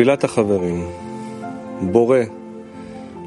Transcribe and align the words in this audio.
תפילת 0.00 0.24
החברים 0.24 0.88
בורא, 1.80 2.18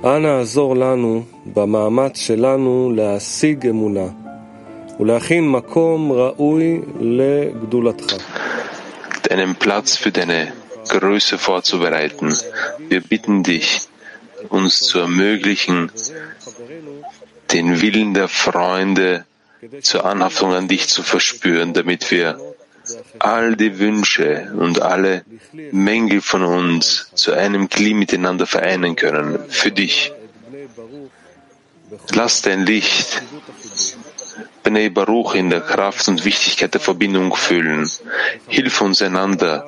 אנא 0.03 0.39
עזור 0.41 0.75
לנו 0.75 1.23
במאמץ 1.45 2.17
שלנו 2.17 2.91
להשיג 2.95 3.67
אמונה 3.67 4.07
ולהכין 4.99 5.51
מקום 5.51 6.11
ראוי 6.11 6.81
לגדולתך. 6.99 8.15
Einen 9.31 9.53
Platz 9.63 9.95
für 9.95 10.11
deine 10.11 10.53
Größe 10.89 11.37
vorzubereiten. 11.37 12.35
Wir 12.89 13.01
bitten 13.01 13.43
dich, 13.43 13.67
uns 14.49 14.79
zu 14.81 14.97
ermöglichen, 14.99 15.91
den 17.53 17.79
Willen 17.81 18.15
der 18.15 18.27
Freunde 18.27 19.25
zur 19.81 20.05
Anhaftung 20.05 20.53
an 20.53 20.67
dich 20.67 20.87
zu 20.87 21.03
verspüren, 21.03 21.73
damit 21.73 22.09
wir 22.11 22.27
all 23.18 23.56
die 23.56 23.78
Wünsche 23.78 24.52
und 24.56 24.82
alle 24.82 25.24
Mängel 25.72 26.20
von 26.20 26.42
uns 26.42 27.10
zu 27.14 27.32
einem 27.32 27.68
Glied 27.68 27.96
miteinander 27.96 28.46
vereinen 28.46 28.96
können. 28.96 29.38
Für 29.48 29.70
dich. 29.70 30.12
Lass 32.12 32.42
dein 32.42 32.66
Licht 32.66 33.22
Bnei 34.62 34.88
Baruch 34.88 35.34
in 35.34 35.50
der 35.50 35.60
Kraft 35.60 36.08
und 36.08 36.24
Wichtigkeit 36.24 36.74
der 36.74 36.80
Verbindung 36.80 37.36
fühlen. 37.36 37.88
Hilf 38.48 38.80
uns 38.80 39.02
einander 39.02 39.66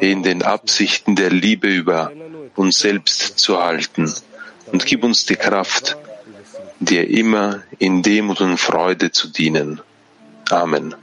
in 0.00 0.22
den 0.22 0.42
Absichten 0.42 1.16
der 1.16 1.30
Liebe 1.30 1.68
über 1.68 2.12
uns 2.56 2.78
selbst 2.78 3.38
zu 3.38 3.62
halten 3.62 4.12
und 4.72 4.86
gib 4.86 5.04
uns 5.04 5.26
die 5.26 5.36
Kraft, 5.36 5.96
dir 6.78 7.08
immer 7.10 7.62
in 7.78 8.02
Demut 8.02 8.40
und 8.40 8.56
Freude 8.56 9.10
zu 9.10 9.28
dienen. 9.28 9.80
Amen. 10.50 10.94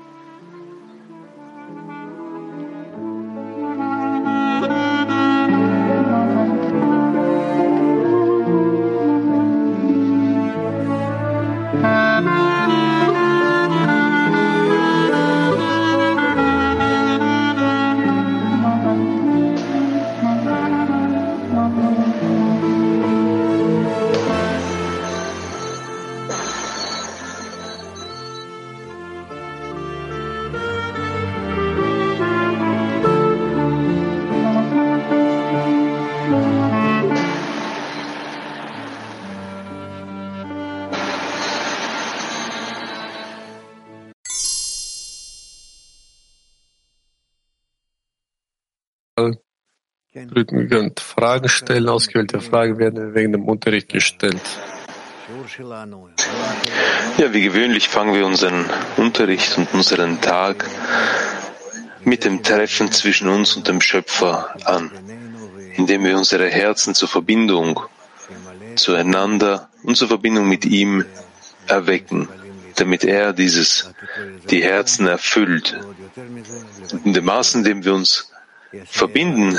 Drücken 50.48 50.70
könnt. 50.70 51.00
Fragen 51.00 51.50
stellen. 51.50 51.90
Ausgewählte 51.90 52.40
Fragen 52.42 52.80
werden 52.80 53.14
wegen 53.14 53.32
dem 53.32 53.46
Unterricht 53.46 53.90
gestellt. 53.90 54.42
Ja, 57.18 57.34
wie 57.34 57.42
gewöhnlich 57.42 57.90
fangen 57.90 58.14
wir 58.14 58.26
unseren 58.26 58.66
Unterricht 58.96 59.58
und 59.58 59.74
unseren 59.74 60.22
Tag 60.22 60.66
mit 62.04 62.24
dem 62.24 62.44
Treffen 62.44 62.92
zwischen 62.92 63.28
uns 63.28 63.58
und 63.58 63.68
dem 63.68 63.82
Schöpfer 63.82 64.56
an, 64.64 64.92
indem 65.76 66.06
wir 66.06 66.18
unsere 66.18 66.48
Herzen 66.48 66.96
zur 66.96 67.10
Verbindung 67.10 67.82
zueinander 68.76 69.70
und 69.84 69.98
zur 69.98 70.08
Verbindung 70.08 70.48
mit 70.48 70.64
ihm 70.66 71.04
erwecken, 71.68 72.30
damit 72.76 73.04
er 73.04 73.34
dieses, 73.34 73.92
die 74.50 74.64
Herzen 74.64 75.08
erfüllt. 75.08 75.78
In 77.04 77.14
dem 77.14 77.26
Maß, 77.26 77.56
in 77.56 77.64
dem 77.64 77.84
wir 77.84 77.94
uns 77.94 78.32
verbinden, 78.86 79.58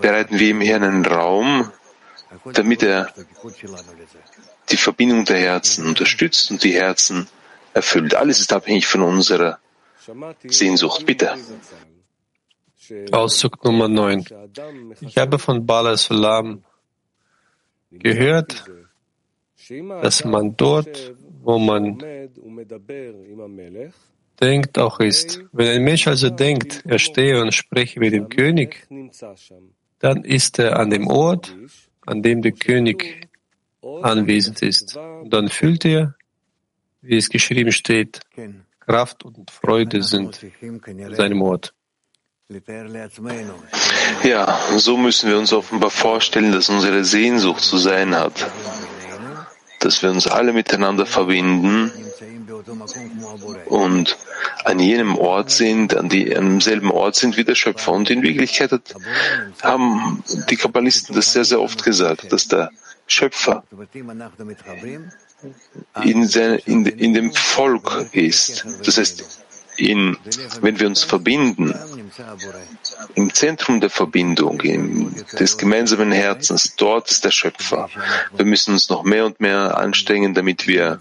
bereiten 0.00 0.38
wir 0.38 0.50
ihm 0.50 0.60
hier 0.60 0.76
einen 0.76 1.04
Raum, 1.04 1.70
damit 2.52 2.82
er 2.82 3.12
die 4.68 4.76
Verbindung 4.76 5.24
der 5.24 5.38
Herzen 5.38 5.86
unterstützt 5.86 6.50
und 6.50 6.62
die 6.64 6.72
Herzen 6.72 7.28
erfüllt. 7.72 8.14
Alles 8.14 8.40
ist 8.40 8.52
abhängig 8.52 8.86
von 8.86 9.02
unserer 9.02 9.58
Sehnsucht. 10.44 11.06
Bitte. 11.06 11.34
Auszug 13.10 13.64
Nummer 13.64 13.88
9. 13.88 14.24
Ich 15.00 15.18
habe 15.18 15.38
von 15.38 15.66
Bala 15.66 15.96
Salam 15.96 16.64
gehört, 17.90 18.64
dass 20.02 20.24
man 20.24 20.56
dort, 20.56 21.14
wo 21.42 21.58
man 21.58 21.98
denkt, 24.40 24.78
auch 24.78 25.00
ist. 25.00 25.42
Wenn 25.52 25.68
ein 25.68 25.82
Mensch 25.82 26.06
also 26.06 26.30
denkt, 26.30 26.82
er 26.86 26.98
stehe 26.98 27.40
und 27.40 27.52
spreche 27.54 28.00
mit 28.00 28.12
dem 28.12 28.28
König, 28.28 28.86
dann 29.98 30.24
ist 30.24 30.58
er 30.58 30.78
an 30.78 30.90
dem 30.90 31.06
Ort, 31.08 31.54
an 32.04 32.22
dem 32.22 32.42
der 32.42 32.52
König 32.52 33.28
anwesend 34.02 34.62
ist. 34.62 34.96
Und 34.96 35.30
dann 35.30 35.48
fühlt 35.48 35.84
er, 35.84 36.14
wie 37.02 37.16
es 37.16 37.28
geschrieben 37.28 37.72
steht, 37.72 38.20
Kraft 38.80 39.24
und 39.24 39.50
Freude 39.50 40.02
sind 40.02 40.38
seinem 41.10 41.42
Ort. 41.42 41.74
Ja, 44.22 44.60
so 44.76 44.96
müssen 44.96 45.28
wir 45.28 45.38
uns 45.38 45.52
offenbar 45.52 45.90
vorstellen, 45.90 46.52
dass 46.52 46.68
unsere 46.68 47.04
Sehnsucht 47.04 47.62
zu 47.62 47.76
sein 47.76 48.14
hat, 48.14 48.48
dass 49.80 50.02
wir 50.02 50.10
uns 50.10 50.26
alle 50.26 50.52
miteinander 50.52 51.06
verbinden 51.06 51.92
und 53.66 54.16
an 54.64 54.78
jenem 54.78 55.16
Ort 55.16 55.50
sind, 55.50 55.96
an, 55.96 56.08
die, 56.08 56.36
an 56.36 56.50
demselben 56.50 56.90
Ort 56.90 57.16
sind 57.16 57.36
wie 57.36 57.44
der 57.44 57.54
Schöpfer. 57.54 57.92
Und 57.92 58.10
in 58.10 58.22
Wirklichkeit 58.22 58.70
haben 59.62 60.22
die 60.50 60.56
Kabbalisten 60.56 61.14
das 61.14 61.32
sehr, 61.32 61.44
sehr 61.44 61.60
oft 61.60 61.82
gesagt, 61.84 62.32
dass 62.32 62.48
der 62.48 62.70
Schöpfer 63.06 63.62
in, 66.02 66.26
sein, 66.26 66.58
in, 66.64 66.86
in 66.86 67.14
dem 67.14 67.32
Volk 67.32 68.06
ist. 68.12 68.64
Das 68.84 68.98
heißt, 68.98 69.45
in, 69.76 70.16
wenn 70.60 70.80
wir 70.80 70.86
uns 70.86 71.02
verbinden, 71.02 71.74
im 73.14 73.32
Zentrum 73.32 73.80
der 73.80 73.90
Verbindung, 73.90 74.60
im, 74.60 75.14
des 75.38 75.58
gemeinsamen 75.58 76.12
Herzens, 76.12 76.74
dort 76.76 77.10
ist 77.10 77.24
der 77.24 77.30
Schöpfer. 77.30 77.88
Wir 78.36 78.46
müssen 78.46 78.74
uns 78.74 78.88
noch 78.88 79.04
mehr 79.04 79.26
und 79.26 79.40
mehr 79.40 79.76
anstrengen, 79.76 80.34
damit 80.34 80.66
wir 80.66 81.00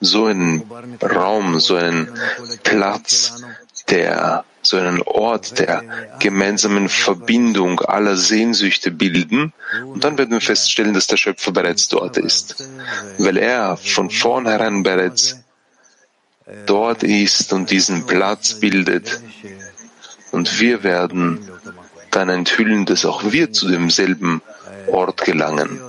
so 0.00 0.26
einen 0.26 0.62
Raum, 1.02 1.58
so 1.60 1.76
einen 1.76 2.12
Platz, 2.62 3.42
der, 3.88 4.44
so 4.62 4.76
einen 4.76 5.02
Ort 5.02 5.58
der 5.58 5.82
gemeinsamen 6.18 6.88
Verbindung 6.88 7.80
aller 7.80 8.16
Sehnsüchte 8.16 8.90
bilden. 8.90 9.52
Und 9.86 10.04
dann 10.04 10.18
werden 10.18 10.32
wir 10.32 10.40
feststellen, 10.40 10.92
dass 10.92 11.06
der 11.06 11.16
Schöpfer 11.16 11.52
bereits 11.52 11.88
dort 11.88 12.18
ist, 12.18 12.68
weil 13.18 13.36
er 13.38 13.76
von 13.76 14.10
vornherein 14.10 14.82
bereits 14.82 15.40
dort 16.66 17.02
ist 17.02 17.52
und 17.52 17.70
diesen 17.70 18.06
Platz 18.06 18.54
bildet. 18.54 19.20
Und 20.32 20.60
wir 20.60 20.82
werden 20.82 21.48
dann 22.10 22.28
enthüllen, 22.28 22.86
dass 22.86 23.04
auch 23.04 23.32
wir 23.32 23.52
zu 23.52 23.68
demselben 23.68 24.42
Ort 24.86 25.24
gelangen. 25.24 25.80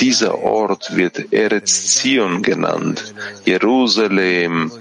Dieser 0.00 0.38
Ort 0.38 0.96
wird 0.96 1.32
Eretz 1.32 1.94
Zion 1.94 2.42
genannt, 2.42 3.14
Jerusalem, 3.44 4.72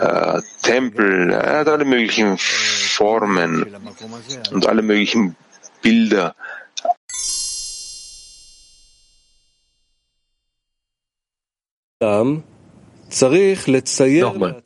äh, 0.00 0.40
Tempel, 0.62 1.30
er 1.30 1.60
hat 1.60 1.68
alle 1.68 1.84
möglichen 1.84 2.38
Formen 2.38 3.66
und 4.50 4.66
alle 4.66 4.82
möglichen 4.82 5.36
Bilder. 5.82 6.34
Nochmal. 14.20 14.62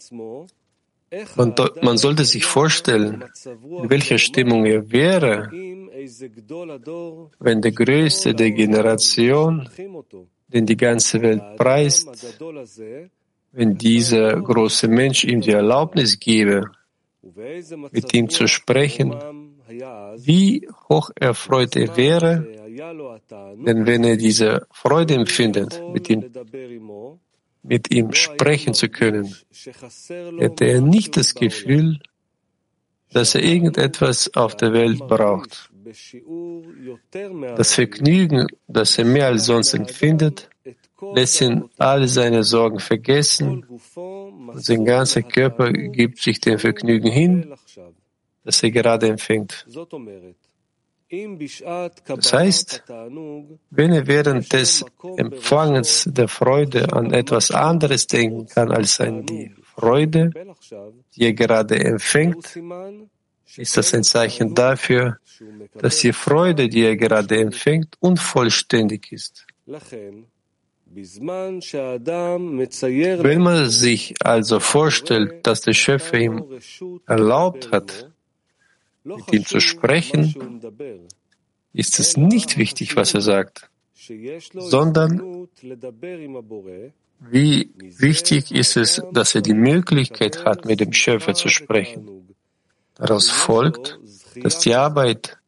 Man, 1.37 1.55
man, 1.83 1.99
sollte 1.99 2.25
sich 2.25 2.45
vorstellen, 2.45 3.25
in 3.45 3.91
welcher 3.91 4.17
Stimmung 4.17 4.65
er 4.65 4.91
wäre, 4.91 5.51
wenn 7.39 7.61
der 7.61 7.73
Größte 7.73 8.35
der 8.35 8.51
Generation, 8.53 9.69
den 10.49 10.65
die 10.65 10.77
ganze 10.77 11.21
Welt 11.21 11.43
preist, 11.57 12.09
wenn 13.53 13.77
dieser 13.77 14.41
große 14.41 14.89
Mensch 14.89 15.25
ihm 15.25 15.43
die 15.43 15.51
Erlaubnis 15.51 16.19
gebe, 16.19 16.71
mit 17.91 18.15
ihm 18.15 18.31
zu 18.31 18.49
sprechen, 18.49 19.15
wie 20.17 20.67
hoch 20.89 21.11
erfreut 21.15 21.77
er 21.77 21.95
wäre, 21.97 22.47
denn 23.67 23.87
wenn 23.87 24.05
er 24.05 24.17
diese 24.17 24.67
Freude 24.71 25.15
empfindet, 25.15 25.83
mit 25.93 26.09
ihm 26.09 26.25
mit 27.63 27.93
ihm 27.93 28.13
sprechen 28.13 28.75
zu 28.75 28.89
können, 28.89 29.35
hätte 30.39 30.65
er 30.65 30.81
nicht 30.81 31.17
das 31.17 31.35
Gefühl, 31.35 32.01
dass 33.13 33.35
er 33.35 33.43
irgendetwas 33.43 34.35
auf 34.35 34.57
der 34.57 34.73
Welt 34.73 34.99
braucht. 35.07 35.71
Das 37.57 37.75
Vergnügen, 37.75 38.47
das 38.67 38.99
er 38.99 39.05
mehr 39.05 39.27
als 39.27 39.47
sonst 39.47 39.75
empfindet, 39.75 40.49
lässt 41.15 41.41
ihn 41.41 41.69
alle 41.79 42.09
seine 42.09 42.45
Sorgen 42.45 42.79
vergessen 42.79 43.65
sein 44.55 44.85
ganzer 44.85 45.23
Körper 45.23 45.73
gibt 45.73 46.19
sich 46.21 46.41
dem 46.41 46.59
Vergnügen 46.59 47.11
hin, 47.11 47.55
das 48.45 48.63
er 48.63 48.71
gerade 48.71 49.09
empfängt. 49.09 49.67
Das 52.07 52.33
heißt, 52.33 52.85
wenn 53.71 53.93
er 53.93 54.07
während 54.07 54.51
des 54.53 54.83
Empfangens 55.17 56.09
der 56.11 56.29
Freude 56.29 56.91
an 56.93 57.13
etwas 57.13 57.51
anderes 57.51 58.07
denken 58.07 58.47
kann 58.47 58.73
als 58.73 58.99
an 58.99 59.27
die 59.27 59.55
Freude, 59.75 60.31
die 61.15 61.25
er 61.25 61.35
gerade 61.35 61.79
empfängt, 61.79 62.59
ist 63.57 63.77
das 63.77 63.93
ein 63.93 64.05
Zeichen 64.05 64.55
dafür, 64.55 65.19
dass 65.75 65.99
die 65.99 66.15
Freude, 66.15 66.69
die 66.71 66.85
er 66.85 66.97
gerade 66.97 67.39
empfängt, 67.39 67.97
unvollständig 68.01 69.13
ist. 69.13 69.47
Wenn 73.25 73.43
man 73.43 73.69
sich 73.71 74.15
also 74.25 74.61
vorstellt, 74.61 75.47
dass 75.47 75.61
der 75.61 75.75
Schöpfer 75.75 76.19
ihm 76.19 76.45
erlaubt 77.07 77.71
hat, 77.71 78.12
mit 79.05 79.33
ihm 79.33 79.47
zu 79.47 79.61
sprechen, 79.61 80.61
ist 81.73 81.99
es 81.99 82.17
nicht 82.17 82.59
wichtig, 82.59 82.97
was 82.97 83.15
er 83.15 83.21
sagt, 83.21 83.71
sondern 83.95 85.49
wie 87.31 87.71
wichtig 87.77 88.53
ist 88.53 88.77
es, 88.77 89.03
dass 89.13 89.35
er 89.35 89.43
die 89.43 89.55
Möglichkeit 89.55 90.45
hat, 90.45 90.65
mit 90.65 90.81
dem 90.81 90.93
Schöpfer 90.93 91.35
zu 91.35 91.49
sprechen. 91.49 92.35
Daraus 92.95 93.31
folgt, 93.31 93.99
dass 94.43 94.59
die 94.59 94.75
Arbeit 94.75 95.39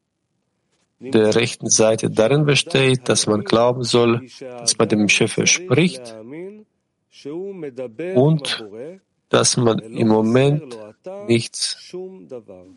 der 1.01 1.35
rechten 1.35 1.69
Seite 1.69 2.11
darin 2.11 2.45
besteht, 2.45 3.09
dass 3.09 3.27
man 3.27 3.45
glauben 3.45 3.83
soll, 3.83 4.29
dass 4.41 4.79
man 4.79 4.89
dem 4.89 5.09
Schöpfer 5.09 5.47
spricht 5.47 6.17
und 8.15 8.67
dass 9.29 9.57
man 9.57 9.79
im 9.81 10.09
Moment 10.09 10.79
nichts 11.27 11.95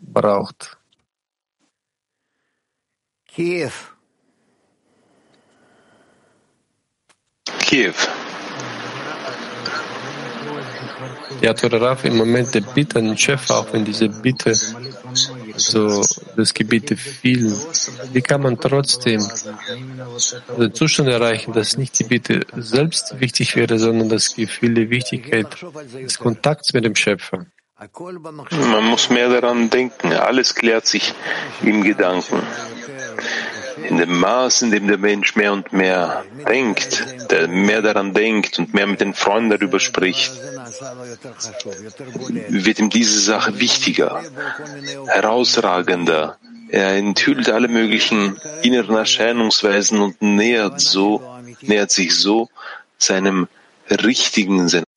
braucht. 0.02 0.78
Kiew. 3.26 3.72
Kiew. 7.60 7.94
Ja, 11.40 11.54
Toraraf, 11.54 12.04
im 12.04 12.16
Moment 12.16 12.54
der 12.54 12.62
Bitte 12.62 12.98
an 12.98 13.06
den 13.06 13.18
Chef, 13.18 13.48
auch 13.50 13.72
wenn 13.72 13.84
diese 13.84 14.08
Bitte, 14.08 14.54
so 15.56 16.02
das 16.36 16.52
Gebete 16.52 16.96
fielen, 16.96 17.56
wie 18.12 18.20
kann 18.20 18.42
man 18.42 18.58
trotzdem 18.58 19.24
den 20.58 20.74
Zustand 20.74 21.08
erreichen, 21.08 21.52
dass 21.52 21.76
nicht 21.76 21.98
die 21.98 22.04
Bitte 22.04 22.44
selbst 22.56 23.20
wichtig 23.20 23.54
wäre, 23.56 23.78
sondern 23.78 24.08
das 24.08 24.34
Gefühl 24.34 24.74
der 24.74 24.90
Wichtigkeit 24.90 25.46
des 25.94 26.18
Kontakts 26.18 26.72
mit 26.72 26.84
dem 26.84 26.96
Schöpfer? 26.96 27.46
Man 27.78 28.84
muss 28.84 29.08
mehr 29.08 29.28
daran 29.28 29.70
denken. 29.70 30.12
Alles 30.12 30.54
klärt 30.54 30.86
sich 30.86 31.14
im 31.62 31.84
Gedanken. 31.84 32.42
In 33.88 33.98
dem 33.98 34.18
Maß, 34.18 34.62
in 34.62 34.72
dem 34.72 34.88
der 34.88 34.98
Mensch 34.98 35.36
mehr 35.36 35.52
und 35.52 35.72
mehr 35.72 36.24
denkt, 36.48 37.30
der 37.30 37.46
mehr 37.46 37.80
daran 37.80 38.14
denkt 38.14 38.58
und 38.58 38.74
mehr 38.74 38.88
mit 38.88 39.00
den 39.00 39.14
Freunden 39.14 39.50
darüber 39.50 39.78
spricht, 39.78 40.32
wird 42.48 42.80
ihm 42.80 42.90
diese 42.90 43.20
Sache 43.20 43.60
wichtiger, 43.60 44.24
herausragender. 45.06 46.36
Er 46.70 46.96
enthüllt 46.96 47.48
alle 47.48 47.68
möglichen 47.68 48.40
inneren 48.62 48.96
Erscheinungsweisen 48.96 50.00
und 50.00 50.20
nähert 50.20 50.80
so, 50.80 51.22
nähert 51.62 51.92
sich 51.92 52.16
so 52.16 52.48
seinem 52.98 53.46
richtigen 53.88 54.68
Sinn. 54.68 54.87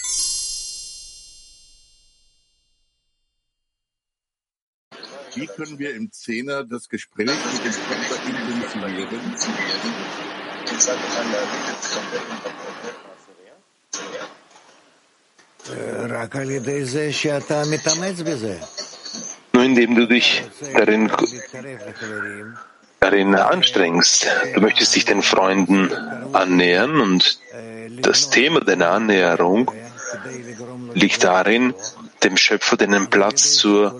Wie 5.41 5.47
können 5.47 5.79
wir 5.79 5.95
im 5.95 6.11
Zehner 6.11 6.63
das 6.63 6.87
Gespräch 6.87 7.25
mit 7.25 7.65
dem 7.65 7.73
Schöpfer 7.73 8.15
intensivieren? 8.27 9.19
Nur 19.53 19.63
indem 19.63 19.95
du 19.95 20.07
dich 20.07 20.43
darin, 20.75 21.11
darin 22.99 23.33
anstrengst. 23.33 24.27
Du 24.53 24.61
möchtest 24.61 24.95
dich 24.95 25.05
den 25.05 25.23
Freunden 25.23 25.91
annähern 26.33 27.01
und 27.01 27.39
das 28.01 28.29
Thema 28.29 28.59
deiner 28.59 28.91
Annäherung 28.91 29.71
liegt 30.93 31.23
darin, 31.23 31.73
dem 32.23 32.37
Schöpfer 32.37 32.77
den 32.77 33.09
Platz 33.09 33.53
zur 33.53 33.99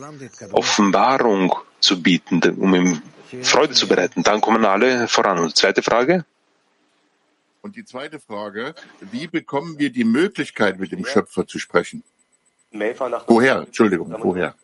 Offenbarung 0.52 1.56
zu 1.80 2.02
bieten, 2.02 2.42
um 2.60 2.76
ihm 2.76 3.02
Freude 3.42 3.74
zu 3.74 3.88
bereiten. 3.88 4.24
Dann 4.24 4.42
kommen 4.42 4.66
alle 4.66 5.08
voran. 5.08 5.40
Und 5.40 5.56
zweite 5.56 5.82
Frage? 5.82 6.26
Und 7.62 7.76
die 7.76 7.86
zweite 7.86 8.20
Frage, 8.20 8.74
wie 9.00 9.28
bekommen 9.28 9.78
wir 9.78 9.92
die 9.92 10.04
Möglichkeit, 10.04 10.80
mit 10.80 10.92
dem 10.92 11.06
Schöpfer 11.06 11.46
zu 11.46 11.60
sprechen? 11.60 12.04
Woher? 13.28 13.58
Entschuldigung, 13.68 14.14
woher? 14.20 14.56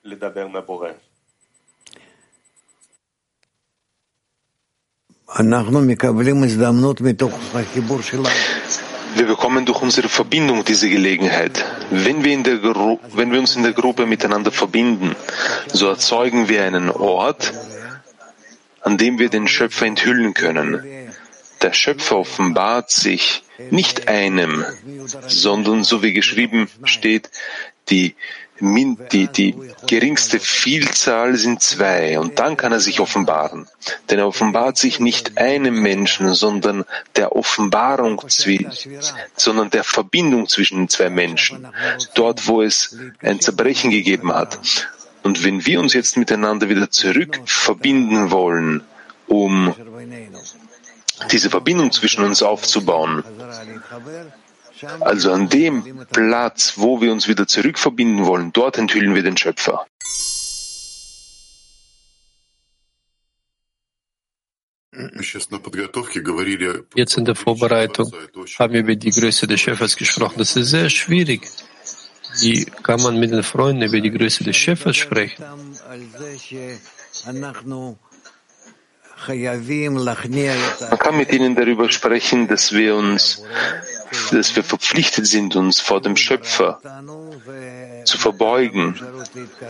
Wir 9.17 9.25
bekommen 9.25 9.65
durch 9.65 9.81
unsere 9.81 10.09
Verbindung 10.09 10.63
diese 10.63 10.87
Gelegenheit. 10.89 11.65
Wenn 11.89 12.23
wir, 12.23 12.37
der 12.43 12.61
wenn 13.13 13.31
wir 13.31 13.39
uns 13.39 13.55
in 13.55 13.63
der 13.63 13.73
Gruppe 13.73 14.05
miteinander 14.05 14.51
verbinden, 14.51 15.15
so 15.73 15.87
erzeugen 15.87 16.49
wir 16.49 16.63
einen 16.63 16.91
Ort, 16.91 17.51
an 18.81 18.99
dem 18.99 19.17
wir 19.17 19.29
den 19.29 19.47
Schöpfer 19.47 19.87
enthüllen 19.87 20.35
können. 20.35 20.83
Der 21.63 21.73
Schöpfer 21.73 22.17
offenbart 22.19 22.91
sich 22.91 23.41
nicht 23.71 24.07
einem, 24.07 24.63
sondern 25.25 25.83
so 25.83 26.03
wie 26.03 26.13
geschrieben 26.13 26.69
steht, 26.83 27.31
die 27.89 28.15
die, 28.59 29.27
die 29.27 29.55
geringste 29.87 30.39
Vielzahl 30.39 31.35
sind 31.35 31.61
zwei 31.61 32.19
und 32.19 32.39
dann 32.39 32.57
kann 32.57 32.71
er 32.71 32.79
sich 32.79 32.99
offenbaren. 32.99 33.67
Denn 34.09 34.19
er 34.19 34.27
offenbart 34.27 34.77
sich 34.77 34.99
nicht 34.99 35.37
einem 35.37 35.81
Menschen, 35.81 36.33
sondern 36.33 36.85
der 37.15 37.35
Offenbarung, 37.35 38.21
sondern 39.35 39.69
der 39.69 39.83
Verbindung 39.83 40.47
zwischen 40.47 40.77
den 40.79 40.89
zwei 40.89 41.09
Menschen. 41.09 41.67
Dort, 42.15 42.47
wo 42.47 42.61
es 42.61 42.97
ein 43.21 43.39
Zerbrechen 43.39 43.91
gegeben 43.91 44.33
hat. 44.33 44.59
Und 45.23 45.43
wenn 45.43 45.65
wir 45.65 45.79
uns 45.79 45.93
jetzt 45.93 46.17
miteinander 46.17 46.69
wieder 46.69 46.89
zurück 46.89 47.39
verbinden 47.45 48.31
wollen, 48.31 48.83
um 49.27 49.75
diese 51.31 51.49
Verbindung 51.49 51.91
zwischen 51.91 52.23
uns 52.23 52.41
aufzubauen, 52.43 53.23
also 54.99 55.31
an 55.31 55.49
dem 55.49 56.05
Platz, 56.11 56.73
wo 56.77 57.01
wir 57.01 57.11
uns 57.11 57.27
wieder 57.27 57.47
zurückverbinden 57.47 58.25
wollen, 58.25 58.51
dort 58.53 58.77
enthüllen 58.77 59.15
wir 59.15 59.23
den 59.23 59.37
Schöpfer. 59.37 59.85
Jetzt 66.95 67.17
in 67.17 67.25
der 67.25 67.35
Vorbereitung 67.35 68.11
haben 68.57 68.73
wir 68.73 68.79
über 68.79 68.95
die 68.95 69.11
Größe 69.11 69.45
des 69.45 69.59
Schöpfers 69.61 69.95
gesprochen. 69.95 70.35
Das 70.39 70.55
ist 70.55 70.69
sehr 70.69 70.89
schwierig. 70.89 71.41
Wie 72.41 72.65
kann 72.65 73.01
man 73.01 73.19
mit 73.19 73.31
den 73.31 73.43
Freunden 73.43 73.83
über 73.83 73.99
die 73.99 74.11
Größe 74.11 74.43
des 74.43 74.55
Schöpfers 74.55 74.95
sprechen? 74.95 75.43
Man 80.89 80.99
kann 80.99 81.17
mit 81.17 81.33
ihnen 81.33 81.55
darüber 81.55 81.89
sprechen, 81.89 82.47
dass 82.47 82.71
wir 82.71 82.95
uns, 82.95 83.43
dass 84.31 84.55
wir 84.55 84.63
verpflichtet 84.63 85.27
sind, 85.27 85.55
uns 85.55 85.79
vor 85.79 86.01
dem 86.01 86.15
Schöpfer 86.15 86.79
zu 88.05 88.17
verbeugen, 88.17 88.95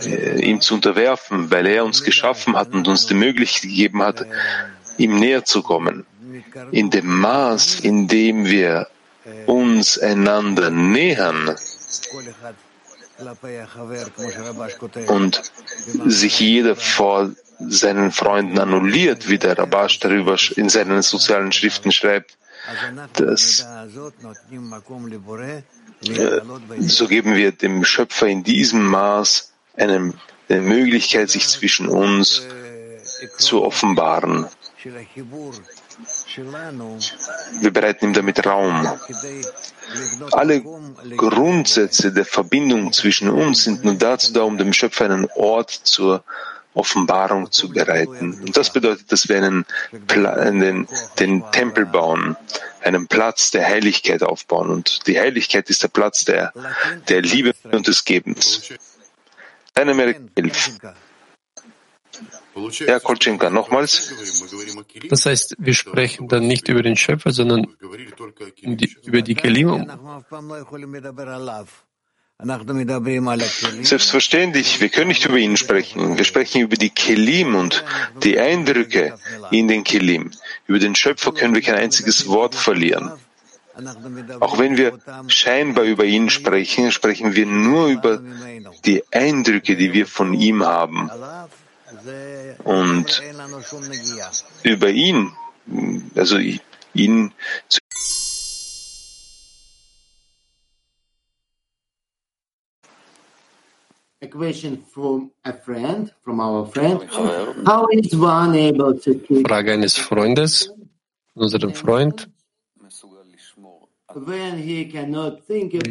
äh, 0.04 0.40
ihm 0.40 0.60
zu 0.60 0.74
unterwerfen, 0.74 1.50
weil 1.50 1.66
er 1.66 1.84
uns 1.84 2.02
geschaffen 2.04 2.56
hat 2.56 2.72
und 2.72 2.86
uns 2.88 3.06
die 3.06 3.14
Möglichkeit 3.14 3.62
gegeben 3.62 4.02
hat, 4.02 4.26
ihm 4.96 5.18
näher 5.18 5.44
zu 5.44 5.62
kommen. 5.62 6.06
In 6.72 6.90
dem 6.90 7.20
Maß, 7.20 7.80
in 7.80 8.08
dem 8.08 8.46
wir 8.46 8.88
uns 9.46 9.98
einander 9.98 10.70
nähern, 10.70 11.56
und 15.08 15.42
sich 16.06 16.38
jeder 16.38 16.76
vor 16.76 17.30
seinen 17.58 18.12
Freunden 18.12 18.58
annulliert, 18.58 19.28
wie 19.28 19.38
der 19.38 19.58
Rabash 19.58 19.98
darüber 19.98 20.36
in 20.54 20.68
seinen 20.68 21.02
sozialen 21.02 21.50
Schriften 21.50 21.90
schreibt, 21.90 22.38
dass 23.14 23.60
äh, 23.60 23.88
so 26.80 27.08
geben 27.08 27.34
wir 27.34 27.52
dem 27.52 27.84
Schöpfer 27.84 28.26
in 28.26 28.44
diesem 28.44 28.84
Maß 28.86 29.52
einen 29.76 30.14
eine 30.48 30.60
Möglichkeit, 30.60 31.30
sich 31.30 31.46
zwischen 31.48 31.88
uns 31.88 32.42
zu 33.38 33.62
offenbaren. 33.62 34.46
Wir 37.60 37.70
bereiten 37.72 38.06
ihm 38.06 38.12
damit 38.12 38.46
Raum. 38.46 38.88
Alle 40.32 40.62
Grundsätze 41.16 42.12
der 42.12 42.24
Verbindung 42.24 42.92
zwischen 42.92 43.30
uns 43.30 43.64
sind 43.64 43.84
nur 43.84 43.94
dazu 43.94 44.32
da, 44.32 44.42
um 44.42 44.58
dem 44.58 44.72
Schöpfer 44.72 45.06
einen 45.06 45.26
Ort 45.34 45.70
zur 45.70 46.22
Offenbarung 46.78 47.50
zu 47.50 47.70
bereiten. 47.70 48.40
Und 48.40 48.56
das 48.56 48.72
bedeutet, 48.72 49.10
dass 49.10 49.28
wir 49.28 49.36
einen 49.36 49.66
den, 50.00 50.86
den 51.18 51.44
Tempel 51.50 51.86
bauen, 51.86 52.36
einen 52.82 53.08
Platz 53.08 53.50
der 53.50 53.66
Heiligkeit 53.66 54.22
aufbauen. 54.22 54.70
Und 54.70 55.06
die 55.06 55.18
Heiligkeit 55.18 55.68
ist 55.70 55.82
der 55.82 55.88
Platz 55.88 56.24
der, 56.24 56.52
der 57.08 57.22
Liebe 57.22 57.52
und 57.72 57.88
des 57.88 58.04
Gebens. 58.04 58.72
Deine 59.74 59.94
Merk 59.94 60.20
11. 60.34 60.78
Ja, 62.86 62.98
Kolchenka, 62.98 63.50
nochmals. 63.50 64.12
Das 65.08 65.26
heißt, 65.26 65.56
wir 65.58 65.74
sprechen 65.74 66.28
dann 66.28 66.46
nicht 66.46 66.68
über 66.68 66.82
den 66.82 66.96
Schöpfer, 66.96 67.30
sondern 67.30 67.66
über 69.04 69.22
die 69.22 69.34
Kelim. 69.34 69.86
Selbstverständlich, 73.82 74.80
wir 74.80 74.90
können 74.90 75.08
nicht 75.08 75.24
über 75.24 75.38
ihn 75.38 75.56
sprechen. 75.56 76.16
Wir 76.16 76.24
sprechen 76.24 76.60
über 76.60 76.76
die 76.76 76.90
Kelim 76.90 77.56
und 77.56 77.84
die 78.22 78.38
Eindrücke 78.38 79.18
in 79.50 79.66
den 79.66 79.82
Kelim. 79.82 80.30
Über 80.68 80.78
den 80.78 80.94
Schöpfer 80.94 81.32
können 81.32 81.56
wir 81.56 81.62
kein 81.62 81.74
einziges 81.74 82.28
Wort 82.28 82.54
verlieren. 82.54 83.10
Auch 84.38 84.56
wenn 84.56 84.76
wir 84.76 85.00
scheinbar 85.26 85.84
über 85.84 86.04
ihn 86.04 86.30
sprechen, 86.30 86.92
sprechen 86.92 87.34
wir 87.34 87.46
nur 87.46 87.88
über 87.88 88.22
die 88.84 89.02
Eindrücke, 89.10 89.74
die 89.74 89.92
wir 89.92 90.06
von 90.06 90.32
ihm 90.32 90.64
haben. 90.64 91.10
Und 92.62 93.22
über 94.62 94.90
ihn, 94.90 95.32
also 96.14 96.38
ihn 96.94 97.32
zu 97.68 97.80
A 104.20 104.26
question 104.26 104.82
from 104.92 105.30
a 105.44 105.52
friend, 105.52 106.12
from 106.24 106.40
our 106.40 106.66
friend. 106.66 107.08
How 107.64 107.86
is 107.92 108.16
one 108.16 108.56
able 108.56 108.98
to 108.98 109.14
keep 109.14 109.46
Frage 109.46 109.72
eines 109.72 109.96
Freundes, 109.96 110.72
unserem 111.34 111.72
Freund. 111.72 112.28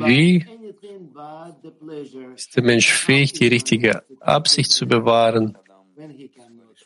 Wie 0.06 0.46
ist 2.36 2.56
der 2.56 2.64
Mensch 2.64 2.92
fähig, 2.92 3.32
die 3.32 3.48
richtige 3.48 4.04
Absicht 4.20 4.72
zu 4.72 4.88
bewahren, 4.88 5.58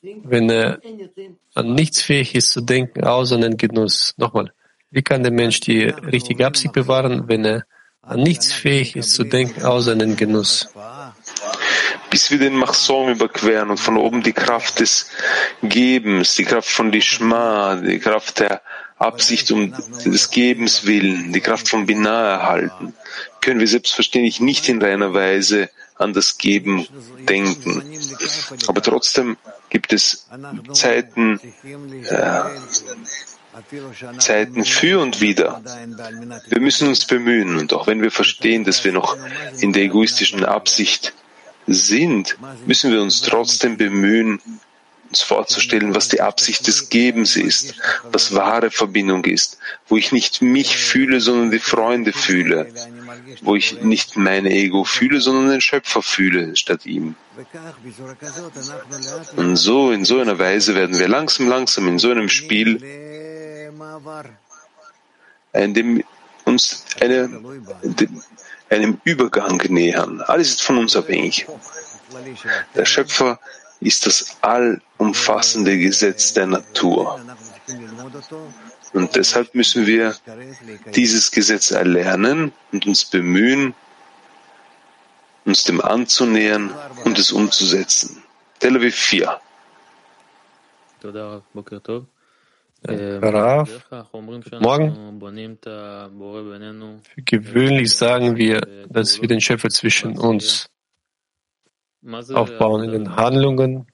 wenn 0.01 0.49
er 0.49 0.79
an 1.55 1.73
nichts 1.73 2.03
fähig 2.03 2.35
ist 2.35 2.51
zu 2.51 2.61
denken, 2.61 3.03
außer 3.03 3.35
an 3.35 3.41
den 3.41 3.57
Genuss. 3.57 4.13
Nochmal, 4.17 4.53
wie 4.91 5.01
kann 5.01 5.23
der 5.23 5.31
Mensch 5.31 5.59
die 5.61 5.85
richtige 5.85 6.45
Absicht 6.45 6.73
bewahren, 6.73 7.27
wenn 7.27 7.45
er 7.45 7.65
an 8.01 8.21
nichts 8.21 8.53
fähig 8.53 8.95
ist 8.95 9.13
zu 9.13 9.23
denken, 9.23 9.63
außer 9.63 9.93
an 9.93 9.99
den 9.99 10.15
Genuss? 10.15 10.67
Bis 12.11 12.29
wir 12.29 12.37
den 12.37 12.55
Machsom 12.55 13.09
überqueren 13.09 13.71
und 13.71 13.79
von 13.79 13.97
oben 13.97 14.21
die 14.21 14.33
Kraft 14.33 14.81
des 14.81 15.09
Gebens, 15.63 16.35
die 16.35 16.43
Kraft 16.43 16.69
von 16.69 16.91
Lishma, 16.91 17.75
die 17.75 17.99
Kraft 17.99 18.41
der 18.41 18.61
Absicht 18.97 19.49
um 19.51 19.73
des 20.05 20.29
Gebens 20.29 20.85
willen, 20.85 21.31
die 21.31 21.39
Kraft 21.39 21.69
von 21.69 21.87
Binah 21.87 22.33
erhalten, 22.33 22.93
können 23.39 23.61
wir 23.61 23.67
selbstverständlich 23.67 24.41
nicht 24.41 24.69
in 24.69 24.81
reiner 24.81 25.13
Weise 25.13 25.69
an 25.95 26.13
das 26.13 26.37
Geben 26.37 26.85
denken. 27.29 27.81
Aber 28.67 28.81
trotzdem 28.81 29.37
gibt 29.69 29.93
es 29.93 30.27
Zeiten, 30.73 31.39
äh, 32.09 32.41
Zeiten 34.19 34.65
für 34.65 34.99
und 34.99 35.21
wieder. 35.21 35.61
Wir 36.49 36.59
müssen 36.59 36.89
uns 36.89 37.05
bemühen 37.05 37.57
und 37.57 37.73
auch 37.73 37.87
wenn 37.87 38.01
wir 38.01 38.11
verstehen, 38.11 38.65
dass 38.65 38.83
wir 38.83 38.91
noch 38.91 39.17
in 39.59 39.71
der 39.73 39.83
egoistischen 39.83 40.43
Absicht 40.43 41.13
sind, 41.73 42.37
müssen 42.65 42.91
wir 42.91 43.01
uns 43.01 43.21
trotzdem 43.21 43.77
bemühen, 43.77 44.39
uns 45.11 45.21
vorzustellen, 45.21 45.93
was 45.93 46.07
die 46.07 46.21
Absicht 46.21 46.65
des 46.67 46.89
Gebens 46.89 47.35
ist, 47.35 47.75
was 48.11 48.33
wahre 48.33 48.71
Verbindung 48.71 49.25
ist, 49.25 49.57
wo 49.87 49.97
ich 49.97 50.13
nicht 50.13 50.41
mich 50.41 50.77
fühle, 50.77 51.19
sondern 51.19 51.51
die 51.51 51.59
Freunde 51.59 52.13
fühle, 52.13 52.71
wo 53.41 53.55
ich 53.55 53.81
nicht 53.81 54.15
mein 54.15 54.45
Ego 54.45 54.85
fühle, 54.85 55.19
sondern 55.19 55.49
den 55.49 55.61
Schöpfer 55.61 56.01
fühle 56.01 56.55
statt 56.55 56.85
ihm. 56.85 57.15
Und 59.35 59.55
so, 59.57 59.91
in 59.91 60.05
so 60.05 60.19
einer 60.19 60.39
Weise 60.39 60.75
werden 60.75 60.97
wir 60.97 61.09
langsam, 61.09 61.49
langsam 61.49 61.89
in 61.89 61.99
so 61.99 62.09
einem 62.09 62.29
Spiel, 62.29 62.81
in 65.53 65.73
dem 65.73 66.03
uns 66.45 66.85
eine, 66.99 67.29
einem 68.71 68.99
Übergang 69.03 69.61
nähern. 69.69 70.21
Alles 70.21 70.51
ist 70.51 70.63
von 70.63 70.77
uns 70.77 70.95
abhängig. 70.95 71.47
Der 72.75 72.85
Schöpfer 72.85 73.39
ist 73.79 74.05
das 74.05 74.37
allumfassende 74.41 75.77
Gesetz 75.77 76.33
der 76.33 76.47
Natur. 76.47 77.19
Und 78.93 79.15
deshalb 79.15 79.55
müssen 79.55 79.85
wir 79.87 80.15
dieses 80.95 81.31
Gesetz 81.31 81.71
erlernen 81.71 82.53
und 82.71 82.85
uns 82.85 83.05
bemühen, 83.05 83.73
uns 85.45 85.63
dem 85.63 85.81
anzunähern 85.81 86.73
und 87.05 87.17
es 87.17 87.31
umzusetzen. 87.31 88.23
Tel 88.59 88.75
Aviv 88.75 88.95
4. 88.95 89.39
Rav, 92.83 93.69
morgen. 94.59 95.21
Für 97.03 97.21
gewöhnlich 97.21 97.95
sagen 97.95 98.37
wir, 98.37 98.61
dass 98.89 99.21
wir 99.21 99.27
den 99.27 99.39
Schöpfer 99.39 99.69
zwischen 99.69 100.17
uns 100.17 100.67
aufbauen 102.33 102.83
in 102.85 102.91
den 102.91 103.15
Handlungen 103.15 103.85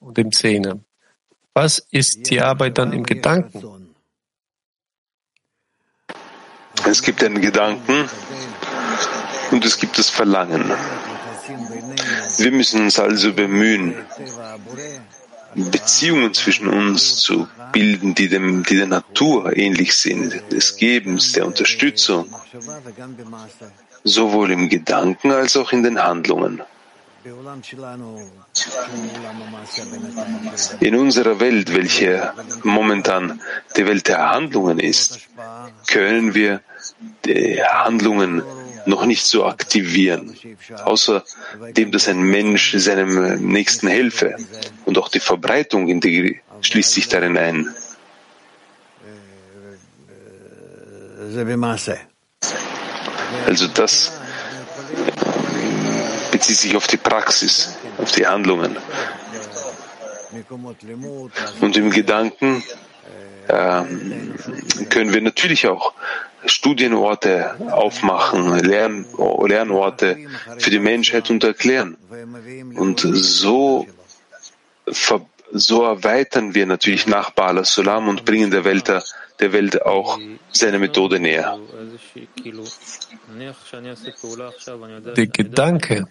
und 0.00 0.18
im 0.18 0.32
Zähne. 0.32 0.84
Was 1.54 1.78
ist 1.78 2.28
die 2.30 2.42
Arbeit 2.42 2.76
dann 2.76 2.92
im 2.92 3.04
Gedanken? 3.04 3.94
Es 6.86 7.02
gibt 7.02 7.24
einen 7.24 7.40
Gedanken 7.40 8.08
und 9.50 9.64
es 9.64 9.78
gibt 9.78 9.98
das 9.98 10.10
Verlangen. 10.10 10.70
Wir 12.38 12.52
müssen 12.52 12.82
uns 12.82 12.98
also 12.98 13.32
bemühen, 13.32 13.94
Beziehungen 15.54 16.32
zwischen 16.34 16.68
uns 16.68 17.16
zu 17.16 17.48
bilden, 17.72 18.14
die, 18.14 18.28
dem, 18.28 18.62
die 18.64 18.76
der 18.76 18.86
Natur 18.86 19.56
ähnlich 19.56 19.94
sind, 19.94 20.42
des 20.50 20.76
Gebens, 20.76 21.32
der 21.32 21.46
Unterstützung, 21.46 22.26
sowohl 24.04 24.50
im 24.52 24.68
Gedanken 24.68 25.30
als 25.30 25.56
auch 25.56 25.72
in 25.72 25.82
den 25.82 26.02
Handlungen. 26.02 26.62
In 30.80 30.96
unserer 30.96 31.38
Welt, 31.38 31.72
welche 31.72 32.32
momentan 32.64 33.40
die 33.76 33.86
Welt 33.86 34.08
der 34.08 34.30
Handlungen 34.30 34.80
ist, 34.80 35.20
können 35.86 36.34
wir 36.34 36.62
die 37.24 37.62
Handlungen 37.62 38.42
noch 38.86 39.04
nicht 39.06 39.24
so 39.24 39.44
aktivieren, 39.44 40.36
außer 40.84 41.24
dem, 41.76 41.92
dass 41.92 42.08
ein 42.08 42.22
Mensch 42.22 42.74
seinem 42.76 43.46
Nächsten 43.48 43.88
helfe. 43.88 44.36
Und 44.84 44.98
auch 44.98 45.08
die 45.08 45.20
Verbreitung 45.20 45.88
schließt 46.60 46.92
sich 46.92 47.08
darin 47.08 47.36
ein. 47.36 47.74
Also 53.46 53.68
das 53.68 54.12
bezieht 56.30 56.58
sich 56.58 56.76
auf 56.76 56.86
die 56.86 56.96
Praxis, 56.96 57.76
auf 57.98 58.12
die 58.12 58.26
Handlungen. 58.26 58.76
Und 61.60 61.76
im 61.76 61.90
Gedanken 61.90 62.62
äh, 63.48 63.82
können 64.88 65.12
wir 65.12 65.20
natürlich 65.20 65.66
auch 65.66 65.92
Studienorte 66.46 67.54
aufmachen, 67.70 68.58
Lern, 68.58 69.06
Lernorte 69.46 70.18
für 70.58 70.70
die 70.70 70.78
Menschheit 70.78 71.30
und 71.30 71.44
erklären. 71.44 71.96
Und 72.74 73.00
so, 73.00 73.86
so 75.52 75.82
erweitern 75.84 76.54
wir 76.54 76.66
natürlich 76.66 77.06
nach 77.06 77.30
Bala 77.30 77.64
Sulam 77.64 78.08
und 78.08 78.24
bringen 78.24 78.50
der 78.50 78.64
Welt, 78.64 78.90
der 79.40 79.52
Welt 79.52 79.82
auch 79.82 80.18
seine 80.50 80.78
Methode 80.78 81.20
näher. 81.20 81.58
Der 85.16 85.26
Gedanke, 85.26 86.06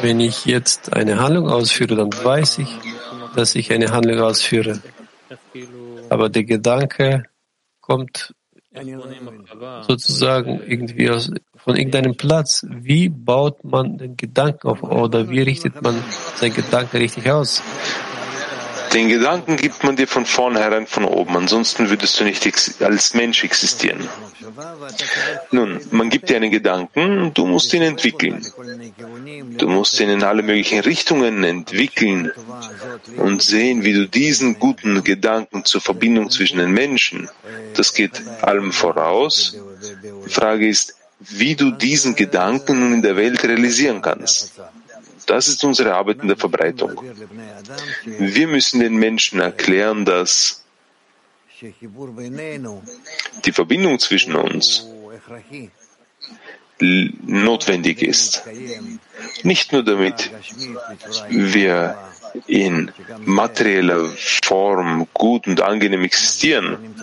wenn 0.00 0.20
ich 0.20 0.46
jetzt 0.46 0.92
eine 0.92 1.18
Handlung 1.20 1.48
ausführe, 1.48 1.96
dann 1.96 2.12
weiß 2.12 2.58
ich, 2.58 2.68
dass 3.36 3.54
ich 3.54 3.72
eine 3.72 3.92
Handlung 3.92 4.20
ausführe. 4.20 4.80
Aber 6.08 6.28
der 6.28 6.44
Gedanke 6.44 7.29
kommt 7.90 8.32
sozusagen 9.88 10.60
irgendwie 10.64 11.10
aus, 11.10 11.28
von 11.56 11.74
irgendeinem 11.74 12.16
Platz. 12.16 12.64
Wie 12.68 13.08
baut 13.08 13.64
man 13.64 13.98
den 13.98 14.16
Gedanken 14.16 14.68
auf 14.68 14.84
oder 14.84 15.28
wie 15.28 15.42
richtet 15.42 15.82
man 15.82 15.96
seinen 16.36 16.54
Gedanken 16.54 16.98
richtig 16.98 17.28
aus? 17.28 17.60
Den 18.94 19.08
Gedanken 19.08 19.56
gibt 19.56 19.82
man 19.82 19.96
dir 19.96 20.06
von 20.06 20.24
vornherein 20.24 20.86
von 20.86 21.04
oben, 21.04 21.36
ansonsten 21.36 21.90
würdest 21.90 22.20
du 22.20 22.24
nicht 22.24 22.46
als 22.80 23.14
Mensch 23.14 23.42
existieren. 23.42 24.08
Nun, 25.50 25.80
man 25.90 26.10
gibt 26.10 26.28
dir 26.28 26.36
einen 26.36 26.50
Gedanken, 26.50 27.32
du 27.34 27.46
musst 27.46 27.72
ihn 27.74 27.82
entwickeln. 27.82 28.44
Du 29.58 29.68
musst 29.68 30.00
ihn 30.00 30.08
in 30.10 30.22
alle 30.22 30.42
möglichen 30.42 30.80
Richtungen 30.80 31.44
entwickeln 31.44 32.32
und 33.16 33.42
sehen, 33.42 33.84
wie 33.84 33.92
du 33.92 34.08
diesen 34.08 34.58
guten 34.58 35.02
Gedanken 35.04 35.64
zur 35.64 35.80
Verbindung 35.80 36.30
zwischen 36.30 36.58
den 36.58 36.72
Menschen, 36.72 37.28
das 37.74 37.94
geht 37.94 38.22
allem 38.42 38.72
voraus. 38.72 39.56
Die 40.26 40.30
Frage 40.30 40.68
ist, 40.68 40.96
wie 41.20 41.54
du 41.54 41.70
diesen 41.70 42.14
Gedanken 42.14 42.80
nun 42.80 42.94
in 42.94 43.02
der 43.02 43.16
Welt 43.16 43.44
realisieren 43.44 44.00
kannst. 44.00 44.52
Das 45.26 45.48
ist 45.48 45.62
unsere 45.64 45.94
Arbeit 45.94 46.20
in 46.22 46.28
der 46.28 46.36
Verbreitung. 46.36 47.00
Wir 48.04 48.48
müssen 48.48 48.80
den 48.80 48.96
Menschen 48.96 49.40
erklären, 49.40 50.04
dass 50.04 50.59
die 53.44 53.52
Verbindung 53.52 53.98
zwischen 53.98 54.34
uns 54.34 54.86
notwendig 56.80 58.02
ist. 58.02 58.42
Nicht 59.42 59.72
nur 59.72 59.84
damit 59.84 60.30
wir 61.28 61.98
in 62.46 62.92
materieller 63.24 64.08
Form 64.44 65.06
gut 65.12 65.46
und 65.46 65.60
angenehm 65.60 66.02
existieren, 66.04 66.94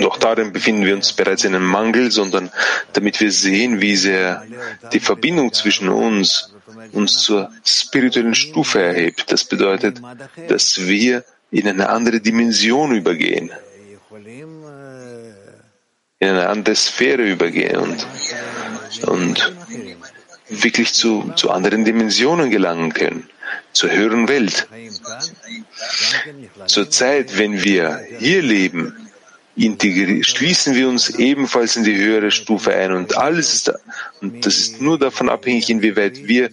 doch 0.00 0.18
darin 0.18 0.52
befinden 0.52 0.84
wir 0.84 0.94
uns 0.94 1.12
bereits 1.12 1.44
in 1.44 1.54
einem 1.54 1.66
Mangel, 1.66 2.10
sondern 2.10 2.50
damit 2.92 3.20
wir 3.20 3.30
sehen, 3.30 3.80
wie 3.80 3.96
sehr 3.96 4.44
die 4.92 5.00
Verbindung 5.00 5.52
zwischen 5.52 5.88
uns 5.88 6.52
uns 6.92 7.18
zur 7.18 7.50
spirituellen 7.64 8.34
Stufe 8.34 8.82
erhebt. 8.82 9.30
Das 9.32 9.44
bedeutet, 9.44 10.00
dass 10.48 10.86
wir 10.86 11.24
in 11.50 11.68
eine 11.68 11.88
andere 11.88 12.20
Dimension 12.20 12.94
übergehen, 12.94 13.50
in 16.18 16.28
eine 16.28 16.48
andere 16.48 16.74
Sphäre 16.74 17.22
übergehen 17.22 17.76
und, 17.76 18.06
und 19.08 19.52
wirklich 20.48 20.92
zu, 20.94 21.32
zu 21.36 21.50
anderen 21.50 21.84
Dimensionen 21.84 22.50
gelangen 22.50 22.92
können, 22.92 23.28
zur 23.72 23.90
höheren 23.90 24.28
Welt. 24.28 24.68
Zur 26.66 26.90
Zeit, 26.90 27.38
wenn 27.38 27.62
wir 27.64 28.00
hier 28.18 28.42
leben, 28.42 29.01
schließen 29.56 30.74
wir 30.74 30.88
uns 30.88 31.10
ebenfalls 31.10 31.76
in 31.76 31.84
die 31.84 31.96
höhere 31.96 32.30
Stufe 32.30 32.74
ein 32.74 32.92
und 32.92 33.16
alles 33.16 33.52
ist 33.52 33.68
da. 33.68 33.74
Und 34.20 34.46
das 34.46 34.56
ist 34.56 34.80
nur 34.80 34.98
davon 34.98 35.28
abhängig, 35.28 35.68
inwieweit 35.68 36.26
wir 36.26 36.50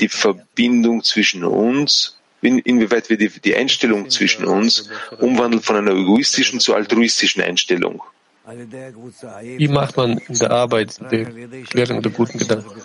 die 0.00 0.08
Verbindung 0.08 1.02
zwischen 1.04 1.44
uns, 1.44 2.16
inwieweit 2.40 3.10
wir 3.10 3.18
die, 3.18 3.28
die 3.28 3.54
Einstellung 3.54 4.08
zwischen 4.10 4.44
uns 4.44 4.88
umwandeln 5.18 5.62
von 5.62 5.76
einer 5.76 5.92
egoistischen 5.92 6.60
zur 6.60 6.76
altruistischen 6.76 7.42
Einstellung. 7.42 8.02
Wie 8.48 9.68
macht 9.68 9.96
man 9.98 10.16
in 10.16 10.38
der 10.38 10.50
Arbeit 10.50 10.98
die 11.12 11.64
Klärung 11.68 12.00
der 12.00 12.12
guten 12.12 12.38
Gedanken? 12.38 12.80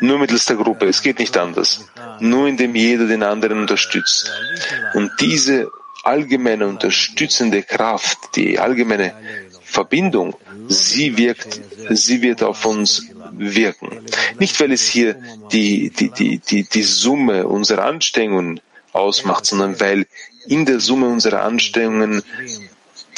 Nur 0.00 0.18
mittels 0.18 0.46
der 0.46 0.56
Gruppe. 0.56 0.86
Es 0.86 1.02
geht 1.02 1.18
nicht 1.18 1.36
anders. 1.36 1.84
Nur 2.20 2.48
indem 2.48 2.74
jeder 2.74 3.06
den 3.06 3.22
anderen 3.22 3.60
unterstützt. 3.60 4.32
Und 4.94 5.12
diese 5.20 5.70
allgemeine 6.02 6.66
unterstützende 6.66 7.62
Kraft, 7.62 8.18
die 8.36 8.58
allgemeine 8.58 9.14
Verbindung, 9.62 10.36
sie 10.68 11.16
wirkt, 11.16 11.60
sie 11.90 12.22
wird 12.22 12.42
auf 12.42 12.64
uns 12.64 13.06
wirken. 13.32 14.00
Nicht, 14.38 14.58
weil 14.60 14.72
es 14.72 14.82
hier 14.88 15.16
die, 15.52 15.90
die, 15.90 16.10
die, 16.10 16.38
die, 16.38 16.64
die 16.64 16.82
Summe 16.82 17.46
unserer 17.46 17.84
Anstrengungen 17.84 18.60
ausmacht, 18.92 19.46
sondern 19.46 19.78
weil 19.80 20.06
in 20.46 20.66
der 20.66 20.80
Summe 20.80 21.08
unserer 21.08 21.42
Anstrengungen 21.42 22.22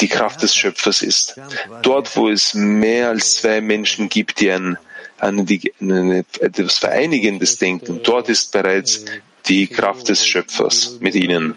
die 0.00 0.08
Kraft 0.08 0.42
des 0.42 0.54
Schöpfers 0.54 1.02
ist. 1.02 1.36
Dort, 1.82 2.16
wo 2.16 2.28
es 2.28 2.54
mehr 2.54 3.08
als 3.08 3.36
zwei 3.36 3.60
Menschen 3.60 4.08
gibt, 4.08 4.40
die 4.40 4.50
ein, 4.50 4.76
ein, 5.18 5.46
ein, 5.80 6.24
etwas 6.40 6.78
Vereinigendes 6.78 7.58
denken, 7.58 8.00
dort 8.02 8.28
ist 8.28 8.52
bereits 8.52 9.04
die 9.46 9.66
Kraft 9.66 10.08
des 10.08 10.26
Schöpfers 10.26 10.98
mit 11.00 11.14
ihnen. 11.14 11.54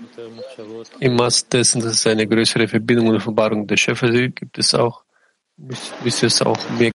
Im 1.00 1.16
Maß 1.16 1.50
dessen, 1.50 1.82
dass 1.82 1.94
es 1.94 2.08
eine 2.08 2.28
größere 2.28 2.68
Verbindung 2.68 3.08
und 3.08 3.18
Offenbarung 3.18 3.68
des 3.68 3.80
Schöpfers 3.80 4.12
gibt, 4.12 4.40
gibt 4.40 4.58
es 4.58 4.74
auch, 4.74 5.04
müsste 5.58 6.28
es 6.28 6.42
auch 6.42 6.58
mehr 6.78 6.92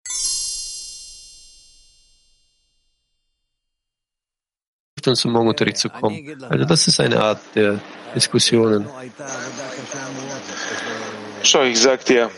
zum 5.15 5.33
Morgenunterricht 5.33 5.77
zu 5.77 5.89
kommen. 5.89 6.37
Also 6.49 6.65
das 6.65 6.89
ist 6.89 6.99
eine 6.99 7.23
Art 7.23 7.41
der 7.55 7.81
Diskussionen. 8.15 8.89
Schau, 11.45 11.63
ich 11.63 11.81
sag 11.81 12.05
dir, 12.05 12.29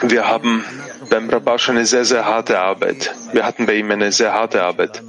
wir 0.00 0.26
haben 0.26 0.64
beim 1.10 1.28
Rabash 1.28 1.68
eine 1.68 1.84
sehr, 1.84 2.06
sehr 2.06 2.24
harte 2.24 2.58
Arbeit. 2.58 3.14
Wir 3.32 3.44
hatten 3.44 3.66
bei 3.66 3.74
ihm 3.74 3.90
eine 3.90 4.10
sehr 4.10 4.32
harte 4.32 4.62
Arbeit 4.62 5.02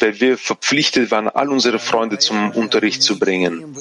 weil 0.00 0.20
wir 0.20 0.38
verpflichtet 0.38 1.10
waren, 1.10 1.28
all 1.28 1.48
unsere 1.48 1.78
Freunde 1.78 2.18
zum 2.18 2.50
Unterricht 2.52 3.02
zu 3.02 3.18
bringen. 3.18 3.76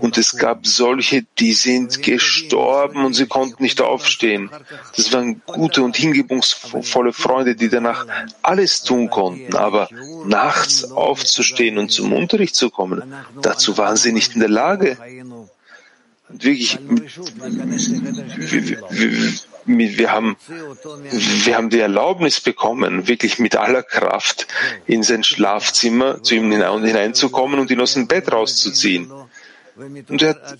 Und 0.00 0.18
es 0.18 0.36
gab 0.36 0.66
solche, 0.66 1.24
die 1.38 1.52
sind 1.52 2.02
gestorben 2.02 3.04
und 3.04 3.14
sie 3.14 3.26
konnten 3.26 3.62
nicht 3.62 3.80
aufstehen. 3.80 4.50
Das 4.96 5.12
waren 5.12 5.42
gute 5.46 5.82
und 5.82 5.96
hingebungsvolle 5.96 7.12
Freunde, 7.12 7.54
die 7.54 7.68
danach 7.68 8.06
alles 8.42 8.82
tun 8.82 9.10
konnten, 9.10 9.54
aber 9.56 9.88
nachts 10.24 10.90
aufzustehen 10.90 11.78
und 11.78 11.90
zum 11.90 12.12
Unterricht 12.12 12.54
zu 12.54 12.70
kommen, 12.70 13.14
dazu 13.40 13.76
waren 13.78 13.96
sie 13.96 14.12
nicht 14.12 14.34
in 14.34 14.40
der 14.40 14.48
Lage. 14.48 14.96
wirklich, 16.32 16.78
wir, 18.38 18.80
wir, 18.90 19.32
wir 19.64 20.12
haben, 20.12 20.36
wir 20.46 21.56
haben 21.56 21.70
die 21.70 21.80
Erlaubnis 21.80 22.40
bekommen, 22.40 23.08
wirklich 23.08 23.38
mit 23.38 23.56
aller 23.56 23.82
Kraft 23.82 24.46
in 24.86 25.02
sein 25.02 25.24
Schlafzimmer 25.24 26.22
zu 26.22 26.34
ihm 26.34 26.50
hineinzukommen 26.50 27.60
und 27.60 27.70
ihn 27.70 27.80
aus 27.80 27.94
dem 27.94 28.06
Bett 28.06 28.30
rauszuziehen. 28.32 29.10
Und 29.76 30.22
er 30.22 30.30
hat, 30.30 30.58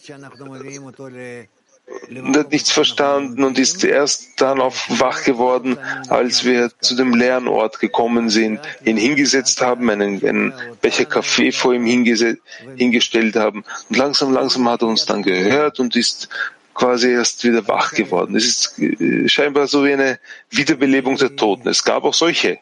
er 2.09 2.35
hat 2.35 2.51
nichts 2.51 2.71
verstanden 2.71 3.45
und 3.45 3.59
ist 3.59 3.85
erst 3.85 4.41
dann 4.41 4.61
auf 4.61 4.87
wach 4.89 5.25
geworden, 5.25 5.79
als 6.09 6.45
wir 6.45 6.71
zu 6.81 6.95
dem 6.95 7.15
Lernort 7.15 7.81
gekommen 7.81 8.31
sind, 8.31 8.61
ihn 8.85 8.97
hingesetzt 8.97 9.61
haben, 9.61 9.91
einen, 9.91 10.25
einen 10.25 10.55
Becher 10.81 11.05
Kaffee 11.05 11.53
vor 11.53 11.75
ihm 11.75 11.85
hingestellt 11.85 13.37
haben. 13.37 13.65
Und 13.89 13.97
langsam, 13.97 14.33
langsam 14.33 14.69
hat 14.69 14.83
er 14.83 14.89
uns 14.89 15.07
dann 15.07 15.23
gehört 15.23 15.81
und 15.81 15.97
ist 15.97 16.29
quasi 16.75 17.11
erst 17.11 17.45
wieder 17.45 17.67
wach 17.69 17.93
geworden. 17.93 18.37
Es 18.37 18.47
ist 18.47 18.79
äh, 18.79 19.29
scheinbar 19.29 19.67
so 19.67 19.85
wie 19.85 19.93
eine 19.93 20.19
Wiederbelebung 20.51 21.17
der 21.17 21.37
Toten. 21.37 21.69
Es 21.69 21.83
gab 21.83 22.05
auch 22.05 22.15
solche. 22.15 22.59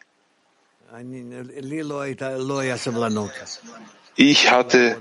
Ich 4.17 4.51
hatte, 4.51 4.97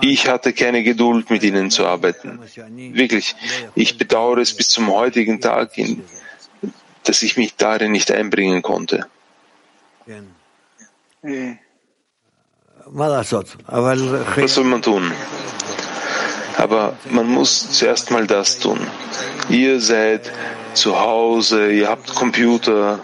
ich 0.00 0.28
hatte 0.28 0.52
keine 0.52 0.82
Geduld, 0.82 1.30
mit 1.30 1.42
ihnen 1.44 1.70
zu 1.70 1.86
arbeiten. 1.86 2.40
Wirklich, 2.94 3.36
ich 3.74 3.96
bedauere 3.96 4.38
es 4.38 4.52
bis 4.54 4.68
zum 4.70 4.92
heutigen 4.92 5.40
Tag, 5.40 5.70
dass 7.04 7.22
ich 7.22 7.36
mich 7.36 7.54
darin 7.54 7.92
nicht 7.92 8.10
einbringen 8.10 8.62
konnte. 8.62 9.06
Was 14.36 14.54
soll 14.54 14.64
man 14.64 14.82
tun? 14.82 15.12
Aber 16.56 16.96
man 17.10 17.26
muss 17.26 17.70
zuerst 17.72 18.10
mal 18.10 18.26
das 18.26 18.58
tun. 18.58 18.80
Ihr 19.48 19.80
seid 19.80 20.32
zu 20.74 20.98
Hause, 20.98 21.70
ihr 21.70 21.88
habt 21.88 22.14
Computer, 22.14 23.00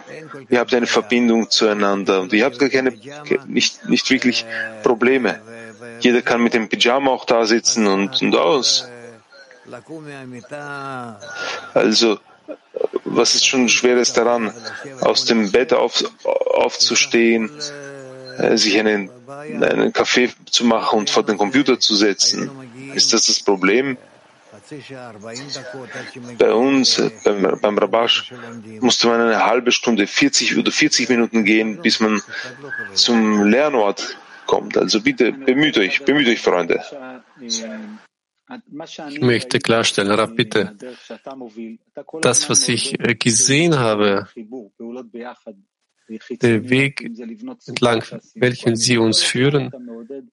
ihr 0.48 0.58
habt 0.58 0.74
eine 0.74 0.86
Verbindung 0.86 1.50
zueinander 1.50 2.20
und 2.20 2.32
ihr 2.32 2.44
habt 2.44 2.58
gar 2.58 2.68
keine, 2.68 2.92
nicht, 3.46 3.88
nicht 3.88 4.10
wirklich 4.10 4.46
Probleme. 4.82 5.40
Jeder 6.00 6.22
kann 6.22 6.42
mit 6.42 6.54
dem 6.54 6.68
Pyjama 6.68 7.10
auch 7.10 7.24
da 7.24 7.44
sitzen 7.46 7.86
und, 7.86 8.22
und 8.22 8.34
aus. 8.36 8.88
Also, 11.74 12.18
was 13.04 13.34
ist 13.34 13.46
schon 13.46 13.68
Schweres 13.68 14.12
daran, 14.12 14.52
aus 15.00 15.24
dem 15.24 15.52
Bett 15.52 15.72
auf, 15.72 16.02
aufzustehen, 16.24 17.50
äh, 18.38 18.56
sich 18.56 18.78
einen, 18.78 19.10
einen 19.26 19.92
Kaffee 19.92 20.30
zu 20.50 20.64
machen 20.64 21.00
und 21.00 21.10
vor 21.10 21.22
den 21.22 21.38
Computer 21.38 21.78
zu 21.78 21.94
setzen? 21.94 22.50
Ist 22.94 23.12
das 23.12 23.26
das 23.26 23.40
Problem? 23.40 23.96
Bei 26.38 26.52
uns, 26.52 27.02
beim, 27.24 27.58
beim 27.60 27.78
Rabash, 27.78 28.32
musste 28.80 29.08
man 29.08 29.20
eine 29.20 29.44
halbe 29.44 29.72
Stunde, 29.72 30.06
40 30.06 30.58
oder 30.58 30.70
40 30.70 31.08
Minuten 31.08 31.44
gehen, 31.44 31.80
bis 31.80 32.00
man 32.00 32.22
zum 32.94 33.44
Lernort 33.44 34.16
kommt. 34.46 34.76
Also 34.76 35.00
bitte 35.00 35.32
bemüht 35.32 35.78
euch, 35.78 36.04
bemüht 36.04 36.28
euch, 36.28 36.40
Freunde. 36.40 36.82
Ich 37.40 39.20
möchte 39.20 39.58
klarstellen, 39.60 40.12
Rav, 40.12 40.34
bitte, 40.34 40.76
das, 42.20 42.50
was 42.50 42.68
ich 42.68 43.00
äh, 43.00 43.14
gesehen 43.14 43.78
habe, 43.78 44.28
der 46.42 46.68
Weg 46.68 47.00
entlang 47.66 48.04
welchen 48.34 48.76
Sie 48.76 48.98
uns 48.98 49.22
führen, 49.22 49.70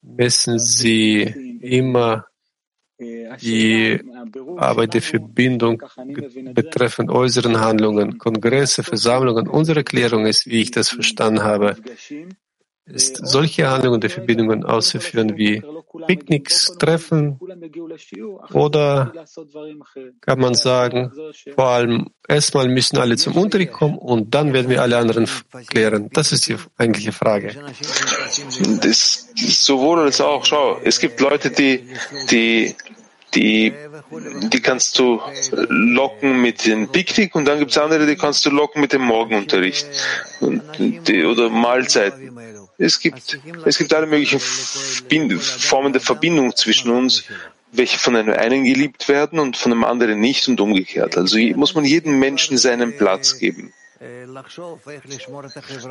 messen 0.02 0.60
Sie 0.60 1.22
immer 1.62 2.29
die 3.00 4.00
Arbeit 4.58 4.94
der 4.94 5.02
Verbindung 5.02 5.82
betreffend 6.54 7.10
äußeren 7.10 7.60
Handlungen, 7.60 8.18
Kongresse, 8.18 8.84
Versammlungen. 8.84 9.48
Unsere 9.48 9.80
Erklärung 9.80 10.26
ist, 10.26 10.46
wie 10.48 10.62
ich 10.62 10.72
das 10.72 10.90
verstanden 10.90 11.44
habe, 11.44 11.78
ist 12.86 13.20
solche 13.26 13.70
Handlungen 13.70 14.02
der 14.02 14.10
Verbindungen 14.10 14.64
auszuführen 14.66 15.38
wie 15.38 15.64
Picknicks, 16.08 16.78
Treffen 16.78 17.40
oder 18.54 19.12
kann 20.22 20.40
man 20.40 20.54
sagen, 20.54 21.12
vor 21.56 21.68
allem 21.68 22.10
erstmal 22.28 22.68
müssen 22.68 22.98
alle 22.98 23.18
zum 23.18 23.36
Unterricht 23.36 23.72
kommen 23.72 23.98
und 23.98 24.34
dann 24.36 24.54
werden 24.54 24.70
wir 24.70 24.82
alle 24.82 24.98
anderen 24.98 25.28
klären. 25.68 26.10
Das 26.14 26.32
ist 26.32 26.48
die 26.48 26.58
eigentliche 26.78 27.12
Frage. 27.12 27.56
Das 28.82 29.30
sowohl 29.36 30.00
als 30.00 30.22
auch. 30.22 30.46
Schau, 30.46 30.80
es 30.84 31.00
gibt 31.00 31.20
Leute, 31.20 31.52
die, 31.52 31.88
die 32.30 32.76
die, 33.36 33.74
die 34.52 34.62
kannst 34.62 34.98
du 34.98 35.22
locken 35.70 36.42
mit 36.42 36.66
dem 36.66 36.90
Picknick 36.90 37.36
und 37.36 37.46
dann 37.46 37.60
gibt 37.60 37.72
es 37.72 37.78
andere, 37.78 38.06
die 38.06 38.16
kannst 38.16 38.46
du 38.46 38.50
locken 38.50 38.82
mit 38.82 38.94
dem 38.94 39.04
Morgenunterricht 39.04 39.88
und 40.40 40.62
die, 40.78 41.26
oder 41.26 41.50
Mahlzeiten. 41.50 42.38
Es 42.78 43.00
gibt, 43.00 43.40
es 43.66 43.78
gibt 43.78 43.94
alle 43.94 44.08
möglichen 44.08 44.40
Formen 44.40 45.94
der 45.94 46.02
Verbindung 46.02 46.56
zwischen 46.56 46.92
uns, 46.92 47.26
welche 47.72 48.00
von 48.00 48.16
einem 48.16 48.34
einen 48.34 48.64
geliebt 48.64 49.08
werden 49.10 49.40
und 49.40 49.58
von 49.58 49.72
einem 49.72 49.84
anderen 49.84 50.20
nicht 50.20 50.48
und 50.48 50.60
umgekehrt. 50.60 51.18
Also 51.18 51.38
muss 51.56 51.76
man 51.76 51.86
jedem 51.86 52.20
Menschen 52.20 52.58
seinen 52.58 52.98
Platz 52.98 53.38
geben. 53.38 53.74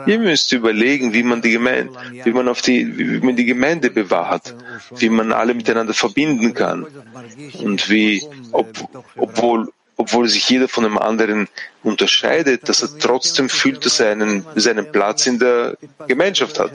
Ihr 0.07 0.19
müsst 0.19 0.53
überlegen, 0.53 1.13
wie 1.13 1.23
man 1.23 1.43
die 1.43 1.51
Gemeinde, 1.51 1.93
wie 2.25 2.33
man 2.33 2.49
auf 2.49 2.63
die, 2.63 2.97
wie 2.97 3.21
man 3.21 3.37
die 3.37 3.45
Gemeinde 3.45 3.91
bewahrt, 3.91 4.55
wie 4.97 5.11
man 5.11 5.33
alle 5.33 5.53
miteinander 5.53 5.93
verbinden 5.93 6.55
kann. 6.55 6.87
Und 7.63 7.91
wie, 7.91 8.23
ob, 8.53 8.69
obwohl 9.17 9.71
obwohl 9.99 10.29
sich 10.29 10.49
jeder 10.49 10.69
von 10.69 10.85
dem 10.85 10.97
anderen 10.97 11.49
unterscheidet, 11.83 12.69
dass 12.69 12.83
er 12.83 12.99
trotzdem 13.01 13.49
fühlt, 13.49 13.85
dass 13.85 13.99
er 13.99 14.13
einen, 14.13 14.47
seinen 14.55 14.91
Platz 14.93 15.27
in 15.27 15.41
der 15.41 15.77
Gemeinschaft 16.07 16.61
hat. 16.61 16.71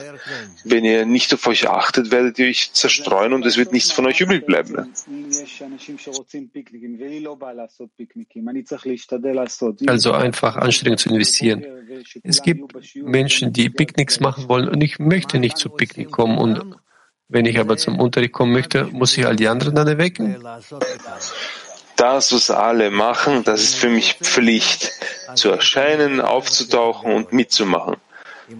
Wenn 0.66 0.84
ihr 0.84 1.06
nicht 1.06 1.34
auf 1.34 1.48
euch 1.48 1.70
achtet, 1.70 2.12
werdet 2.12 2.38
ihr 2.38 2.48
euch 2.48 2.74
zerstreuen 2.74 3.32
und 3.32 3.46
es 3.46 3.56
wird 3.56 3.72
nichts 3.72 3.94
von 3.94 4.06
euch 4.06 4.20
übrig 4.20 4.46
bleiben. 4.46 4.94
Also 9.88 10.12
einfach 10.12 10.58
Anstrengung 10.58 10.98
zu 10.98 11.10
investieren. 11.10 11.66
Es 12.24 12.42
gibt 12.42 12.74
Menschen, 12.96 13.54
die 13.54 13.70
Picknicks 13.70 14.20
machen 14.20 14.50
wollen 14.50 14.68
und 14.68 14.82
ich 14.84 15.00
möchte 15.00 15.40
nicht 15.40 15.58
zu 15.58 15.70
Picknick 15.70 16.12
kommen 16.12 16.38
und 16.38 16.76
wenn 17.30 17.46
ich 17.46 17.58
aber 17.58 17.78
zum 17.78 18.00
Unterricht 18.00 18.34
kommen 18.34 18.52
möchte, 18.52 18.86
muss 18.92 19.18
ich 19.18 19.26
all 19.26 19.36
die 19.36 19.48
anderen 19.48 19.76
dann 19.76 19.88
erwecken? 19.88 20.38
Das, 22.04 22.34
was 22.34 22.52
alle 22.52 22.92
machen, 22.92 23.46
das 23.46 23.62
ist 23.64 23.76
für 23.76 23.88
mich 23.88 24.18
Pflicht, 24.22 24.92
zu 25.36 25.50
erscheinen, 25.50 26.20
aufzutauchen 26.20 27.14
und 27.14 27.32
mitzumachen. 27.32 27.96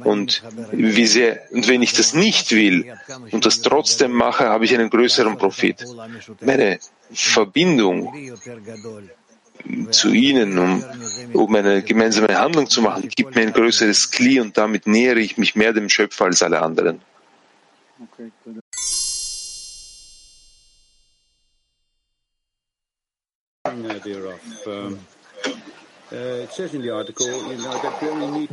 Und, 0.06 0.42
wie 0.72 1.06
sehr, 1.06 1.42
und 1.52 1.68
wenn 1.68 1.82
ich 1.82 1.92
das 1.92 2.14
nicht 2.14 2.52
will 2.52 2.96
und 3.32 3.46
das 3.46 3.62
trotzdem 3.62 4.14
mache, 4.14 4.46
habe 4.46 4.64
ich 4.64 4.74
einen 4.74 4.90
größeren 4.90 5.38
Profit. 5.38 5.84
Meine 6.40 6.80
Verbindung 7.12 8.14
zu 9.92 10.14
ihnen, 10.14 10.58
um, 10.58 10.84
um 11.34 11.54
eine 11.54 11.84
gemeinsame 11.84 12.40
Handlung 12.40 12.70
zu 12.70 12.82
machen, 12.82 13.10
gibt 13.10 13.36
mir 13.36 13.42
ein 13.42 13.52
größeres 13.52 14.10
Kli 14.10 14.40
und 14.40 14.58
damit 14.58 14.88
nähere 14.88 15.20
ich 15.20 15.38
mich 15.38 15.54
mehr 15.56 15.74
dem 15.74 15.90
Schöpfer 15.90 16.26
als 16.26 16.42
alle 16.42 16.62
anderen. 16.62 17.02
Okay, 18.00 18.32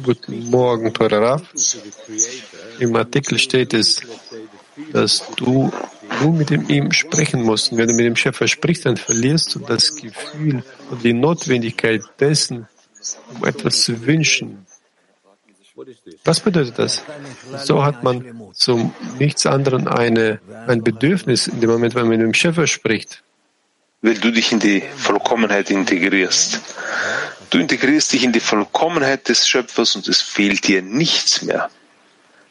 Guten 0.03 0.51
Morgen, 0.51 0.95
Toraraf. 0.95 1.43
Im 2.79 2.95
Artikel 2.95 3.39
steht 3.41 3.75
es, 3.75 4.03
dass 4.93 5.27
du 5.35 5.73
nur 6.23 6.33
mit 6.33 6.53
ihm 6.53 6.93
sprechen 6.93 7.43
musst. 7.43 7.77
Wenn 7.77 7.89
du 7.89 7.95
mit 7.95 8.07
dem 8.07 8.15
Schöpfer 8.15 8.47
sprichst, 8.47 8.87
dann 8.87 8.97
verlierst 8.97 9.53
du 9.57 9.59
das 9.59 9.97
Gefühl 9.97 10.63
und 10.93 11.03
die 11.03 11.13
Notwendigkeit 11.13 12.03
dessen, 12.21 12.69
um 13.35 13.45
etwas 13.45 13.83
zu 13.83 14.07
wünschen. 14.07 14.65
Was 16.25 16.39
bedeutet 16.39 16.79
das? 16.79 17.03
So 17.65 17.83
hat 17.83 18.05
man 18.05 18.53
zum 18.53 18.95
nichts 19.19 19.45
anderen 19.45 19.89
eine, 19.89 20.41
ein 20.69 20.85
Bedürfnis 20.85 21.49
in 21.49 21.61
dem 21.61 21.71
Moment, 21.71 21.97
wenn 21.97 22.03
man 22.03 22.11
mit 22.11 22.21
dem 22.21 22.35
Schöpfer 22.35 22.69
spricht 22.69 23.25
weil 24.03 24.15
du 24.15 24.33
dich 24.33 24.53
in 24.53 24.59
die 24.59 24.83
Vollkommenheit 24.97 25.71
integrierst. 25.71 26.61
Du 27.51 27.59
integrierst 27.59 28.13
dich 28.13 28.25
in 28.25 28.33
die 28.33 28.41
Vollkommenheit 28.41 29.29
des 29.29 29.47
Schöpfers 29.47 29.97
und 29.97 30.09
es 30.09 30.23
fehlt 30.23 30.67
dir 30.67 30.83
nichts 30.83 31.43
mehr. 31.43 31.71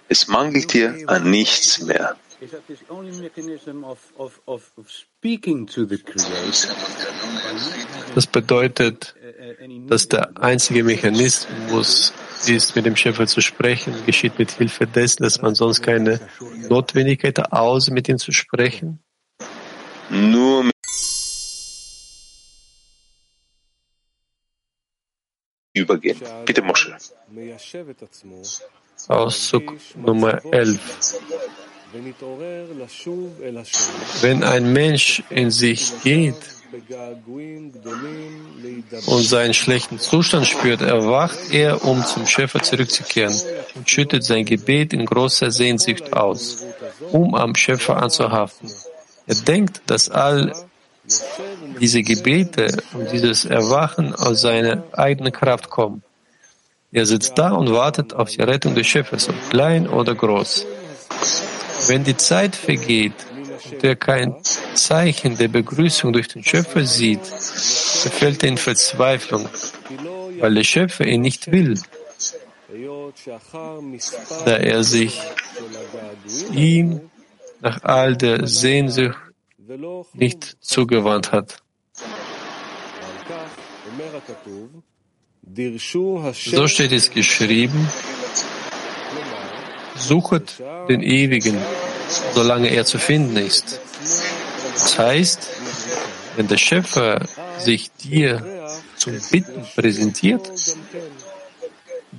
Es 0.07 0.27
mangelt 0.27 0.73
dir 0.73 0.95
an 1.07 1.29
nichts 1.29 1.81
mehr. 1.81 2.15
Das 8.15 8.27
bedeutet, 8.27 9.15
dass 9.87 10.07
der 10.07 10.37
einzige 10.37 10.83
Mechanismus 10.83 12.13
ist, 12.47 12.75
mit 12.75 12.85
dem 12.85 12.95
Schöpfer 12.95 13.27
zu 13.27 13.41
sprechen, 13.41 13.93
geschieht 14.05 14.39
mit 14.39 14.51
Hilfe 14.51 14.87
dessen, 14.87 15.23
dass 15.23 15.41
man 15.41 15.53
sonst 15.53 15.81
keine 15.81 16.21
Notwendigkeit 16.69 17.37
hat, 17.39 17.51
außer 17.51 17.91
mit 17.91 18.07
ihm 18.07 18.17
zu 18.17 18.31
sprechen. 18.31 18.99
Nur 20.09 20.71
übergehen. 25.79 26.19
Bitte, 26.45 26.61
Mosche. 26.61 26.95
Auszug 29.07 29.73
Nummer 29.95 30.43
11. 30.51 30.79
Wenn 34.21 34.43
ein 34.43 34.73
Mensch 34.73 35.23
in 35.29 35.49
sich 35.49 35.91
geht 36.03 36.35
und 39.07 39.23
seinen 39.23 39.55
schlechten 39.55 39.97
Zustand 39.97 40.45
spürt, 40.45 40.81
erwacht 40.81 41.39
er, 41.51 41.83
um 41.83 42.05
zum 42.05 42.27
Schöpfer 42.27 42.61
zurückzukehren 42.61 43.35
und 43.73 43.89
schüttet 43.89 44.23
sein 44.23 44.45
Gebet 44.45 44.93
in 44.93 45.05
großer 45.05 45.49
Sehnsucht 45.51 46.13
aus, 46.13 46.63
um 47.11 47.33
am 47.33 47.55
Schöpfer 47.55 47.97
anzuhaften. 47.97 48.69
Er 49.25 49.35
denkt, 49.35 49.81
dass 49.87 50.09
all 50.09 50.53
diese 51.79 52.03
Gebete 52.03 52.77
und 52.93 53.11
dieses 53.11 53.45
Erwachen 53.45 54.13
aus 54.13 54.41
seiner 54.41 54.83
eigenen 54.93 55.31
Kraft 55.31 55.69
kommen. 55.69 56.03
Er 56.91 57.05
sitzt 57.05 57.37
da 57.37 57.51
und 57.51 57.71
wartet 57.71 58.13
auf 58.13 58.29
die 58.29 58.41
Rettung 58.41 58.73
des 58.75 58.87
Schöpfers, 58.87 59.29
ob 59.29 59.35
klein 59.49 59.87
oder 59.87 60.15
groß. 60.15 60.65
Wenn 61.87 62.03
die 62.03 62.17
Zeit 62.17 62.55
vergeht 62.55 63.13
und 63.71 63.83
er 63.83 63.95
kein 63.95 64.35
Zeichen 64.73 65.37
der 65.37 65.49
Begrüßung 65.49 66.13
durch 66.13 66.27
den 66.27 66.43
Schöpfer 66.43 66.83
sieht, 66.85 67.25
verfällt 67.25 68.43
er 68.43 68.49
in 68.49 68.57
Verzweiflung, 68.57 69.47
weil 70.39 70.55
der 70.55 70.63
Schöpfer 70.63 71.05
ihn 71.05 71.21
nicht 71.21 71.51
will, 71.51 71.79
da 74.45 74.57
er 74.57 74.83
sich 74.83 75.21
ihm 76.53 77.09
nach 77.61 77.83
all 77.83 78.15
der 78.15 78.47
Sehnsucht 78.47 79.28
nicht 80.13 80.57
zugewandt 80.61 81.31
hat. 81.31 81.57
So 86.33 86.67
steht 86.67 86.91
es 86.91 87.11
geschrieben, 87.11 87.87
suchet 89.95 90.61
den 90.87 91.01
Ewigen, 91.01 91.57
solange 92.33 92.69
er 92.69 92.85
zu 92.85 92.97
finden 92.97 93.37
ist. 93.37 93.79
Das 94.73 94.97
heißt, 94.97 95.49
wenn 96.35 96.47
der 96.47 96.57
Schöpfer 96.57 97.27
sich 97.59 97.91
dir 97.91 98.71
zum 98.95 99.19
Bitten 99.31 99.65
präsentiert, 99.75 100.51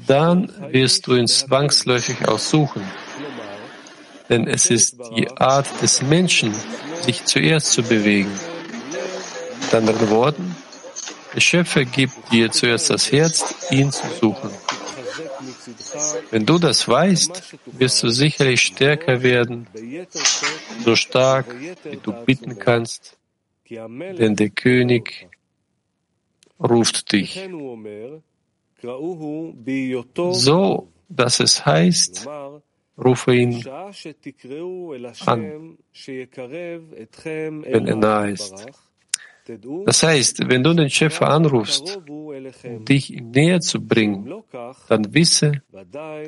dann 0.06 0.52
wirst 0.72 1.06
du 1.06 1.16
ihn 1.16 1.26
zwangsläufig 1.26 2.28
auch 2.28 2.38
suchen. 2.38 2.82
Denn 4.30 4.46
es 4.46 4.70
ist 4.70 4.96
die 5.16 5.28
Art 5.36 5.66
des 5.82 6.02
Menschen, 6.02 6.54
sich 7.02 7.24
zuerst 7.24 7.72
zu 7.72 7.82
bewegen. 7.82 8.32
Mit 9.60 9.74
anderen 9.74 10.08
Worten, 10.10 10.56
der 11.34 11.40
Schöpfer 11.40 11.84
gibt 11.84 12.14
dir 12.32 12.50
zuerst 12.50 12.90
das 12.90 13.12
Herz, 13.12 13.54
ihn 13.70 13.92
zu 13.92 14.06
suchen. 14.20 14.50
Wenn 16.30 16.46
du 16.46 16.58
das 16.58 16.88
weißt, 16.88 17.56
wirst 17.66 18.02
du 18.02 18.08
sicherlich 18.08 18.62
stärker 18.62 19.22
werden, 19.22 19.66
so 20.84 20.96
stark, 20.96 21.46
wie 21.84 21.96
du 21.96 22.12
bitten 22.24 22.58
kannst, 22.58 23.16
denn 23.68 24.36
der 24.36 24.50
König 24.50 25.28
ruft 26.58 27.12
dich. 27.12 27.48
So, 30.32 30.88
dass 31.08 31.40
es 31.40 31.66
heißt, 31.66 32.28
rufe 33.02 33.34
ihn 33.34 33.64
an, 35.26 35.78
wenn 37.64 37.86
er 37.86 37.96
nahe 37.96 38.30
ist. 38.32 38.66
Das 39.84 40.02
heißt, 40.02 40.48
wenn 40.48 40.62
du 40.62 40.74
den 40.74 40.90
Schöpfer 40.90 41.28
anrufst, 41.28 42.00
um 42.06 42.84
dich 42.84 43.12
ihm 43.12 43.30
näher 43.30 43.60
zu 43.60 43.80
bringen, 43.80 44.42
dann 44.88 45.12
wisse, 45.14 45.62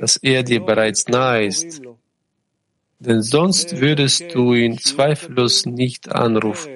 dass 0.01 0.17
er 0.17 0.43
dir 0.43 0.61
bereits 0.61 1.07
nahe 1.09 1.47
ist. 1.47 1.83
Denn 2.99 3.23
sonst 3.23 3.81
würdest 3.81 4.35
du 4.35 4.55
ihn 4.55 4.79
zweifellos 4.79 5.67
nicht 5.67 6.11
anrufen. 6.11 6.71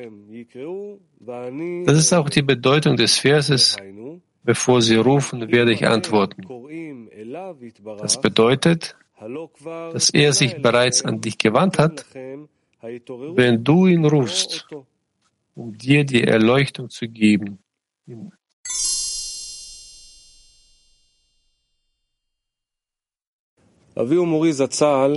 Das 1.84 1.98
ist 1.98 2.12
auch 2.12 2.28
die 2.28 2.42
Bedeutung 2.42 2.96
des 2.96 3.18
Verses, 3.18 3.76
bevor 4.42 4.82
sie 4.82 4.96
rufen, 4.96 5.50
werde 5.50 5.72
ich 5.72 5.86
antworten. 5.86 6.42
Das 7.98 8.20
bedeutet, 8.20 8.95
dass 9.18 10.10
er 10.10 10.32
sich 10.32 10.60
bereits 10.60 11.04
an 11.04 11.20
dich 11.20 11.38
gewandt 11.38 11.78
hat, 11.78 12.04
wenn 12.12 13.64
du 13.64 13.86
ihn 13.86 14.04
rufst 14.04 14.66
um 15.56 15.76
dir 15.76 16.04
die 16.04 16.22
Erleuchtung 16.22 16.90
zu 16.90 17.08
geben. 17.08 17.58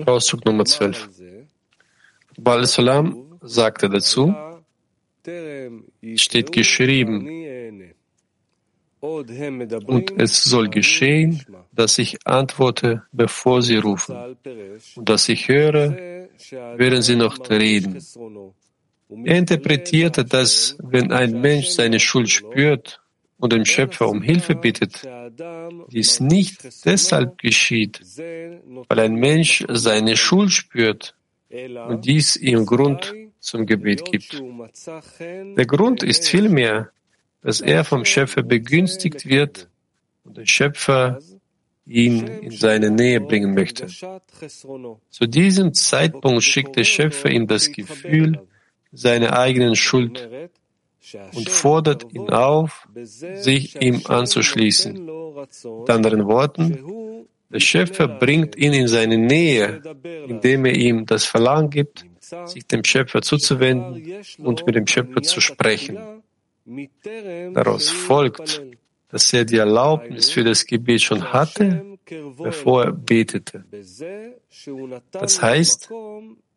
Auszug 0.06 0.46
Nummer 0.46 0.64
12. 0.64 1.10
Baal 2.38 2.66
Salam 2.66 3.38
sagte 3.42 3.90
dazu, 3.90 4.34
steht 6.16 6.52
geschrieben, 6.54 7.28
und 9.02 10.12
es 10.18 10.44
soll 10.44 10.70
geschehen, 10.70 11.46
dass 11.72 11.98
ich 11.98 12.18
antworte, 12.26 13.04
bevor 13.12 13.62
sie 13.62 13.78
rufen, 13.78 14.36
und 14.96 15.10
dass 15.10 15.30
ich 15.30 15.48
höre, 15.48 16.28
während 16.78 17.04
sie 17.04 17.16
noch 17.16 17.50
reden. 17.50 18.02
Er 19.26 19.38
interpretierte, 19.38 20.26
dass 20.26 20.78
wenn 20.84 21.12
ein 21.12 21.40
Mensch 21.42 21.68
seine 21.70 22.00
Schuld 22.00 22.30
spürt 22.30 23.02
und 23.38 23.54
dem 23.54 23.66
Schöpfer 23.66 24.08
um 24.10 24.22
Hilfe 24.22 24.56
bittet, 24.56 25.08
dies 25.92 26.20
nicht 26.20 26.86
deshalb 26.86 27.38
geschieht, 27.38 28.02
weil 28.88 29.00
ein 29.00 29.16
Mensch 29.16 29.66
seine 29.70 30.18
Schuld 30.18 30.52
spürt 30.52 31.16
und 31.50 32.06
dies 32.06 32.36
ihm 32.36 32.66
Grund 32.66 33.14
zum 33.40 33.66
Gebet 33.66 34.06
gibt. 34.06 34.42
Der 35.58 35.66
Grund 35.66 36.04
ist 36.04 36.28
vielmehr, 36.28 36.92
dass 37.42 37.62
er 37.62 37.84
vom 37.84 38.06
Schöpfer 38.06 38.44
begünstigt 38.44 39.26
wird 39.26 39.70
und 40.24 40.38
der 40.38 40.46
Schöpfer 40.46 41.20
ihn 41.86 42.28
in 42.28 42.52
seine 42.52 42.92
Nähe 42.92 43.20
bringen 43.20 43.54
möchte. 43.54 43.88
Zu 43.88 45.28
diesem 45.28 45.74
Zeitpunkt 45.74 46.44
schickt 46.44 46.76
der 46.76 46.84
Schöpfer 46.84 47.30
ihm 47.30 47.48
das 47.48 47.72
Gefühl, 47.72 48.40
seine 48.92 49.38
eigenen 49.38 49.76
Schuld 49.76 50.30
und 51.34 51.50
fordert 51.50 52.14
ihn 52.14 52.30
auf, 52.30 52.88
sich 53.04 53.82
ihm 53.82 54.02
anzuschließen. 54.06 54.94
Mit 54.94 55.90
anderen 55.90 56.26
Worten, 56.26 57.26
der 57.52 57.60
Schöpfer 57.60 58.08
bringt 58.08 58.56
ihn 58.56 58.74
in 58.74 58.88
seine 58.88 59.18
Nähe, 59.18 59.82
indem 60.28 60.66
er 60.66 60.76
ihm 60.76 61.06
das 61.06 61.26
Verlangen 61.26 61.72
gibt, 61.72 62.06
sich 62.46 62.68
dem 62.68 62.84
Schöpfer 62.84 63.24
zuzuwenden 63.24 64.24
und 64.38 64.66
mit 64.68 64.76
dem 64.76 64.86
Schöpfer 64.86 65.24
zu 65.24 65.42
sprechen. 65.42 65.98
Daraus 67.54 67.90
folgt, 67.90 68.62
dass 69.10 69.34
er 69.34 69.46
die 69.46 69.58
Erlaubnis 69.58 70.30
für 70.30 70.44
das 70.44 70.66
Gebet 70.66 71.02
schon 71.02 71.34
hatte, 71.34 71.98
bevor 72.38 72.86
er 72.86 72.92
betete. 72.92 73.66
Das 75.12 75.42
heißt, 75.42 75.90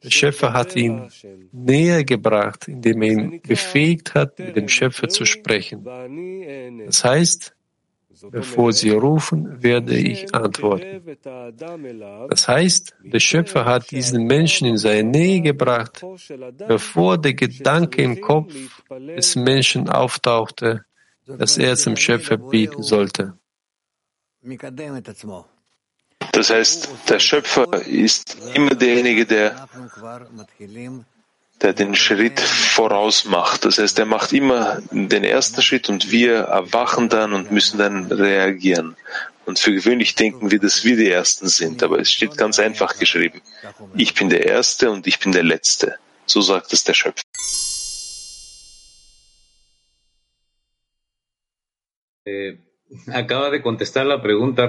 der 0.02 0.10
Schöpfer 0.10 0.52
hat 0.52 0.76
ihn 0.76 1.08
näher 1.52 2.04
gebracht, 2.04 2.68
indem 2.68 3.02
er 3.02 3.12
ihn 3.12 3.40
befähigt 3.42 4.14
hat, 4.14 4.38
mit 4.38 4.56
dem 4.56 4.68
Schöpfer 4.68 5.08
zu 5.08 5.24
sprechen. 5.24 5.84
Das 6.86 7.04
heißt, 7.04 7.54
bevor 8.30 8.72
sie 8.72 8.90
rufen, 8.90 9.62
werde 9.62 9.96
ich 9.96 10.34
antworten. 10.34 11.02
Das 12.28 12.48
heißt, 12.48 12.94
der 13.02 13.20
Schöpfer 13.20 13.64
hat 13.64 13.90
diesen 13.90 14.24
Menschen 14.26 14.66
in 14.66 14.78
seine 14.78 15.08
Nähe 15.08 15.40
gebracht, 15.40 16.04
bevor 16.68 17.18
der 17.18 17.34
Gedanke 17.34 18.02
im 18.02 18.20
Kopf 18.20 18.54
des 18.90 19.36
Menschen 19.36 19.88
auftauchte, 19.88 20.84
dass 21.26 21.58
er 21.58 21.76
zum 21.76 21.96
Schöpfer 21.96 22.36
beten 22.36 22.82
sollte. 22.82 23.34
Das 26.32 26.50
heißt, 26.50 26.88
der 27.08 27.18
Schöpfer 27.18 27.86
ist 27.86 28.36
immer 28.54 28.74
derjenige, 28.74 29.26
der, 29.26 29.68
der 31.62 31.72
den 31.72 31.94
Schritt 31.94 32.40
voraus 32.40 33.24
macht. 33.24 33.64
Das 33.64 33.78
heißt, 33.78 33.98
er 33.98 34.06
macht 34.06 34.32
immer 34.32 34.82
den 34.90 35.24
ersten 35.24 35.62
Schritt 35.62 35.88
und 35.88 36.10
wir 36.10 36.34
erwachen 36.40 37.08
dann 37.08 37.32
und 37.32 37.50
müssen 37.50 37.78
dann 37.78 38.06
reagieren. 38.06 38.96
Und 39.44 39.58
für 39.58 39.72
gewöhnlich 39.72 40.14
denken 40.14 40.50
wir, 40.50 40.60
dass 40.60 40.84
wir 40.84 40.96
die 40.96 41.10
Ersten 41.10 41.48
sind, 41.48 41.82
aber 41.82 41.98
es 41.98 42.10
steht 42.10 42.36
ganz 42.36 42.58
einfach 42.58 42.98
geschrieben. 42.98 43.40
Ich 43.94 44.14
bin 44.14 44.28
der 44.28 44.46
Erste 44.46 44.90
und 44.90 45.06
ich 45.06 45.18
bin 45.18 45.32
der 45.32 45.42
Letzte. 45.42 45.96
So 46.26 46.40
sagt 46.40 46.72
es 46.72 46.84
der 46.84 46.94
Schöpfer. 46.94 47.22
Eh, 52.24 52.56
acaba 53.08 53.50
de 53.50 53.60
contestar 53.60 54.06
la 54.06 54.22
pregunta, 54.22 54.68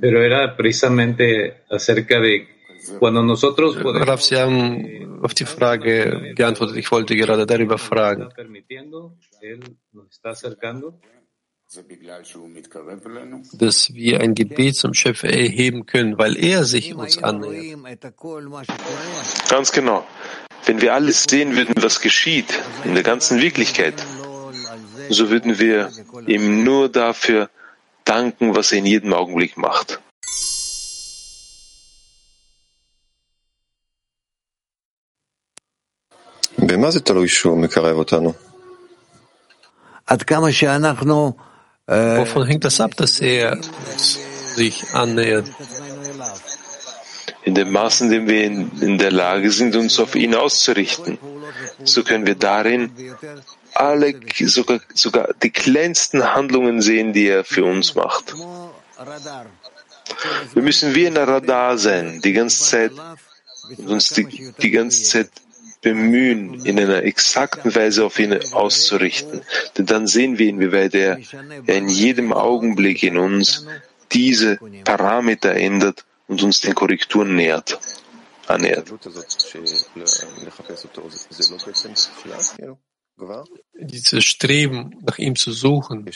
pero 0.00 0.22
era 0.22 0.56
precisamente 0.56 1.64
acerca 1.70 2.20
de 2.20 2.51
Raf, 4.08 4.22
Sie 4.22 4.36
haben 4.36 5.20
auf 5.22 5.34
die 5.34 5.44
Frage 5.44 6.34
geantwortet. 6.34 6.76
Ich 6.76 6.90
wollte 6.90 7.14
gerade 7.16 7.46
darüber 7.46 7.78
fragen. 7.78 8.28
Dass 13.54 13.94
wir 13.94 14.20
ein 14.20 14.34
Gebet 14.34 14.76
zum 14.76 14.92
Schöpfer 14.92 15.30
erheben 15.30 15.86
können, 15.86 16.18
weil 16.18 16.36
er 16.36 16.64
sich 16.64 16.94
uns 16.94 17.22
annähert. 17.22 17.78
Ganz 19.48 19.72
genau. 19.72 20.06
Wenn 20.66 20.80
wir 20.80 20.94
alles 20.94 21.24
sehen 21.24 21.56
würden, 21.56 21.74
was 21.80 22.00
geschieht 22.00 22.62
in 22.84 22.94
der 22.94 23.02
ganzen 23.02 23.40
Wirklichkeit, 23.40 23.94
so 25.08 25.30
würden 25.30 25.58
wir 25.58 25.90
ihm 26.26 26.62
nur 26.62 26.88
dafür 26.88 27.48
danken, 28.04 28.54
was 28.54 28.72
er 28.72 28.78
in 28.78 28.86
jedem 28.86 29.12
Augenblick 29.12 29.56
macht. 29.56 30.00
Wovon 42.18 42.46
hängt 42.46 42.64
das 42.64 42.80
ab, 42.80 42.96
dass 42.96 43.20
er 43.20 43.58
sich 44.54 44.94
annähert? 44.94 45.46
In 47.44 47.54
dem 47.54 47.72
Maß, 47.72 48.02
in 48.02 48.10
dem 48.10 48.28
wir 48.28 48.44
in, 48.44 48.70
in 48.80 48.98
der 48.98 49.10
Lage 49.10 49.50
sind, 49.50 49.74
uns 49.74 49.98
auf 49.98 50.14
ihn 50.14 50.34
auszurichten, 50.34 51.18
so 51.82 52.04
können 52.04 52.24
wir 52.24 52.36
darin 52.36 52.92
alle, 53.74 54.14
sogar, 54.46 54.80
sogar 54.94 55.34
die 55.42 55.50
kleinsten 55.50 56.34
Handlungen 56.34 56.80
sehen, 56.80 57.12
die 57.12 57.26
er 57.26 57.44
für 57.44 57.64
uns 57.64 57.94
macht. 57.94 58.34
Wir 60.54 60.62
müssen 60.62 60.94
wie 60.94 61.06
ein 61.06 61.16
Radar 61.16 61.78
sein, 61.78 62.20
die 62.22 62.32
ganze 62.32 62.64
Zeit 62.64 62.92
und 63.76 63.88
uns 63.88 64.10
die, 64.10 64.52
die 64.60 64.70
ganze 64.70 65.02
Zeit 65.02 65.30
bemühen, 65.82 66.64
in 66.64 66.78
einer 66.78 67.02
exakten 67.02 67.74
Weise 67.74 68.06
auf 68.06 68.18
ihn 68.18 68.32
auszurichten. 68.52 69.42
Denn 69.76 69.86
dann 69.86 70.06
sehen 70.06 70.38
wir, 70.38 70.48
inwieweit 70.48 70.94
er, 70.94 71.18
er 71.66 71.76
in 71.76 71.88
jedem 71.88 72.32
Augenblick 72.32 73.02
in 73.02 73.18
uns 73.18 73.66
diese 74.12 74.58
Parameter 74.84 75.54
ändert 75.54 76.06
und 76.28 76.42
uns 76.42 76.60
den 76.60 76.74
Korrekturen 76.74 77.36
nähert, 77.36 77.78
annähert. 78.46 78.92
Dieses 83.74 84.24
Streben, 84.24 84.98
nach 85.02 85.18
ihm 85.18 85.36
zu 85.36 85.52
suchen. 85.52 86.06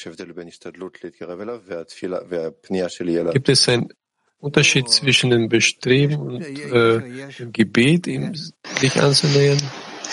Gibt 3.33 3.49
es 3.49 3.69
einen 3.69 3.93
Unterschied 4.39 4.89
zwischen 4.89 5.31
dem 5.31 5.49
Bestreben 5.49 6.17
und 6.17 6.43
äh, 6.43 7.01
dem 7.39 7.53
Gebet, 7.53 8.07
ihm 8.07 8.35
sich 8.35 9.01
anzunähern? 9.01 9.59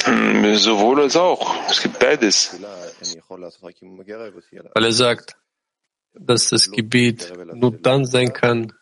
Hm, 0.05 0.55
sowohl 0.55 1.01
als 1.01 1.15
auch. 1.15 1.55
Es 1.69 1.81
gibt 1.81 1.99
beides. 1.99 2.59
Weil 4.73 4.83
er 4.83 4.91
sagt, 4.91 5.35
dass 6.13 6.49
das 6.49 6.71
Gebet 6.71 7.33
nur 7.53 7.71
dann 7.71 8.05
sein 8.05 8.33
kann, 8.33 8.73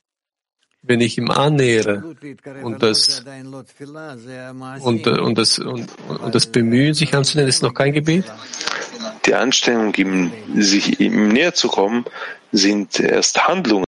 wenn 0.84 1.00
ich 1.00 1.18
ihm 1.18 1.30
annähere 1.30 2.16
und 2.64 2.82
das, 2.82 3.24
und, 4.82 5.08
und, 5.08 5.38
das, 5.38 5.60
und, 5.60 5.88
und 6.08 6.36
das 6.36 6.48
Bemühen, 6.48 6.94
sich 6.94 7.14
anzunehmen, 7.14 7.50
ist 7.50 7.62
noch 7.62 7.74
kein 7.74 7.94
Gebet? 7.94 8.26
Die 9.26 9.36
Anstrengung, 9.36 9.94
ihm, 9.96 10.32
sich 10.56 11.00
ihm 11.00 11.30
näher 11.30 11.54
zu 11.54 11.68
kommen, 11.68 12.06
sind 12.52 13.00
erst 13.00 13.48
Handlungen. 13.48 13.86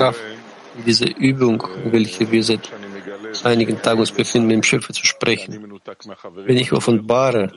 Rav, 0.00 0.16
diese 0.86 1.04
Übung, 1.04 1.62
welche 1.84 2.30
wir 2.30 2.42
seit 2.42 2.70
einigen 3.42 3.80
Tagen 3.82 4.00
uns 4.00 4.10
befinden, 4.10 4.48
mit 4.48 4.56
dem 4.56 4.62
Schöpfer 4.62 4.94
zu 4.94 5.04
sprechen. 5.04 5.78
Wenn 6.46 6.56
ich 6.56 6.72
offenbare, 6.72 7.52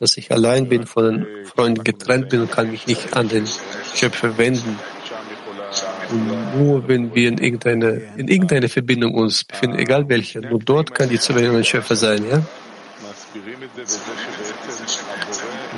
dass 0.00 0.16
ich 0.16 0.32
allein 0.32 0.68
bin, 0.68 0.86
von 0.86 1.24
den 1.24 1.46
Freunden 1.46 1.84
getrennt 1.84 2.30
bin 2.30 2.40
und 2.40 2.50
kann 2.50 2.68
mich 2.70 2.88
nicht 2.88 3.16
an 3.16 3.28
den 3.28 3.46
Schöpfer 3.94 4.36
wenden, 4.38 4.78
nur 6.58 6.88
wenn 6.88 7.14
wir 7.14 7.28
in 7.28 7.38
irgendeine, 7.38 8.12
in 8.16 8.26
irgendeine 8.26 8.68
Verbindung 8.68 9.14
uns 9.14 9.44
befinden, 9.44 9.78
egal 9.78 10.08
welche, 10.08 10.40
nur 10.40 10.58
dort 10.58 10.94
kann 10.96 11.08
die 11.08 11.20
Zuwendung 11.20 11.52
an 11.52 11.58
den 11.58 11.64
Schöpfer 11.64 11.94
sein, 11.94 12.28
ja? 12.28 12.42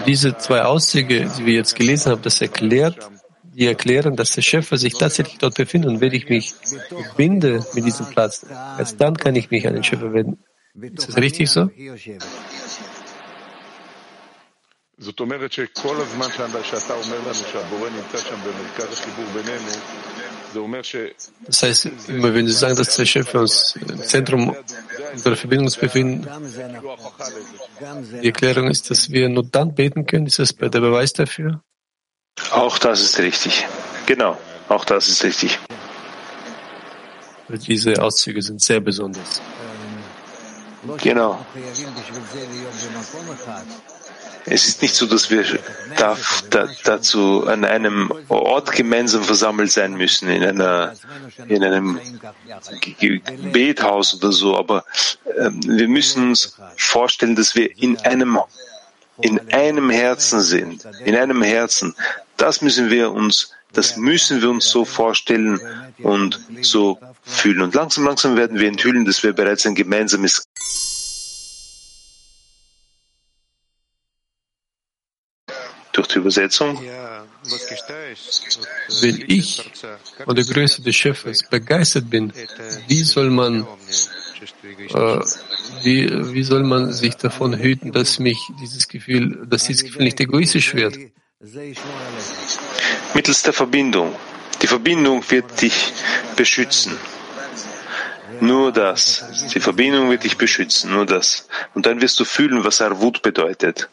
Diese 0.06 0.36
zwei 0.36 0.62
Auszüge, 0.62 1.30
die 1.38 1.46
wir 1.46 1.54
jetzt 1.54 1.74
gelesen 1.76 2.12
haben, 2.12 2.22
das 2.22 2.40
erklärt, 2.40 3.10
die 3.54 3.66
erklären, 3.66 4.16
dass 4.16 4.32
der 4.32 4.42
Schöpfer 4.42 4.76
sich 4.76 4.94
tatsächlich 4.94 5.38
dort 5.38 5.54
befindet. 5.54 5.90
Und 5.90 6.00
wenn 6.00 6.12
ich 6.12 6.28
mich 6.28 6.54
binde 7.16 7.64
mit 7.74 7.84
diesem 7.84 8.06
Platz, 8.06 8.44
erst 8.78 9.00
dann 9.00 9.16
kann 9.16 9.36
ich 9.36 9.50
mich 9.50 9.66
an 9.66 9.74
den 9.74 9.84
Schöpfer 9.84 10.12
wenden. 10.12 10.38
Ist 10.80 11.08
das 11.08 11.16
richtig 11.16 11.50
so? 11.50 11.70
Das 21.46 21.62
heißt, 21.62 21.88
immer 22.08 22.34
wenn 22.34 22.46
Sie 22.46 22.52
sagen, 22.52 22.76
dass 22.76 22.96
der 22.96 23.06
Schöpfer 23.06 23.40
uns 23.40 23.76
im 23.76 24.02
Zentrum 24.02 24.56
unserer 25.12 25.36
Verbindung 25.36 25.72
befinden, 25.80 26.26
die 28.22 28.26
Erklärung 28.26 28.68
ist, 28.68 28.90
dass 28.90 29.10
wir 29.10 29.28
nur 29.28 29.44
dann 29.44 29.74
beten 29.74 30.06
können. 30.06 30.26
Ist 30.26 30.38
das 30.38 30.54
der 30.54 30.68
Beweis 30.68 31.12
dafür? 31.12 31.62
Auch 32.50 32.78
das 32.78 33.00
ist 33.00 33.18
richtig. 33.18 33.66
Genau, 34.06 34.38
auch 34.68 34.84
das 34.84 35.08
ist 35.08 35.24
richtig. 35.24 35.58
Diese 37.48 38.02
Auszüge 38.02 38.42
sind 38.42 38.60
sehr 38.60 38.80
besonders. 38.80 39.40
Genau. 41.02 41.44
Es 44.46 44.66
ist 44.66 44.82
nicht 44.82 44.94
so, 44.94 45.06
dass 45.06 45.30
wir 45.30 45.44
da, 45.96 46.16
da, 46.50 46.68
dazu 46.84 47.46
an 47.46 47.64
einem 47.64 48.12
Ort 48.28 48.72
gemeinsam 48.72 49.22
versammelt 49.22 49.70
sein 49.70 49.94
müssen, 49.94 50.28
in, 50.28 50.44
einer, 50.44 50.94
in 51.48 51.64
einem 51.64 51.98
Bethaus 53.52 54.14
oder 54.14 54.32
so, 54.32 54.56
aber 54.56 54.84
äh, 55.24 55.50
wir 55.50 55.88
müssen 55.88 56.28
uns 56.28 56.58
vorstellen, 56.76 57.36
dass 57.36 57.54
wir 57.54 57.76
in 57.78 57.98
einem, 58.00 58.38
in 59.20 59.40
einem 59.52 59.88
Herzen 59.88 60.40
sind, 60.40 60.84
in 61.04 61.16
einem 61.16 61.42
Herzen. 61.42 61.94
Das 62.36 62.60
müssen 62.60 62.90
wir 62.90 63.12
uns, 63.12 63.52
das 63.72 63.96
müssen 63.96 64.42
wir 64.42 64.50
uns 64.50 64.66
so 64.68 64.84
vorstellen 64.84 65.60
und 65.98 66.40
so 66.60 66.98
fühlen. 67.22 67.62
Und 67.62 67.74
langsam, 67.74 68.04
langsam 68.04 68.36
werden 68.36 68.58
wir 68.58 68.68
enthüllen, 68.68 69.06
dass 69.06 69.22
wir 69.22 69.32
bereits 69.32 69.64
ein 69.66 69.74
gemeinsames 69.74 70.46
durch 76.04 76.12
die 76.14 76.18
Übersetzung. 76.18 76.80
Wenn 79.00 79.24
ich 79.26 79.70
von 80.24 80.36
der 80.36 80.44
Größe 80.44 80.82
des 80.82 80.96
Schöpfers 80.96 81.42
begeistert 81.48 82.10
bin, 82.10 82.32
wie 82.88 83.02
soll 83.02 83.30
man, 83.30 83.66
äh, 84.68 85.20
wie, 85.82 86.34
wie 86.34 86.42
soll 86.42 86.62
man 86.64 86.92
sich 86.92 87.16
davon 87.16 87.58
hüten, 87.58 87.92
dass 87.92 88.18
mich 88.18 88.38
dieses 88.60 88.88
Gefühl, 88.88 89.46
dass 89.46 89.64
dieses 89.64 89.84
Gefühl 89.84 90.04
nicht 90.04 90.20
egoistisch 90.20 90.74
wird? 90.74 90.98
Mittels 93.14 93.42
der 93.42 93.52
Verbindung. 93.52 94.14
Die 94.62 94.66
Verbindung 94.66 95.22
wird 95.30 95.60
dich 95.60 95.92
beschützen. 96.36 96.96
Nur 98.40 98.72
das. 98.72 99.24
Die 99.54 99.60
Verbindung 99.60 100.10
wird 100.10 100.24
dich 100.24 100.36
beschützen. 100.36 100.92
Nur 100.92 101.06
das. 101.06 101.48
Und 101.74 101.86
dann 101.86 102.00
wirst 102.00 102.18
du 102.18 102.24
fühlen, 102.24 102.64
was 102.64 102.80
Arvut 102.80 103.22
bedeutet. 103.22 103.88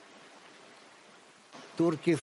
Wir 1.78 2.18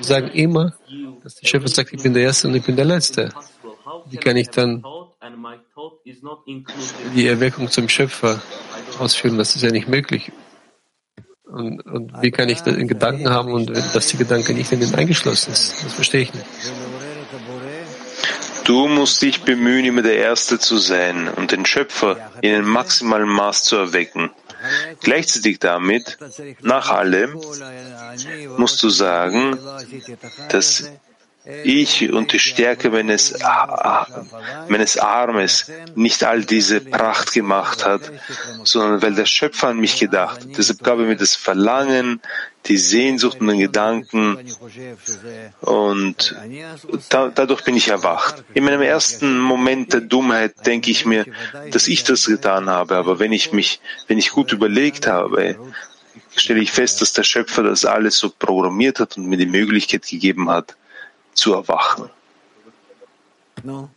sagen 0.00 0.28
immer, 0.28 0.74
dass 1.22 1.36
der 1.36 1.46
Schöpfer 1.46 1.68
sagt, 1.68 1.92
ich 1.92 2.02
bin 2.02 2.14
der 2.14 2.22
Erste 2.22 2.48
und 2.48 2.54
ich 2.54 2.64
bin 2.64 2.76
der 2.76 2.84
Letzte. 2.84 3.30
Wie 4.06 4.16
kann 4.16 4.36
ich 4.36 4.48
dann 4.48 4.82
die 7.14 7.26
Erweckung 7.26 7.70
zum 7.70 7.88
Schöpfer 7.88 8.42
ausführen? 8.98 9.38
Das 9.38 9.54
ist 9.54 9.62
ja 9.62 9.70
nicht 9.70 9.88
möglich. 9.88 10.32
Und, 11.44 11.84
und 11.84 12.22
wie 12.22 12.30
kann 12.30 12.48
ich 12.48 12.60
den 12.60 12.86
Gedanken 12.86 13.28
haben 13.28 13.52
und 13.52 13.70
dass 13.70 14.06
die 14.06 14.16
Gedanke 14.16 14.54
nicht 14.54 14.70
in 14.72 14.80
den 14.80 14.94
eingeschlossen 14.94 15.52
ist? 15.52 15.84
Das 15.84 15.92
verstehe 15.94 16.22
ich 16.22 16.32
nicht. 16.32 16.46
Du 18.70 18.86
musst 18.86 19.20
dich 19.20 19.42
bemühen, 19.42 19.84
immer 19.84 20.02
der 20.02 20.18
Erste 20.18 20.60
zu 20.60 20.78
sein 20.78 21.26
und 21.26 21.50
den 21.50 21.66
Schöpfer 21.66 22.30
in 22.40 22.54
einem 22.54 22.68
maximalen 22.68 23.28
Maß 23.28 23.64
zu 23.64 23.74
erwecken. 23.74 24.30
Gleichzeitig 25.00 25.58
damit, 25.58 26.18
nach 26.60 26.88
allem, 26.88 27.36
musst 28.58 28.80
du 28.84 28.88
sagen, 28.88 29.58
dass 30.50 30.88
ich 31.44 32.12
und 32.12 32.32
die 32.32 32.38
Stärke 32.38 32.90
meines, 32.90 33.38
meines 34.68 34.98
Armes 34.98 35.70
nicht 35.94 36.22
all 36.22 36.44
diese 36.44 36.80
Pracht 36.80 37.32
gemacht 37.32 37.84
hat, 37.86 38.02
sondern 38.64 39.02
weil 39.02 39.14
der 39.14 39.26
Schöpfer 39.26 39.68
an 39.68 39.78
mich 39.78 39.98
gedacht. 39.98 40.40
Deshalb 40.56 40.82
gab 40.82 40.98
er 40.98 41.06
mir 41.06 41.16
das 41.16 41.34
Verlangen, 41.34 42.20
die 42.66 42.76
Sehnsucht 42.76 43.40
und 43.40 43.46
den 43.46 43.58
Gedanken 43.58 44.38
und 45.60 46.36
da, 47.08 47.28
dadurch 47.34 47.64
bin 47.64 47.76
ich 47.76 47.88
erwacht. 47.88 48.44
In 48.52 48.64
meinem 48.64 48.82
ersten 48.82 49.38
Moment 49.38 49.94
der 49.94 50.02
Dummheit 50.02 50.66
denke 50.66 50.90
ich 50.90 51.06
mir, 51.06 51.24
dass 51.70 51.88
ich 51.88 52.04
das 52.04 52.26
getan 52.26 52.68
habe, 52.68 52.96
aber 52.96 53.18
wenn 53.18 53.32
ich 53.32 53.52
mich, 53.52 53.80
wenn 54.08 54.18
ich 54.18 54.30
gut 54.30 54.52
überlegt 54.52 55.06
habe, 55.06 55.56
stelle 56.36 56.60
ich 56.60 56.70
fest, 56.70 57.00
dass 57.00 57.14
der 57.14 57.22
Schöpfer 57.22 57.62
das 57.62 57.86
alles 57.86 58.18
so 58.18 58.30
programmiert 58.30 59.00
hat 59.00 59.16
und 59.16 59.26
mir 59.26 59.38
die 59.38 59.46
Möglichkeit 59.46 60.06
gegeben 60.06 60.50
hat, 60.50 60.76
zu 61.40 61.54
erwachen. 61.54 62.10
No. 63.62 63.88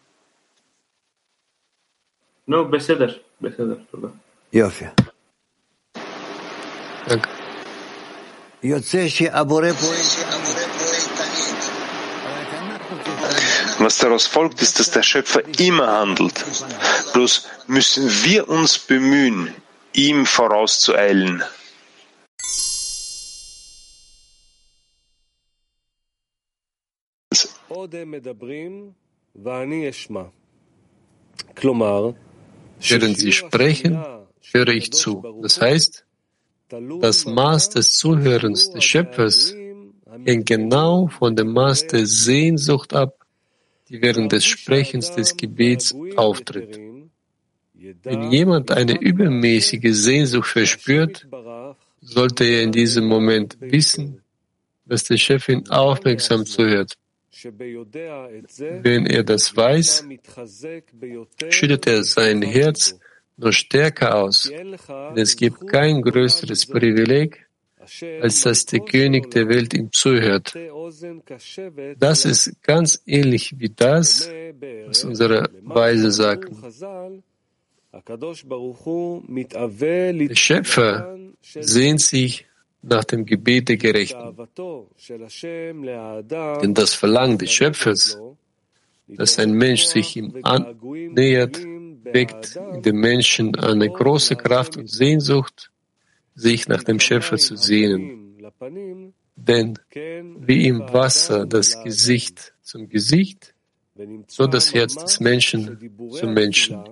No, 2.45 2.65
beseder. 2.65 3.11
Beseder. 3.39 3.77
Jofi. 4.51 4.87
Danke. 7.07 7.29
Was 13.79 13.97
daraus 13.97 14.25
folgt, 14.25 14.61
ist, 14.61 14.79
dass 14.79 14.91
der 14.91 15.03
Schöpfer 15.03 15.41
immer 15.59 15.87
handelt. 15.99 16.37
Bloß 17.13 17.33
müssen 17.67 18.09
wir 18.23 18.47
uns 18.47 18.79
bemühen, 18.79 19.53
ihm 19.91 20.25
vorauszueilen. 20.25 21.43
Während 32.79 33.17
sie 33.17 33.31
sprechen, 33.31 34.03
höre 34.51 34.69
ich 34.69 34.91
zu. 34.91 35.23
Das 35.41 35.59
heißt, 35.59 36.05
das 37.01 37.25
Maß 37.25 37.69
des 37.69 37.93
Zuhörens 37.93 38.71
des 38.71 38.83
Schöpfers 38.83 39.53
hängt 40.25 40.45
genau 40.45 41.07
von 41.07 41.35
dem 41.35 41.53
Maß 41.53 41.87
der 41.87 42.05
Sehnsucht 42.05 42.93
ab, 42.93 43.25
die 43.89 44.01
während 44.01 44.31
des 44.31 44.45
Sprechens 44.45 45.11
des 45.11 45.37
Gebets 45.37 45.95
auftritt. 46.15 46.79
Wenn 48.03 48.31
jemand 48.31 48.71
eine 48.71 48.99
übermäßige 48.99 49.93
Sehnsucht 49.93 50.47
verspürt, 50.47 51.27
sollte 52.01 52.43
er 52.45 52.63
in 52.63 52.71
diesem 52.71 53.05
Moment 53.05 53.57
wissen, 53.59 54.21
dass 54.85 55.03
der 55.03 55.17
Chef 55.17 55.49
ihn 55.49 55.69
aufmerksam 55.69 56.45
zuhört. 56.45 56.97
Wenn 57.33 59.05
er 59.07 59.23
das 59.23 59.55
weiß, 59.55 60.05
schüttet 61.49 61.87
er 61.87 62.03
sein 62.03 62.41
Herz 62.41 62.99
nur 63.37 63.51
stärker 63.51 64.15
aus. 64.15 64.51
Denn 64.51 65.17
es 65.17 65.35
gibt 65.35 65.67
kein 65.67 66.01
größeres 66.01 66.67
Privileg, 66.67 67.47
als 68.21 68.41
dass 68.41 68.65
der 68.65 68.81
König 68.81 69.31
der 69.31 69.49
Welt 69.49 69.73
ihm 69.73 69.91
zuhört. 69.91 70.55
Das 71.97 72.25
ist 72.25 72.61
ganz 72.61 73.01
ähnlich 73.05 73.55
wie 73.57 73.69
das, 73.69 74.29
was 74.85 75.03
unsere 75.03 75.49
Weise 75.63 76.11
sagen. 76.11 76.55
Der 80.29 80.35
Schöpfer 80.35 81.17
sehnt 81.41 82.01
sich 82.01 82.45
nach 82.83 83.03
dem 83.05 83.25
Gebet 83.25 83.69
der 83.69 83.77
Gerechten. 83.77 84.35
Denn 86.61 86.73
das 86.73 86.93
Verlangen 86.93 87.37
des 87.37 87.51
Schöpfers, 87.51 88.19
dass 89.07 89.39
ein 89.39 89.53
Mensch 89.53 89.85
sich 89.85 90.15
ihm 90.15 90.37
annähert, 90.43 91.59
weckt 92.03 92.55
in 92.73 92.81
dem 92.81 92.99
Menschen 92.99 93.55
eine 93.55 93.89
große 93.89 94.35
Kraft 94.35 94.77
und 94.77 94.89
Sehnsucht, 94.89 95.71
sich 96.35 96.67
nach 96.67 96.83
dem 96.83 96.99
Schöpfer 96.99 97.37
zu 97.37 97.55
sehnen. 97.55 98.37
Denn 99.35 99.79
wie 99.91 100.67
im 100.67 100.79
Wasser 100.79 101.45
das 101.45 101.81
Gesicht 101.83 102.53
zum 102.61 102.89
Gesicht, 102.89 103.53
so 104.27 104.47
das 104.47 104.73
Herz 104.73 104.95
des 104.95 105.19
Menschen 105.19 105.91
zum 106.11 106.33
Menschen. 106.33 106.83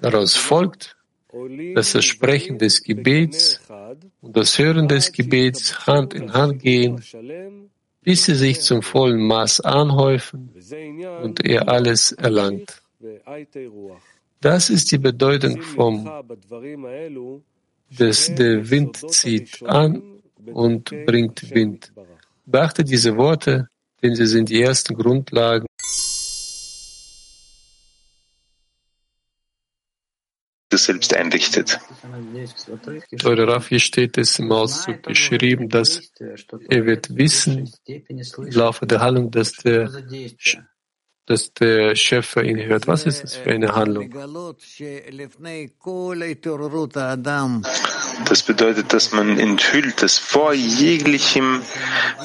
Daraus 0.00 0.36
folgt, 0.36 0.96
dass 1.74 1.92
das 1.92 2.04
Sprechen 2.04 2.58
des 2.58 2.82
Gebets 2.82 3.60
und 4.20 4.36
das 4.36 4.58
Hören 4.58 4.88
des 4.88 5.12
Gebets 5.12 5.86
Hand 5.86 6.14
in 6.14 6.32
Hand 6.32 6.62
gehen, 6.62 7.02
bis 8.02 8.24
sie 8.24 8.34
sich 8.34 8.60
zum 8.60 8.82
vollen 8.82 9.26
Maß 9.26 9.60
anhäufen 9.60 10.50
und 11.22 11.44
er 11.44 11.68
alles 11.68 12.12
erlangt. 12.12 12.82
Das 14.40 14.70
ist 14.70 14.90
die 14.92 14.98
Bedeutung 14.98 15.62
vom, 15.62 16.10
dass 17.96 18.34
der 18.34 18.70
Wind 18.70 19.10
zieht 19.10 19.62
an 19.64 20.02
und 20.46 20.90
bringt 21.06 21.54
Wind. 21.54 21.92
Beachte 22.44 22.84
diese 22.84 23.16
Worte, 23.16 23.68
denn 24.02 24.14
sie 24.14 24.26
sind 24.26 24.48
die 24.48 24.60
ersten 24.60 24.94
Grundlagen 24.94 25.66
selbst 30.76 31.14
einrichtet. 31.14 31.78
Teure 33.18 33.48
Raff, 33.48 33.68
hier 33.68 33.80
steht 33.80 34.18
es 34.18 34.38
im 34.38 34.52
Auszug 34.52 35.02
geschrieben, 35.02 35.68
dass 35.68 36.12
er 36.68 36.86
wird 36.86 37.16
wissen 37.16 37.70
im 37.86 38.50
Laufe 38.50 38.86
der 38.86 39.00
Handlung, 39.00 39.30
dass 39.30 39.52
der 39.52 39.90
dass 41.32 41.54
der 41.54 41.96
Schöpfer 41.96 42.44
ihn 42.44 42.58
hört. 42.58 42.86
Was 42.86 43.06
ist 43.06 43.22
das 43.22 43.36
für 43.36 43.50
eine 43.50 43.74
Handlung? 43.74 44.10
Das 48.26 48.42
bedeutet, 48.42 48.92
dass 48.92 49.12
man 49.12 49.38
enthüllt, 49.38 50.02
dass 50.02 50.18
vor 50.18 50.52
jeglichem, 50.52 51.62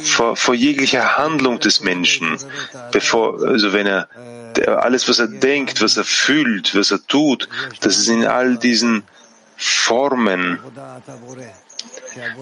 vor, 0.03 0.35
vor 0.35 0.53
jeglicher 0.53 1.17
Handlung 1.17 1.59
des 1.59 1.79
Menschen, 1.81 2.37
bevor, 2.91 3.41
also 3.41 3.71
wenn 3.71 3.87
er 3.87 4.09
alles, 4.83 5.07
was 5.07 5.19
er 5.19 5.27
denkt, 5.27 5.81
was 5.81 5.95
er 5.95 6.03
fühlt, 6.03 6.75
was 6.75 6.91
er 6.91 6.99
tut, 7.07 7.47
dass 7.79 7.97
es 7.97 8.09
in 8.09 8.25
all 8.25 8.57
diesen 8.57 9.03
Formen 9.55 10.59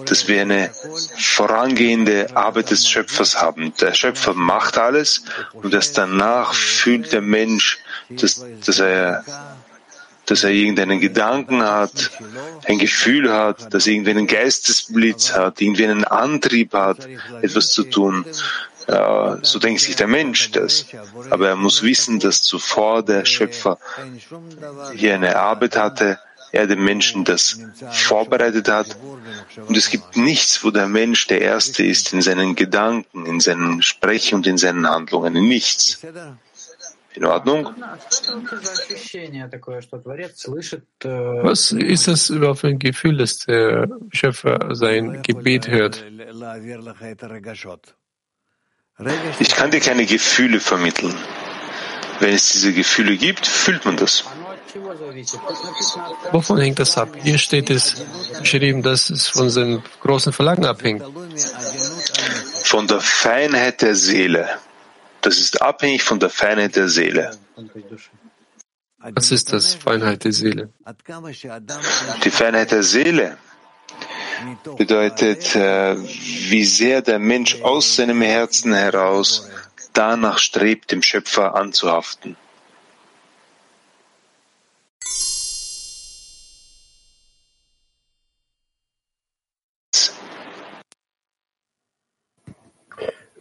dass 0.06 0.28
wir 0.28 0.40
eine 0.40 0.70
vorangehende 1.18 2.34
Arbeit 2.34 2.70
des 2.70 2.88
Schöpfers 2.88 3.40
haben. 3.40 3.74
Der 3.80 3.94
Schöpfer 3.94 4.34
macht 4.34 4.78
alles 4.78 5.24
und 5.52 5.74
erst 5.74 5.98
danach 5.98 6.54
fühlt 6.54 7.12
der 7.12 7.20
Mensch, 7.20 7.78
dass, 8.08 8.44
dass 8.64 8.78
er 8.78 9.24
dass 10.26 10.42
er 10.42 10.50
irgendeinen 10.50 11.00
Gedanken 11.00 11.62
hat, 11.62 12.10
ein 12.66 12.78
Gefühl 12.78 13.32
hat, 13.32 13.72
dass 13.72 13.86
er 13.86 13.92
irgendwie 13.92 14.10
einen 14.10 14.26
Geistesblitz 14.26 15.32
hat, 15.32 15.60
irgendwie 15.60 15.84
einen 15.84 16.04
Antrieb 16.04 16.74
hat, 16.74 17.08
etwas 17.42 17.68
zu 17.68 17.84
tun. 17.84 18.24
So 19.42 19.58
denkt 19.60 19.80
sich 19.80 19.96
der 19.96 20.08
Mensch 20.08 20.50
das. 20.50 20.86
Aber 21.30 21.48
er 21.48 21.56
muss 21.56 21.82
wissen, 21.82 22.18
dass 22.18 22.42
zuvor 22.42 23.04
der 23.04 23.24
Schöpfer 23.24 23.78
hier 24.94 25.14
eine 25.14 25.36
Arbeit 25.36 25.76
hatte, 25.76 26.18
er 26.52 26.66
dem 26.66 26.84
Menschen 26.84 27.24
das 27.24 27.58
vorbereitet 27.90 28.68
hat. 28.68 28.96
Und 29.66 29.76
es 29.76 29.90
gibt 29.90 30.16
nichts, 30.16 30.64
wo 30.64 30.70
der 30.70 30.88
Mensch 30.88 31.26
der 31.26 31.40
Erste 31.40 31.84
ist 31.84 32.12
in 32.12 32.22
seinen 32.22 32.54
Gedanken, 32.54 33.26
in 33.26 33.40
seinem 33.40 33.82
Sprechen 33.82 34.36
und 34.36 34.46
in 34.46 34.58
seinen 34.58 34.88
Handlungen. 34.88 35.34
Nichts. 35.46 36.00
In 37.14 37.24
Ordnung? 37.24 37.74
Was 41.42 41.72
ist 41.72 42.08
das 42.08 42.30
überhaupt 42.30 42.58
für 42.60 42.68
ein 42.68 42.78
Gefühl, 42.78 43.16
dass 43.16 43.38
der 43.38 43.88
Schöpfer 44.12 44.74
sein 44.74 45.22
Gebet 45.22 45.68
hört? 45.68 46.04
Ich 49.40 49.50
kann 49.50 49.70
dir 49.70 49.80
keine 49.80 50.04
Gefühle 50.04 50.60
vermitteln. 50.60 51.14
Wenn 52.20 52.34
es 52.34 52.52
diese 52.52 52.72
Gefühle 52.72 53.16
gibt, 53.16 53.46
fühlt 53.46 53.84
man 53.84 53.96
das. 53.96 54.24
Wovon 56.32 56.58
hängt 56.58 56.78
das 56.78 56.96
ab? 56.96 57.08
Hier 57.22 57.38
steht 57.38 57.70
es 57.70 58.02
geschrieben, 58.38 58.82
dass 58.82 59.10
es 59.10 59.28
von 59.28 59.50
seinem 59.50 59.82
großen 60.00 60.32
Verlangen 60.32 60.64
abhängt. 60.64 61.02
Von 62.64 62.86
der 62.86 63.00
Feinheit 63.00 63.82
der 63.82 63.94
Seele. 63.94 64.48
Das 65.20 65.38
ist 65.38 65.60
abhängig 65.62 66.02
von 66.02 66.20
der 66.20 66.30
Feinheit 66.30 66.76
der 66.76 66.88
Seele. 66.88 67.36
Was 68.98 69.30
ist 69.30 69.52
das, 69.52 69.74
Feinheit 69.74 70.24
der 70.24 70.32
Seele? 70.32 70.70
Die 72.24 72.30
Feinheit 72.30 72.70
der 72.72 72.82
Seele 72.82 73.38
bedeutet, 74.76 75.54
äh, 75.54 75.96
wie 75.96 76.64
sehr 76.64 77.02
der 77.02 77.18
Mensch 77.18 77.62
aus 77.62 77.96
seinem 77.96 78.20
Herzen 78.22 78.72
heraus 78.72 79.48
danach 79.92 80.38
strebt, 80.38 80.90
dem 80.90 81.02
Schöpfer 81.02 81.54
anzuhaften. 81.54 82.36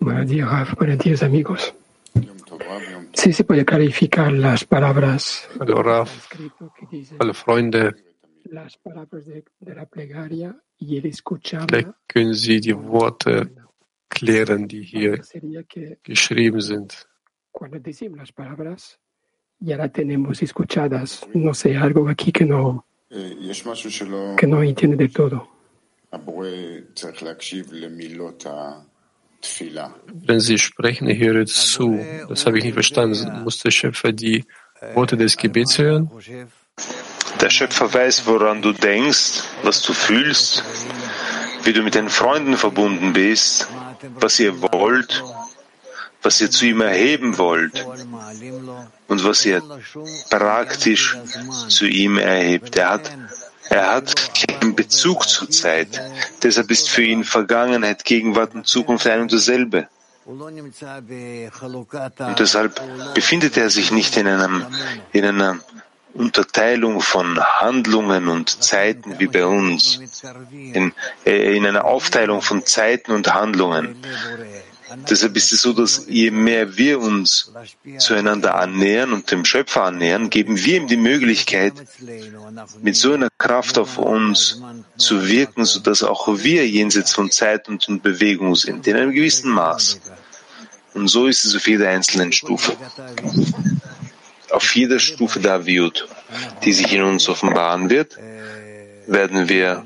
Buenos 0.06 0.30
días, 0.30 0.48
Raf. 0.48 0.76
Buenos 0.76 1.00
días, 1.00 1.24
amigos. 1.24 1.74
Sí, 3.14 3.34
se 3.34 3.44
puede 3.44 3.66
clarificar 3.66 4.32
las 4.32 4.64
palabras. 4.64 5.50
Raf. 5.60 6.28
Freunde. 7.34 7.96
Las 8.44 8.78
palabras 8.78 9.26
de, 9.26 9.44
de 9.60 9.74
la 9.74 9.88
plegaria 9.88 10.56
y 10.78 10.98
el 10.98 11.12
Vielleicht 11.12 11.90
können 12.08 12.36
Sie 12.36 12.62
die 12.62 12.76
Worte 12.76 13.50
klären, 14.08 14.68
die 14.68 14.84
hier 14.84 15.20
geschrieben 16.04 16.62
sind. 16.62 16.94
Cuando 17.52 17.80
decimos 17.80 18.20
las 18.20 18.32
palabras, 18.32 19.00
ya 19.60 19.76
las 19.76 19.92
tenemos 19.92 20.44
escuchadas. 20.44 21.28
No 21.34 21.56
sé, 21.56 21.76
algo 21.78 22.08
aquí 22.10 22.32
que 22.32 22.46
no, 22.46 22.86
que 23.10 24.46
no 24.46 24.62
entiende 24.62 24.98
de 24.98 25.10
todo. 25.10 25.50
Wenn 30.14 30.40
Sie 30.40 30.58
sprechen, 30.58 31.10
ich 31.10 31.20
höre 31.20 31.46
zu. 31.46 32.00
Das 32.30 32.46
habe 32.46 32.58
ich 32.58 32.64
nicht 32.64 32.74
verstanden. 32.74 33.44
Muss 33.44 33.60
der 33.60 33.72
Schöpfer 33.72 34.12
die 34.12 34.46
Worte 34.94 35.18
des 35.18 35.38
Gebets 35.38 35.78
hören? 35.78 36.10
Der 37.42 37.50
Schöpfer 37.50 37.94
weiß, 37.94 38.26
woran 38.26 38.62
du 38.62 38.72
denkst, 38.72 39.44
was 39.64 39.82
du 39.82 39.94
fühlst, 39.94 40.64
wie 41.64 41.74
du 41.74 41.82
mit 41.82 41.96
deinen 41.96 42.10
Freunden 42.10 42.58
verbunden 42.58 43.14
bist, 43.14 43.68
was 44.16 44.40
ihr 44.40 44.62
wollt, 44.62 45.24
was 46.22 46.42
ihr 46.42 46.50
zu 46.50 46.66
ihm 46.66 46.82
erheben 46.82 47.38
wollt 47.38 47.86
und 49.08 49.24
was 49.24 49.46
ihr 49.46 49.62
praktisch 50.30 51.18
zu 51.68 51.86
ihm 51.86 52.18
erhebt. 52.18 52.76
Er 52.78 52.90
hat 52.90 53.12
er 53.70 53.92
hat 53.92 54.34
keinen 54.34 54.76
Bezug 54.76 55.28
zur 55.28 55.50
Zeit. 55.50 56.02
Deshalb 56.44 56.72
ist 56.72 56.90
für 56.90 57.04
ihn 57.04 57.24
Vergangenheit, 57.24 58.06
Gegenwart 58.06 58.56
und 58.56 58.68
Zukunft 58.68 59.08
ein 59.08 59.22
und 59.22 59.34
dasselbe. 59.34 59.88
Und 60.26 60.74
deshalb 62.40 62.82
befindet 63.14 63.58
er 63.58 63.70
sich 63.70 63.92
nicht 63.92 64.18
in, 64.18 64.28
einem, 64.28 64.66
in 65.12 65.26
einer 65.26 65.60
Unterteilung 66.16 67.02
von 67.02 67.40
Handlungen 67.40 68.30
und 68.30 68.64
Zeiten 68.64 69.20
wie 69.20 69.28
bei 69.28 69.46
uns, 69.46 70.00
in, 70.52 70.94
äh, 71.26 71.56
in 71.56 71.68
einer 71.68 71.86
Aufteilung 71.86 72.42
von 72.42 72.66
Zeiten 72.66 73.12
und 73.12 73.32
Handlungen. 73.34 73.98
Deshalb 75.10 75.36
ist 75.36 75.52
es 75.52 75.62
so, 75.62 75.74
dass 75.74 76.06
je 76.08 76.30
mehr 76.30 76.78
wir 76.78 77.00
uns 77.00 77.52
zueinander 77.98 78.56
annähern 78.56 79.14
und 79.14 79.32
dem 79.32 79.44
Schöpfer 79.44 79.84
annähern, 79.84 80.30
geben 80.30 80.64
wir 80.64 80.78
ihm 80.78 80.88
die 80.88 80.98
Möglichkeit, 80.98 81.74
mit 82.82 82.96
so 82.96 83.14
einer 83.14 83.30
Kraft 83.38 83.80
auf 83.80 83.98
uns 83.98 84.62
zu 84.98 85.28
wirken, 85.28 85.66
sodass 85.66 86.04
auch 86.04 86.28
wir 86.28 86.68
jenseits 86.68 87.14
von 87.14 87.32
Zeit 87.32 87.68
und 87.68 88.04
Bewegung 88.04 88.56
sind, 88.56 88.86
in 88.86 88.96
einem 88.96 89.12
gewissen 89.12 89.52
Maß. 89.52 90.02
Und 90.94 91.08
so 91.08 91.28
ist 91.28 91.46
es 91.46 91.56
auf 91.56 91.68
jeder 91.68 91.90
einzelnen 91.90 92.32
Stufe. 92.32 92.78
Auf 94.52 94.76
jeder 94.76 95.00
Stufe 95.00 95.40
der 95.40 95.66
Viut, 95.66 96.08
die 96.64 96.74
sich 96.74 96.94
in 96.94 97.02
uns 97.02 97.28
offenbaren 97.28 97.90
wird, 97.90 98.18
werden 99.08 99.50
wir 99.50 99.84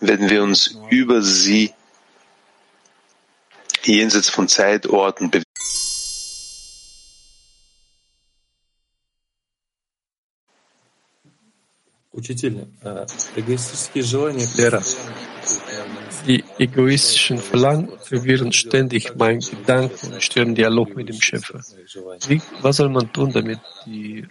werden 0.00 0.28
wir 0.28 0.42
uns 0.42 0.76
über 0.90 1.22
sie 1.22 1.72
jenseits 3.86 4.28
von 4.30 4.48
Zeitorten 4.48 5.30
bewegen. 5.30 5.46
Lehrer, 14.56 14.82
die 16.26 16.44
egoistischen 16.58 17.38
Verlangen 17.38 17.88
verwirren 18.00 18.52
ständig 18.52 19.16
meinen 19.16 19.40
Gedanken 19.40 20.12
und 20.12 20.22
stören 20.22 20.54
Dialog 20.54 20.94
mit 20.94 21.08
dem 21.08 21.20
Schöpfer. 21.20 21.60
Wie, 22.28 22.40
was 22.60 22.76
soll 22.76 22.90
man 22.90 23.12
tun, 23.12 23.32
damit 23.32 23.60
die 23.86 24.26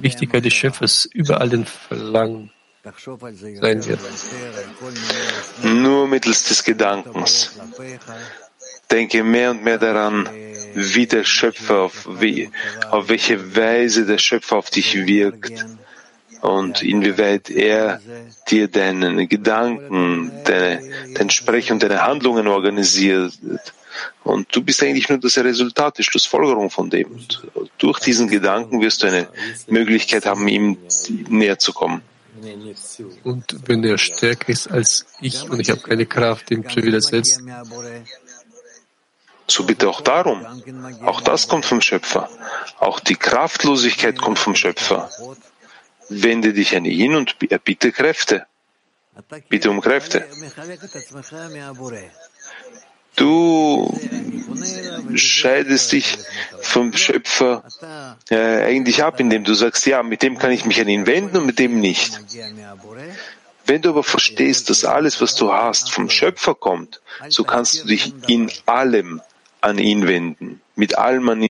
Wichtigkeit 0.00 0.44
des 0.44 0.52
Schöpfers 0.52 1.06
über 1.06 1.40
all 1.40 1.48
den 1.48 1.64
Verlangen 1.64 2.50
sein 3.60 3.84
wird? 3.86 4.00
Nur 5.62 6.08
mittels 6.08 6.44
des 6.44 6.64
Gedankens. 6.64 7.58
Denke 8.90 9.22
mehr 9.22 9.50
und 9.50 9.64
mehr 9.64 9.78
daran, 9.78 10.28
wie 10.74 11.06
der 11.06 11.24
Schöpfer, 11.24 11.80
auf, 11.80 12.06
wie, 12.20 12.50
auf 12.90 13.08
welche 13.08 13.56
Weise 13.56 14.06
der 14.06 14.18
Schöpfer 14.18 14.56
auf 14.56 14.70
dich 14.70 15.06
wirkt 15.06 15.66
und 16.40 16.82
inwieweit 16.82 17.50
er 17.50 18.00
dir 18.48 18.68
deine 18.68 19.26
Gedanken, 19.26 20.32
deine, 20.44 20.82
dein 21.14 21.30
Sprechen 21.30 21.74
und 21.74 21.82
deine 21.82 22.02
Handlungen 22.02 22.46
organisiert. 22.46 23.32
Und 24.22 24.54
du 24.54 24.62
bist 24.62 24.82
eigentlich 24.82 25.08
nur 25.08 25.18
das 25.18 25.36
Resultat, 25.38 25.98
die 25.98 26.04
Schlussfolgerung 26.04 26.70
von 26.70 26.88
dem. 26.88 27.10
Und 27.10 27.42
durch 27.78 27.98
diesen 27.98 28.28
Gedanken 28.28 28.80
wirst 28.80 29.02
du 29.02 29.08
eine 29.08 29.28
Möglichkeit 29.66 30.26
haben, 30.26 30.46
ihm 30.46 30.78
näher 31.28 31.58
zu 31.58 31.72
kommen. 31.72 32.02
Und 33.24 33.68
wenn 33.68 33.84
er 33.84 33.98
stärker 33.98 34.48
ist 34.48 34.68
als 34.68 35.06
ich 35.20 35.48
und 35.48 35.60
ich 35.60 35.70
habe 35.70 35.80
keine 35.80 36.06
Kraft, 36.06 36.50
ihm 36.50 36.68
zu 36.68 36.82
widersetzen, 36.82 37.50
so 39.46 39.64
bitte 39.64 39.88
auch 39.88 40.02
darum. 40.02 40.44
Auch 41.04 41.20
das 41.22 41.48
kommt 41.48 41.64
vom 41.64 41.80
Schöpfer. 41.80 42.28
Auch 42.78 43.00
die 43.00 43.16
Kraftlosigkeit 43.16 44.18
kommt 44.18 44.38
vom 44.38 44.54
Schöpfer. 44.54 45.10
Wende 46.08 46.52
dich 46.52 46.76
an 46.76 46.84
ihn 46.84 47.14
und 47.14 47.38
bitte 47.38 47.92
Kräfte. 47.92 48.46
Bitte 49.48 49.70
um 49.70 49.80
Kräfte. 49.80 50.26
Du 53.18 54.00
scheidest 55.16 55.90
dich 55.92 56.18
vom 56.60 56.92
Schöpfer 56.96 57.64
äh, 58.30 58.62
eigentlich 58.62 59.02
ab, 59.02 59.18
indem 59.18 59.42
du 59.42 59.54
sagst, 59.54 59.86
ja, 59.86 60.02
mit 60.02 60.22
dem 60.22 60.38
kann 60.38 60.52
ich 60.52 60.64
mich 60.64 60.80
an 60.80 60.88
ihn 60.88 61.06
wenden 61.06 61.38
und 61.38 61.46
mit 61.46 61.58
dem 61.58 61.80
nicht. 61.80 62.20
Wenn 63.66 63.82
du 63.82 63.90
aber 63.90 64.04
verstehst, 64.04 64.70
dass 64.70 64.84
alles, 64.84 65.20
was 65.20 65.34
du 65.34 65.52
hast, 65.52 65.90
vom 65.90 66.08
Schöpfer 66.08 66.54
kommt, 66.54 67.02
so 67.28 67.42
kannst 67.42 67.82
du 67.82 67.88
dich 67.88 68.14
in 68.28 68.50
allem 68.66 69.20
an 69.60 69.78
ihn 69.78 70.06
wenden, 70.06 70.60
mit 70.76 70.96
allem 70.96 71.28
an 71.28 71.42
ihn. 71.42 71.48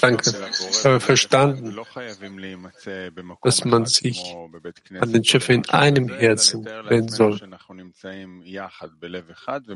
Danke. 0.00 0.34
Ich 0.70 0.84
habe 0.84 1.00
verstanden, 1.00 1.76
dass 3.42 3.64
man 3.64 3.86
sich 3.86 4.36
an 5.00 5.12
den 5.12 5.24
Schöpfer 5.24 5.54
in 5.54 5.68
einem 5.68 6.08
Herzen 6.08 6.64
wenden 6.64 7.08
soll 7.08 7.40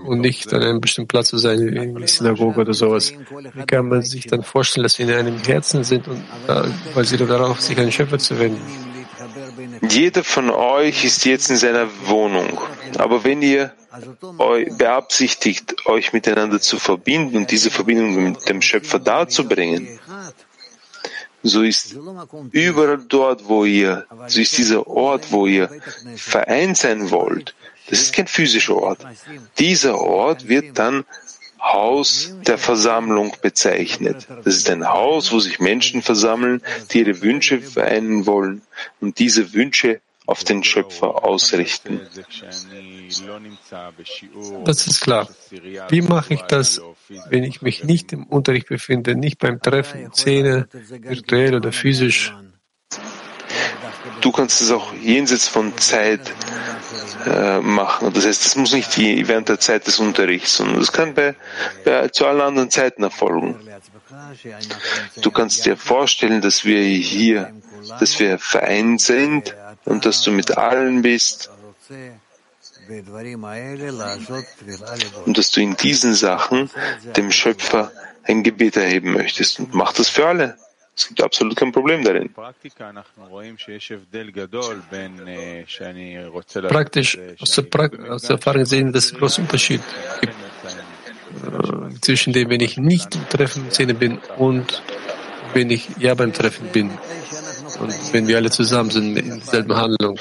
und 0.04 0.20
nicht 0.20 0.52
an 0.52 0.62
einem 0.62 0.80
bestimmten 0.80 1.08
Platz 1.08 1.28
zu 1.28 1.38
sein, 1.38 1.60
wie 1.60 1.76
in 1.76 1.94
der 1.94 2.08
Synagoge 2.08 2.60
oder 2.60 2.74
sowas. 2.74 3.12
Wie 3.54 3.66
kann 3.66 3.88
man 3.88 4.02
sich 4.02 4.26
dann 4.26 4.42
vorstellen, 4.42 4.84
dass 4.84 4.98
wir 4.98 5.06
in 5.06 5.14
einem 5.14 5.38
Herzen 5.38 5.84
sind, 5.84 6.08
und, 6.08 6.18
äh, 6.48 6.62
weil 6.94 7.04
sie 7.04 7.16
darauf 7.16 7.60
sich 7.60 7.76
an 7.78 7.84
den 7.84 7.92
Schöpfer 7.92 8.18
zu 8.18 8.38
wenden? 8.38 8.60
Jeder 9.88 10.24
von 10.24 10.50
euch 10.50 11.04
ist 11.04 11.24
jetzt 11.24 11.50
in 11.50 11.56
seiner 11.56 11.88
Wohnung. 12.06 12.60
Aber 12.98 13.24
wenn 13.24 13.42
ihr 13.42 13.72
beabsichtigt, 14.76 15.86
euch 15.86 16.12
miteinander 16.12 16.60
zu 16.60 16.78
verbinden 16.78 17.36
und 17.36 17.50
diese 17.50 17.70
Verbindung 17.70 18.22
mit 18.22 18.48
dem 18.48 18.62
Schöpfer 18.62 18.98
darzubringen, 18.98 19.98
so 21.42 21.62
ist 21.62 21.96
überall 22.52 22.98
dort, 23.08 23.48
wo 23.48 23.64
ihr, 23.64 24.06
so 24.26 24.40
ist 24.40 24.58
dieser 24.58 24.86
Ort, 24.86 25.32
wo 25.32 25.46
ihr 25.46 25.70
vereint 26.16 26.76
sein 26.76 27.10
wollt, 27.10 27.54
das 27.88 28.00
ist 28.00 28.14
kein 28.14 28.26
physischer 28.26 28.76
Ort. 28.76 29.04
Dieser 29.58 29.98
Ort 29.98 30.48
wird 30.48 30.78
dann 30.78 31.04
Haus 31.60 32.34
der 32.46 32.58
Versammlung 32.58 33.36
bezeichnet. 33.42 34.26
Das 34.44 34.56
ist 34.56 34.70
ein 34.70 34.88
Haus, 34.88 35.32
wo 35.32 35.38
sich 35.38 35.60
Menschen 35.60 36.02
versammeln, 36.02 36.62
die 36.90 37.00
ihre 37.00 37.20
Wünsche 37.22 37.60
vereinen 37.60 38.26
wollen 38.26 38.62
und 39.00 39.18
diese 39.18 39.52
Wünsche 39.52 40.00
auf 40.26 40.44
den 40.44 40.62
Schöpfer 40.62 41.24
ausrichten. 41.24 42.00
Das 44.64 44.86
ist 44.86 45.00
klar. 45.00 45.28
Wie 45.88 46.02
mache 46.02 46.34
ich 46.34 46.42
das, 46.42 46.80
wenn 47.28 47.42
ich 47.42 47.62
mich 47.62 47.82
nicht 47.82 48.12
im 48.12 48.24
Unterricht 48.24 48.68
befinde, 48.68 49.16
nicht 49.16 49.38
beim 49.38 49.60
Treffen, 49.60 50.12
Szene, 50.12 50.68
virtuell 50.72 51.56
oder 51.56 51.72
physisch? 51.72 52.32
Du 54.20 54.32
kannst 54.32 54.60
es 54.60 54.70
auch 54.70 54.92
jenseits 54.94 55.48
von 55.48 55.76
Zeit 55.78 56.20
äh, 57.26 57.60
machen. 57.60 58.12
Das 58.12 58.26
heißt, 58.26 58.44
das 58.44 58.56
muss 58.56 58.72
nicht 58.72 58.96
während 58.98 59.48
der 59.48 59.60
Zeit 59.60 59.86
des 59.86 59.98
Unterrichts, 59.98 60.56
sondern 60.56 60.80
das 60.80 60.92
kann 60.92 61.14
bei, 61.14 61.34
bei, 61.84 62.08
zu 62.08 62.26
allen 62.26 62.40
anderen 62.40 62.70
Zeiten 62.70 63.02
erfolgen. 63.02 63.56
Du 65.22 65.30
kannst 65.30 65.66
dir 65.66 65.76
vorstellen, 65.76 66.40
dass 66.40 66.64
wir 66.64 66.82
hier, 66.82 67.52
dass 67.98 68.18
wir 68.18 68.38
vereint 68.38 69.00
sind 69.00 69.54
und 69.84 70.04
dass 70.04 70.22
du 70.22 70.30
mit 70.30 70.56
allen 70.56 71.02
bist 71.02 71.50
und 75.26 75.38
dass 75.38 75.50
du 75.50 75.60
in 75.60 75.76
diesen 75.76 76.14
Sachen 76.14 76.70
dem 77.16 77.30
Schöpfer 77.30 77.92
ein 78.24 78.42
Gebet 78.42 78.76
erheben 78.76 79.12
möchtest 79.12 79.60
und 79.60 79.74
mach 79.74 79.92
das 79.92 80.08
für 80.08 80.26
alle. 80.26 80.56
Es 81.00 81.08
gibt 81.08 81.22
absolut 81.22 81.56
kein 81.56 81.72
Problem 81.72 82.04
darin. 82.04 82.30
Praktisch, 86.68 87.18
aus 87.40 87.50
der, 87.52 87.62
pra 87.62 87.88
aus 88.10 88.22
der 88.22 88.36
Erfahrung 88.36 88.66
sehen 88.66 88.88
wir, 88.88 88.92
dass 88.92 89.06
es 89.06 89.12
einen 89.12 89.20
großen 89.20 89.44
Unterschied 89.44 89.80
gibt 90.20 90.34
äh, 90.34 92.00
zwischen 92.02 92.34
dem, 92.34 92.50
wenn 92.50 92.60
ich 92.60 92.76
nicht 92.76 93.14
im 93.14 93.26
Treffen 93.30 93.70
Szene 93.70 93.94
bin 93.94 94.18
und 94.36 94.82
wenn 95.54 95.70
ich 95.70 95.88
ja 95.98 96.14
beim 96.14 96.34
Treffen 96.34 96.68
bin 96.68 96.90
und 97.80 98.12
wenn 98.12 98.28
wir 98.28 98.36
alle 98.36 98.50
zusammen 98.50 98.90
sind 98.90 99.16
in 99.16 99.40
derselben 99.40 99.74
Handlung. 99.76 100.18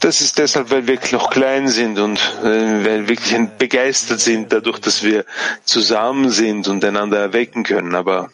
Das 0.00 0.20
ist 0.20 0.38
deshalb, 0.38 0.70
weil 0.70 0.86
wir 0.86 0.98
noch 1.12 1.30
klein 1.30 1.68
sind 1.68 1.98
und 1.98 2.18
äh, 2.42 2.44
weil 2.44 3.08
wir 3.08 3.08
wirklich 3.08 3.48
begeistert 3.58 4.20
sind 4.20 4.52
dadurch, 4.52 4.78
dass 4.80 5.02
wir 5.02 5.24
zusammen 5.64 6.30
sind 6.30 6.68
und 6.68 6.84
einander 6.84 7.18
erwecken 7.18 7.62
können. 7.62 7.94
Aber 7.94 8.30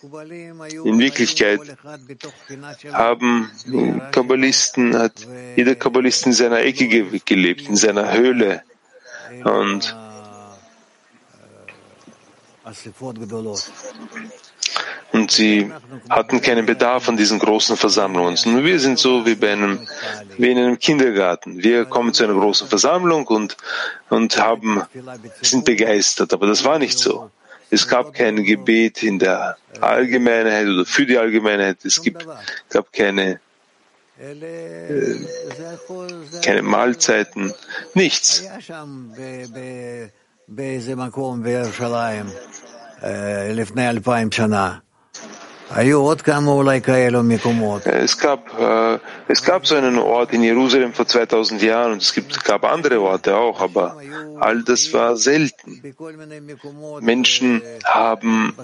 in 0.84 0.98
Wirklichkeit 0.98 1.60
haben 2.92 3.50
Kabbalisten, 4.10 4.96
hat 4.96 5.26
jeder 5.56 5.74
Kabbalist 5.74 6.26
in 6.26 6.32
seiner 6.32 6.60
Ecke 6.60 6.86
gelebt, 7.24 7.68
in 7.68 7.76
seiner 7.76 8.12
Höhle. 8.12 8.62
Und 9.44 9.94
und 15.12 15.30
sie 15.30 15.70
hatten 16.08 16.40
keinen 16.40 16.66
Bedarf 16.66 17.08
an 17.08 17.16
diesen 17.16 17.38
großen 17.38 17.76
Versammlungen. 17.76 18.38
Und 18.44 18.64
wir 18.64 18.80
sind 18.80 18.98
so 18.98 19.26
wie 19.26 19.34
bei 19.34 19.52
einem, 19.52 19.86
wie 20.38 20.50
in 20.50 20.58
einem 20.58 20.78
Kindergarten. 20.78 21.62
Wir 21.62 21.84
kommen 21.84 22.14
zu 22.14 22.24
einer 22.24 22.34
großen 22.34 22.66
Versammlung 22.66 23.26
und, 23.26 23.56
und 24.08 24.38
haben, 24.38 24.82
sind 25.42 25.64
begeistert. 25.64 26.32
Aber 26.32 26.46
das 26.46 26.64
war 26.64 26.78
nicht 26.78 26.98
so. 26.98 27.30
Es 27.70 27.88
gab 27.88 28.14
kein 28.14 28.42
Gebet 28.44 29.02
in 29.02 29.18
der 29.18 29.56
Allgemeinheit 29.80 30.66
oder 30.66 30.84
für 30.84 31.06
die 31.06 31.18
Allgemeinheit. 31.18 31.84
Es 31.84 32.02
gibt, 32.02 32.26
gab 32.68 32.92
keine, 32.92 33.40
äh, 34.18 35.16
keine 36.42 36.62
Mahlzeiten, 36.62 37.52
nichts. 37.94 38.44
Es 47.86 48.18
gab, 48.18 48.40
äh, 48.58 48.98
es 49.28 49.42
gab 49.42 49.66
so 49.66 49.74
einen 49.74 49.98
Ort 49.98 50.32
in 50.34 50.42
Jerusalem 50.42 50.92
vor 50.92 51.06
2000 51.06 51.62
Jahren 51.62 51.92
und 51.92 52.02
es 52.02 52.12
gibt, 52.12 52.44
gab 52.44 52.64
andere 52.64 53.00
Orte 53.00 53.34
auch, 53.36 53.60
aber 53.62 53.96
all 54.38 54.62
das 54.64 54.92
war 54.92 55.16
selten. 55.16 55.82
Menschen 57.00 57.62
haben 57.84 58.54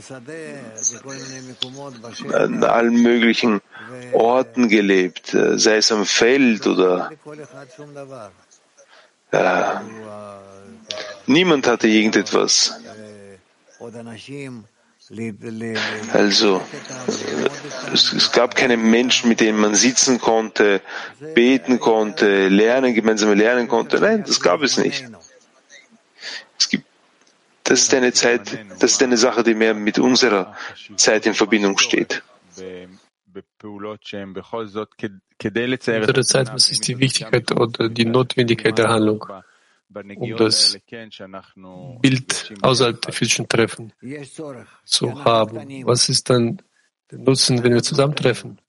an 2.35 2.65
allen 2.65 3.03
möglichen 3.03 3.63
Orten 4.13 4.69
gelebt, 4.69 5.33
äh, 5.33 5.59
sei 5.59 5.77
es 5.77 5.91
am 5.91 6.05
Feld 6.05 6.67
oder 6.67 7.11
äh, 9.31 9.63
niemand 11.27 11.67
hatte 11.67 11.89
irgendetwas. 11.89 12.79
Also, 16.13 16.61
es, 17.93 18.13
es, 18.13 18.33
gab 18.33 18.57
keine 18.57 18.77
Menschen, 18.77 19.29
mit 19.29 19.41
denen 19.41 19.59
man 19.59 19.75
sitzen 19.75 20.21
konnte, 20.21 20.83
beten 21.35 21.79
konnte, 21.79 22.49
lernen, 22.49 22.95
gemeinsam 22.95 23.33
lernen 23.33 23.69
konnte. 23.69 24.01
Nein, 24.01 24.25
das 24.27 24.41
gab 24.41 24.63
es 24.63 24.77
nicht. 24.77 25.07
Es 26.59 26.69
gibt, 26.69 26.85
das 27.65 27.83
ist 27.83 27.95
eine 27.95 28.13
Zeit, 28.13 28.59
das 28.81 28.93
ist 28.93 29.03
eine 29.03 29.17
Sache, 29.17 29.43
die 29.45 29.55
mehr 29.55 29.75
mit 29.75 29.99
unserer 29.99 30.55
Zeit 30.97 31.27
in 31.27 31.35
Verbindung 31.35 31.79
steht. 31.79 32.23
Unsere 36.09 36.25
Zeit, 36.25 36.53
was 36.53 36.71
ist 36.71 36.89
die 36.89 36.99
Wichtigkeit 36.99 37.53
oder 37.53 37.89
die 37.89 38.05
Notwendigkeit 38.05 38.77
der 38.77 38.89
Handlung? 38.89 39.25
Um 39.91 40.37
das 40.37 40.79
Bild 42.01 42.55
außerhalb 42.63 43.01
der 43.01 43.13
physischen 43.13 43.49
Treffen 43.49 43.93
zu 44.85 45.25
haben. 45.25 45.87
Was 45.87 46.09
ist 46.09 46.29
dann 46.31 46.63
der 47.11 47.19
Nutzen, 47.19 47.63
wenn 47.63 47.75
wir 47.75 47.83
zusammentreffen? 47.83 48.61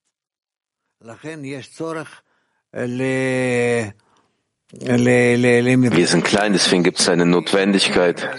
Wir 4.72 6.06
sind 6.06 6.24
klein, 6.24 6.54
deswegen 6.54 6.84
gibt 6.84 7.00
es 7.00 7.10
eine 7.10 7.26
Notwendigkeit 7.26 8.30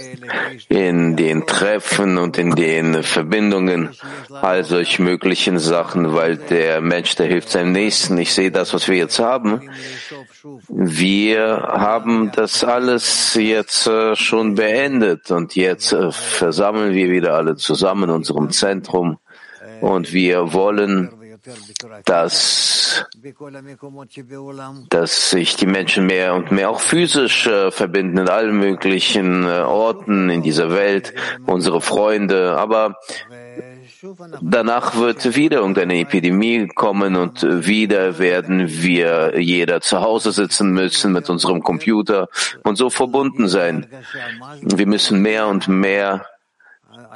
in 0.69 1.17
den 1.17 1.45
Treffen 1.45 2.19
und 2.19 2.39
in 2.39 2.53
den 2.53 3.03
Verbindungen, 3.03 3.91
all 4.31 4.63
solch 4.63 5.01
möglichen 5.01 5.59
Sachen, 5.59 6.15
weil 6.15 6.37
der 6.37 6.81
Mensch, 6.83 7.17
der 7.17 7.27
hilft 7.27 7.51
seinem 7.51 7.73
Nächsten. 7.73 8.17
Ich 8.17 8.33
sehe 8.33 8.53
das, 8.53 8.73
was 8.73 8.87
wir 8.87 8.97
jetzt 8.97 9.19
haben. 9.19 9.71
Wir 10.69 11.67
haben 11.69 12.31
das 12.31 12.63
alles 12.63 13.35
jetzt 13.35 13.89
äh, 13.89 14.15
schon 14.15 14.55
beendet 14.55 15.33
und 15.33 15.57
jetzt 15.57 15.93
äh, 15.93 16.13
versammeln 16.13 16.95
wir 16.95 17.11
wieder 17.11 17.35
alle 17.35 17.57
zusammen 17.57 18.05
in 18.05 18.11
unserem 18.11 18.51
Zentrum 18.51 19.19
und 19.81 20.13
wir 20.13 20.53
wollen 20.53 21.11
dass, 22.05 23.05
dass 24.89 25.31
sich 25.31 25.57
die 25.57 25.67
Menschen 25.67 26.07
mehr 26.07 26.35
und 26.35 26.51
mehr 26.53 26.71
auch 26.71 26.81
physisch 26.81 27.47
äh, 27.47 27.71
verbinden 27.71 28.19
in 28.19 28.29
allen 28.29 28.57
möglichen 28.57 29.45
äh, 29.45 29.61
Orten 29.61 30.31
in 30.31 30.43
dieser 30.43 30.71
Welt, 30.71 31.15
unsere 31.47 31.81
Freunde. 31.81 32.57
Aber 32.59 32.97
danach 34.41 34.97
wird 34.97 35.37
wieder 35.37 35.59
irgendeine 35.59 36.01
Epidemie 36.01 36.69
kommen 36.69 37.17
und 37.17 37.43
wieder 37.43 38.19
werden 38.19 38.83
wir 38.83 39.39
jeder 39.39 39.81
zu 39.81 40.01
Hause 40.01 40.33
sitzen 40.33 40.73
müssen 40.73 41.13
mit 41.13 41.29
unserem 41.31 41.63
Computer 41.63 42.29
und 42.63 42.77
so 42.77 42.91
verbunden 42.91 43.49
sein. 43.49 43.87
Wir 44.63 44.87
müssen 44.87 45.21
mehr 45.23 45.49
und 45.49 45.69
mehr 45.69 46.27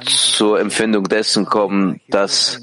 zur 0.05 0.59
Empfindung 0.59 1.05
dessen 1.05 1.45
kommen, 1.45 2.01
dass 2.09 2.61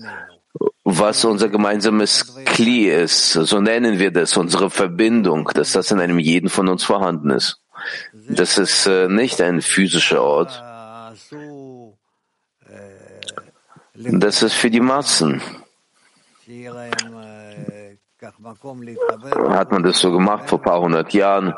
was 0.84 1.24
unser 1.24 1.48
gemeinsames 1.48 2.34
Kli 2.44 2.88
ist, 2.88 3.32
so 3.32 3.60
nennen 3.60 3.98
wir 3.98 4.10
das, 4.10 4.36
unsere 4.36 4.70
Verbindung, 4.70 5.50
dass 5.54 5.72
das 5.72 5.90
in 5.90 6.00
einem 6.00 6.18
jeden 6.18 6.48
von 6.48 6.68
uns 6.68 6.84
vorhanden 6.84 7.30
ist. 7.30 7.60
Das 8.28 8.58
ist 8.58 8.86
äh, 8.86 9.08
nicht 9.08 9.40
ein 9.40 9.62
physischer 9.62 10.22
Ort. 10.22 10.62
Das 13.94 14.42
ist 14.42 14.54
für 14.54 14.70
die 14.70 14.80
Massen. 14.80 15.42
Hat 19.48 19.72
man 19.72 19.82
das 19.82 20.00
so 20.00 20.12
gemacht 20.12 20.48
vor 20.48 20.58
ein 20.60 20.64
paar 20.64 20.80
hundert 20.80 21.12
Jahren, 21.12 21.54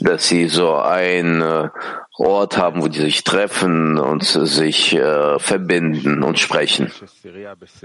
dass 0.00 0.28
sie 0.28 0.48
so 0.48 0.76
einen 0.76 1.40
äh, 1.40 1.70
Ort 2.18 2.58
haben, 2.58 2.82
wo 2.82 2.88
die 2.88 3.00
sich 3.00 3.24
treffen 3.24 3.98
und 3.98 4.22
sich 4.22 4.94
äh, 4.94 5.38
verbinden 5.38 6.22
und 6.22 6.38
sprechen. 6.38 6.90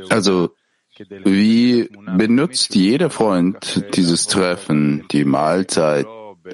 Also 0.10 0.50
wie 1.24 1.90
benutzt 2.18 2.76
jeder 2.76 3.10
Freund 3.10 3.86
dieses 3.96 4.28
Treffen, 4.28 5.06
die 5.12 5.26
Mahlzeit, 5.26 6.08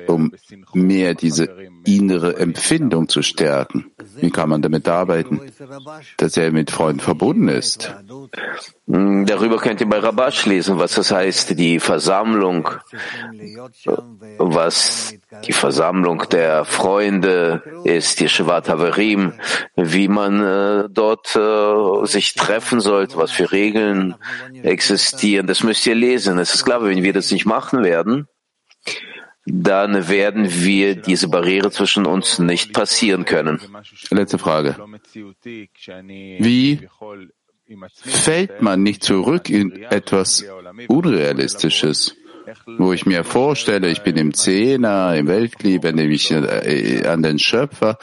um 0.08 0.34
mehr 0.74 1.14
diese 1.14 1.50
innere 1.86 2.38
Empfindung 2.38 3.10
zu 3.10 3.22
stärken? 3.22 3.92
Wie 4.18 4.32
kann 4.32 4.50
man 4.50 4.62
damit 4.62 4.88
arbeiten, 4.88 5.42
dass 6.18 6.38
er 6.38 6.52
mit 6.52 6.72
Freunden 6.72 7.00
verbunden 7.00 7.48
ist? 7.48 7.94
Hm, 8.88 9.26
darüber 9.26 9.58
könnt 9.58 9.82
ihr 9.82 9.90
bei 9.90 10.00
Rabash 10.00 10.46
lesen, 10.46 10.80
was 10.80 10.96
das 10.96 11.12
heißt, 11.12 11.58
die 11.58 11.80
Versammlung, 11.80 12.70
was 14.38 15.16
die 15.46 15.54
Versammlung 15.54 16.24
der 16.32 16.66
Freunde 16.66 17.64
ist, 17.84 18.20
die 18.20 18.30
Shivat 18.30 18.70
Haverim, 18.70 19.34
wie 19.76 20.08
man 20.08 20.44
äh, 20.44 20.90
dort 20.90 21.36
äh, 21.36 22.06
sich 22.06 22.34
treffen 22.34 22.80
sollte, 22.80 23.18
was 23.18 23.32
für 23.32 23.52
Regeln 23.52 24.16
existieren. 24.64 25.48
Das 25.48 25.64
müsst 25.64 25.86
ihr 25.86 25.96
lesen. 25.96 26.38
Es 26.40 26.54
ist 26.54 26.66
klar, 26.66 26.84
wenn 26.84 27.04
wir 27.04 27.14
das 27.14 27.32
nicht 27.32 27.46
machen 27.46 27.84
werden, 27.84 28.28
dann 29.46 30.08
werden 30.08 30.48
wir 30.50 30.96
diese 30.96 31.28
Barriere 31.28 31.70
zwischen 31.72 32.06
uns 32.06 32.40
nicht 32.40 32.74
passieren 32.74 33.26
können. 33.26 33.60
Letzte 34.10 34.38
Frage. 34.38 34.76
Wie 36.40 36.88
fällt 38.04 38.62
man 38.62 38.84
nicht 38.84 39.04
zurück 39.04 39.50
in 39.50 39.84
etwas 39.84 40.46
Unrealistisches, 40.88 42.16
wo 42.78 42.94
ich 42.94 43.06
mir 43.06 43.24
vorstelle, 43.24 43.90
ich 43.90 44.02
bin 44.02 44.18
im 44.18 44.34
Zehner, 44.34 45.16
im 45.16 45.28
Weltklieb, 45.28 45.84
nehme 45.84 46.14
ich 46.14 46.32
äh, 46.32 47.06
an 47.08 47.24
den 47.24 47.40
Schöpfer. 47.40 47.98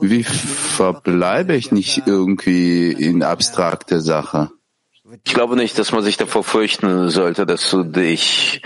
Wie 0.00 0.24
verbleibe 0.24 1.54
ich 1.54 1.72
nicht 1.72 2.02
irgendwie 2.06 2.90
in 2.92 3.22
abstrakte 3.22 4.00
Sache? 4.00 4.50
Ich 5.24 5.32
glaube 5.32 5.56
nicht, 5.56 5.78
dass 5.78 5.92
man 5.92 6.02
sich 6.02 6.18
davor 6.18 6.44
fürchten 6.44 7.08
sollte, 7.08 7.46
dass 7.46 7.70
du 7.70 7.82
dich 7.82 8.60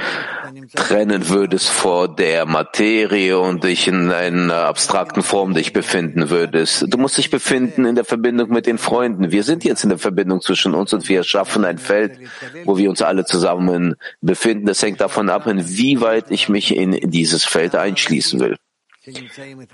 trennen 0.75 1.29
würdest 1.29 1.69
vor 1.69 2.13
der 2.13 2.47
Materie 2.47 3.39
und 3.39 3.63
dich 3.63 3.87
in 3.87 4.11
einer 4.11 4.65
abstrakten 4.65 5.23
Form 5.23 5.55
dich 5.55 5.73
befinden 5.73 6.31
würdest. 6.31 6.87
Du 6.89 6.99
musst 6.99 7.17
dich 7.17 7.31
befinden 7.31 7.85
in 7.85 7.95
der 7.95 8.05
Verbindung 8.05 8.51
mit 8.51 8.67
den 8.67 8.79
Freunden. 8.79 9.31
Wir 9.31 9.45
sind 9.45 9.63
jetzt 9.65 9.85
in 9.85 9.91
der 9.91 9.99
Verbindung 9.99 10.41
zwischen 10.41 10.75
uns 10.75 10.93
und 10.93 11.09
wir 11.09 11.23
schaffen 11.23 11.65
ein 11.65 11.79
Feld, 11.79 12.19
wo 12.65 12.77
wir 12.77 12.91
uns 12.91 13.03
alle 13.03 13.25
zusammen 13.25 13.95
befinden. 14.21 14.67
Das 14.67 14.83
hängt 14.83 15.01
davon 15.01 15.31
ab, 15.31 15.47
inwieweit 15.47 16.31
ich 16.31 16.49
mich 16.49 16.77
in 16.77 17.11
dieses 17.11 17.45
Feld 17.45 17.77
einschließen 17.77 18.41
will. 18.41 18.57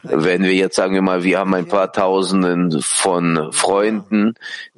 Wenn 0.03 0.43
wir 0.43 0.55
jetzt 0.55 0.77
sagen 0.77 0.95
wir 0.95 1.03
mal, 1.03 1.23
wir 1.23 1.39
haben 1.39 1.53
ein 1.55 1.69
paar 1.69 1.93
Tausenden 1.93 2.81
von 2.81 3.53
Freunden, 3.53 4.35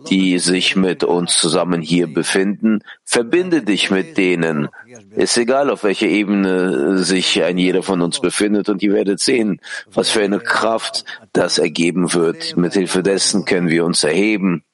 die 0.08 0.40
sich 0.40 0.74
mit 0.74 1.04
uns 1.04 1.38
zusammen 1.38 1.80
hier 1.80 2.12
befinden, 2.12 2.80
verbinde 3.04 3.62
dich 3.62 3.92
mit 3.92 4.18
denen. 4.18 4.68
Ist 5.14 5.36
egal, 5.36 5.70
auf 5.70 5.84
welcher 5.84 6.08
Ebene 6.08 6.98
sich 6.98 7.40
ein 7.44 7.58
jeder 7.58 7.84
von 7.84 8.00
uns 8.00 8.20
befindet 8.20 8.68
und 8.68 8.82
ihr 8.82 8.92
werdet 8.92 9.20
sehen, 9.20 9.60
was 9.92 10.10
für 10.10 10.22
eine 10.22 10.40
Kraft 10.40 11.04
das 11.32 11.58
ergeben 11.58 12.12
wird. 12.12 12.56
Mit 12.56 12.72
Hilfe 12.72 13.04
dessen 13.04 13.44
können 13.44 13.68
wir 13.68 13.84
uns 13.84 14.02
erheben 14.02 14.64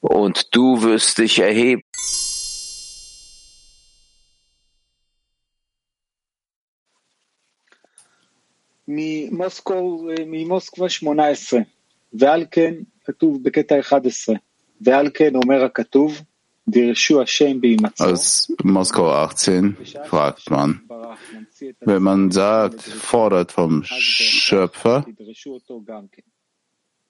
und 0.00 0.54
du 0.54 0.82
wirst 0.82 1.16
dich 1.16 1.38
erheben. 1.38 1.82
ממוסקבה 10.27 10.89
18, 10.89 11.59
ועל 12.13 12.45
כן 12.51 12.73
כתוב 13.05 13.43
בקטע 13.43 13.79
11, 13.79 14.35
ועל 14.81 15.09
כן 15.13 15.35
אומר 15.35 15.63
הכתוב, 15.63 16.21
דירשו 16.67 17.21
השם 17.21 17.61
בהימצאו. 17.61 18.05
Aus 18.05 18.53
Moskau 18.63 19.11
18 19.11 19.75
fragt 20.05 20.49
man, 20.49 20.81
wenn 21.81 22.03
man 22.03 22.31
sagt, 22.31 22.81
fordert 22.81 23.51
vom 23.51 23.83
Schöpfer, 23.83 25.05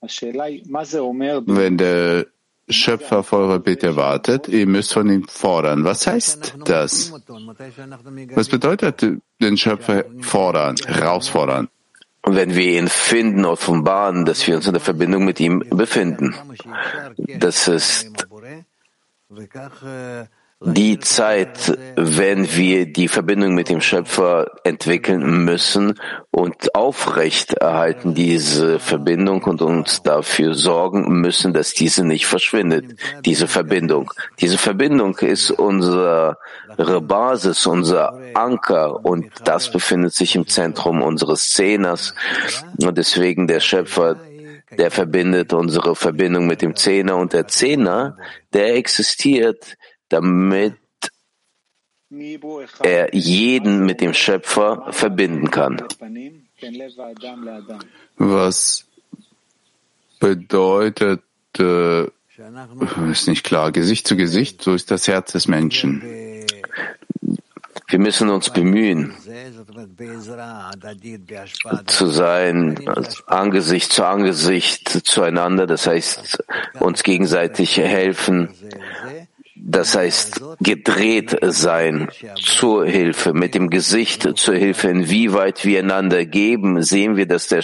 wenn 0.02 1.78
der 1.78 2.26
Schöpfer 2.71 3.19
auf 3.21 3.33
eure 3.33 3.61
Bitte 3.61 3.97
wartet, 3.97 4.49
ihr 4.49 4.67
müsst 4.67 4.93
von 4.93 5.09
ihm 5.09 5.27
fordern. 5.27 5.85
Was 5.85 6.07
heißt 6.07 6.57
das? 6.65 7.13
Was 8.35 8.49
bedeutet 8.49 9.05
den 9.41 9.57
Schöpfer 9.57 10.05
fordern, 10.21 10.77
herausfordern? 10.87 11.69
wenn 12.27 12.55
wir 12.55 12.79
ihn 12.79 12.89
finden, 12.89 13.45
offenbaren, 13.45 14.25
dass 14.25 14.47
wir 14.47 14.57
uns 14.57 14.67
in 14.67 14.73
der 14.73 14.81
Verbindung 14.81 15.25
mit 15.25 15.41
ihm 15.41 15.65
befinden. 15.71 16.35
Das 17.39 17.69
ist 17.69 18.13
die 20.61 20.99
Zeit, 20.99 21.79
wenn 21.95 22.57
wir 22.57 22.93
die 22.93 23.07
Verbindung 23.07 23.55
mit 23.55 23.69
dem 23.69 23.81
Schöpfer 23.81 24.51
entwickeln 24.65 25.45
müssen 25.45 26.01
und 26.33 26.75
aufrecht 26.75 27.55
erhalten 27.55 28.15
diese 28.15 28.81
Verbindung 28.81 29.45
und 29.45 29.63
uns 29.63 30.03
dafür 30.03 30.55
sorgen 30.55 31.21
müssen, 31.21 31.53
dass 31.53 31.75
diese 31.75 32.05
nicht 32.05 32.27
verschwindet, 32.27 32.97
diese 33.25 33.47
Verbindung. 33.47 34.13
Diese 34.41 34.59
Verbindung 34.59 35.17
ist 35.19 35.53
unsere 35.53 36.37
Basis, 37.03 37.65
unser 37.65 38.19
Anker 38.35 39.05
und 39.05 39.31
das 39.45 39.71
befindet 39.71 40.15
sich 40.15 40.35
im 40.35 40.49
Zentrum 40.49 41.03
unseres 41.03 41.43
Szeners 41.45 42.15
und 42.83 42.99
deswegen 42.99 43.47
der 43.47 43.61
Schöpfer 43.61 44.17
der 44.77 44.91
verbindet 44.91 45.55
unsere 45.55 45.97
Verbindung 45.97 46.47
mit 46.47 46.61
dem 46.61 46.77
Zehner 46.77 47.17
und 47.17 47.33
der 47.33 47.49
Zehner, 47.49 48.19
der 48.53 48.77
existiert, 48.77 49.78
damit 50.09 50.77
er 52.83 53.15
jeden 53.15 53.85
mit 53.85 54.01
dem 54.01 54.15
Schöpfer 54.15 54.87
verbinden 54.91 55.51
kann. 55.51 55.83
Was 58.17 58.87
bedeutet, 60.19 61.23
äh, 61.59 62.05
ist 63.11 63.29
nicht 63.29 63.45
klar, 63.45 63.73
Gesicht 63.73 64.07
zu 64.07 64.17
Gesicht, 64.17 64.63
so 64.63 64.75
ist 64.75 64.91
das 64.91 65.07
Herz 65.07 65.33
des 65.33 65.49
Menschen. 65.49 66.03
Wir 67.91 67.99
müssen 67.99 68.29
uns 68.29 68.53
bemühen, 68.53 69.15
zu 71.87 72.07
sein, 72.07 72.89
Angesicht 73.27 73.93
zu 73.93 74.05
Angesicht 74.05 74.89
zueinander, 75.07 75.67
das 75.67 75.87
heißt, 75.87 76.45
uns 76.81 77.03
gegenseitig 77.03 77.79
helfen, 77.79 78.51
das 79.61 79.97
heißt, 79.97 80.41
gedreht 80.61 81.37
sein 81.43 82.09
zur 82.37 82.87
Hilfe, 82.87 83.33
mit 83.33 83.55
dem 83.55 83.71
Gesicht 83.71 84.39
zur 84.39 84.55
Hilfe, 84.55 84.89
inwieweit 84.89 85.65
wir 85.65 85.81
einander 85.81 86.25
geben, 86.25 86.83
sehen 86.83 87.17
wir, 87.17 87.27
dass 87.27 87.49
der 87.49 87.63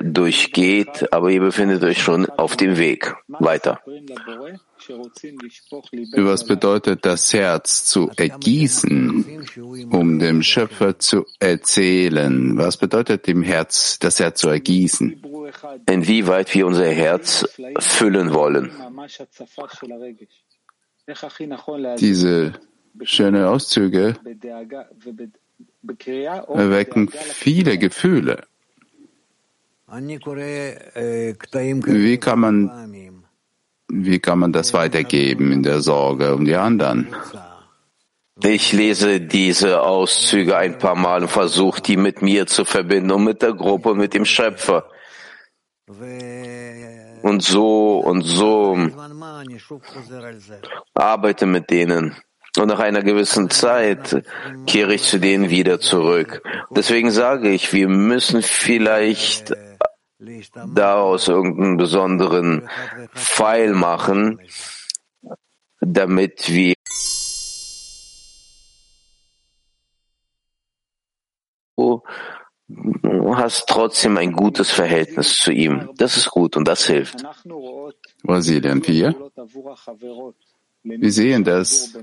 durchgeht, 0.00 1.12
aber 1.12 1.30
ihr 1.30 1.40
befindet 1.40 1.82
euch 1.84 2.02
schon 2.02 2.26
auf 2.26 2.56
dem 2.56 2.76
Weg. 2.76 3.14
Weiter. 3.28 3.80
Was 6.16 6.46
bedeutet 6.46 7.04
das 7.04 7.32
Herz 7.32 7.84
zu 7.86 8.10
ergießen, 8.16 9.46
um 9.90 10.18
dem 10.18 10.42
Schöpfer 10.42 10.98
zu 10.98 11.26
erzählen? 11.38 12.58
Was 12.58 12.76
bedeutet 12.76 13.26
dem 13.26 13.42
Herz, 13.42 13.98
das 13.98 14.18
Herz 14.20 14.40
zu 14.40 14.48
ergießen? 14.48 15.22
Inwieweit 15.86 16.54
wir 16.54 16.66
unser 16.66 16.88
Herz 16.90 17.48
füllen 17.78 18.32
wollen. 18.32 18.72
Diese 21.98 22.52
schönen 23.02 23.44
Auszüge 23.44 24.14
erwecken 26.48 27.08
viele 27.08 27.78
Gefühle. 27.78 28.44
Wie 31.86 32.18
kann 32.18 32.38
man, 32.38 33.19
wie 33.92 34.18
kann 34.18 34.38
man 34.38 34.52
das 34.52 34.72
weitergeben 34.72 35.52
in 35.52 35.62
der 35.62 35.80
Sorge 35.80 36.34
um 36.34 36.44
die 36.44 36.56
anderen? 36.56 37.08
Ich 38.42 38.72
lese 38.72 39.20
diese 39.20 39.82
Auszüge 39.82 40.56
ein 40.56 40.78
paar 40.78 40.94
Mal 40.94 41.22
und 41.22 41.28
versuche, 41.28 41.82
die 41.82 41.96
mit 41.96 42.22
mir 42.22 42.46
zu 42.46 42.64
verbinden 42.64 43.10
und 43.10 43.24
mit 43.24 43.42
der 43.42 43.52
Gruppe, 43.52 43.94
mit 43.94 44.14
dem 44.14 44.24
Schöpfer. 44.24 44.88
Und 47.22 47.42
so 47.42 47.98
und 47.98 48.22
so 48.22 48.78
arbeite 50.94 51.46
mit 51.46 51.70
denen. 51.70 52.16
Und 52.58 52.68
nach 52.68 52.80
einer 52.80 53.02
gewissen 53.02 53.50
Zeit 53.50 54.24
kehre 54.66 54.94
ich 54.94 55.02
zu 55.02 55.20
denen 55.20 55.50
wieder 55.50 55.78
zurück. 55.78 56.42
Deswegen 56.70 57.10
sage 57.10 57.50
ich, 57.50 57.72
wir 57.72 57.88
müssen 57.88 58.42
vielleicht 58.42 59.54
daraus 60.74 61.28
irgendeinen 61.28 61.76
besonderen 61.76 62.68
Pfeil 63.14 63.72
machen, 63.72 64.40
damit 65.80 66.48
wir 66.48 66.74
du 71.76 73.36
hast 73.36 73.66
trotzdem 73.68 74.16
ein 74.18 74.32
gutes 74.32 74.70
Verhältnis 74.70 75.38
zu 75.38 75.50
ihm. 75.52 75.90
Das 75.96 76.16
ist 76.16 76.30
gut 76.30 76.56
und 76.56 76.68
das 76.68 76.86
hilft. 76.86 77.24
Was 78.22 78.44
sehen 78.44 78.86
wir? 78.86 79.30
Wir 80.82 81.12
sehen 81.12 81.44
das, 81.44 81.94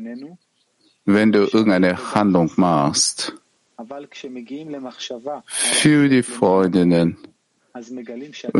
wenn 1.06 1.32
du 1.32 1.40
irgendeine 1.40 2.14
Handlung 2.14 2.52
machst 2.56 3.36
für 5.46 6.10
die 6.10 6.24
Freundinnen 6.24 7.18
und 7.18 7.37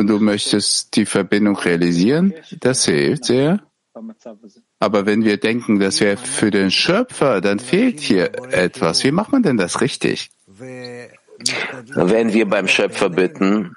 du 0.08 0.20
möchtest 0.20 0.96
die 0.96 1.06
Verbindung 1.06 1.58
realisieren, 1.58 2.34
das 2.60 2.86
hilft 2.86 3.26
sehr. 3.26 3.62
Aber 4.80 5.06
wenn 5.06 5.24
wir 5.24 5.38
denken, 5.38 5.80
das 5.80 6.02
wäre 6.02 6.18
für 6.18 6.52
den 6.52 6.72
Schöpfer, 6.72 7.42
dann 7.42 7.60
fehlt 7.60 8.00
hier 8.00 8.32
etwas. 8.52 9.04
Wie 9.04 9.12
macht 9.12 9.32
man 9.32 9.44
denn 9.44 9.58
das 9.58 9.82
richtig? 9.82 10.30
Wenn 10.48 12.34
wir 12.34 12.48
beim 12.48 12.68
Schöpfer 12.68 13.10
bitten, 13.10 13.76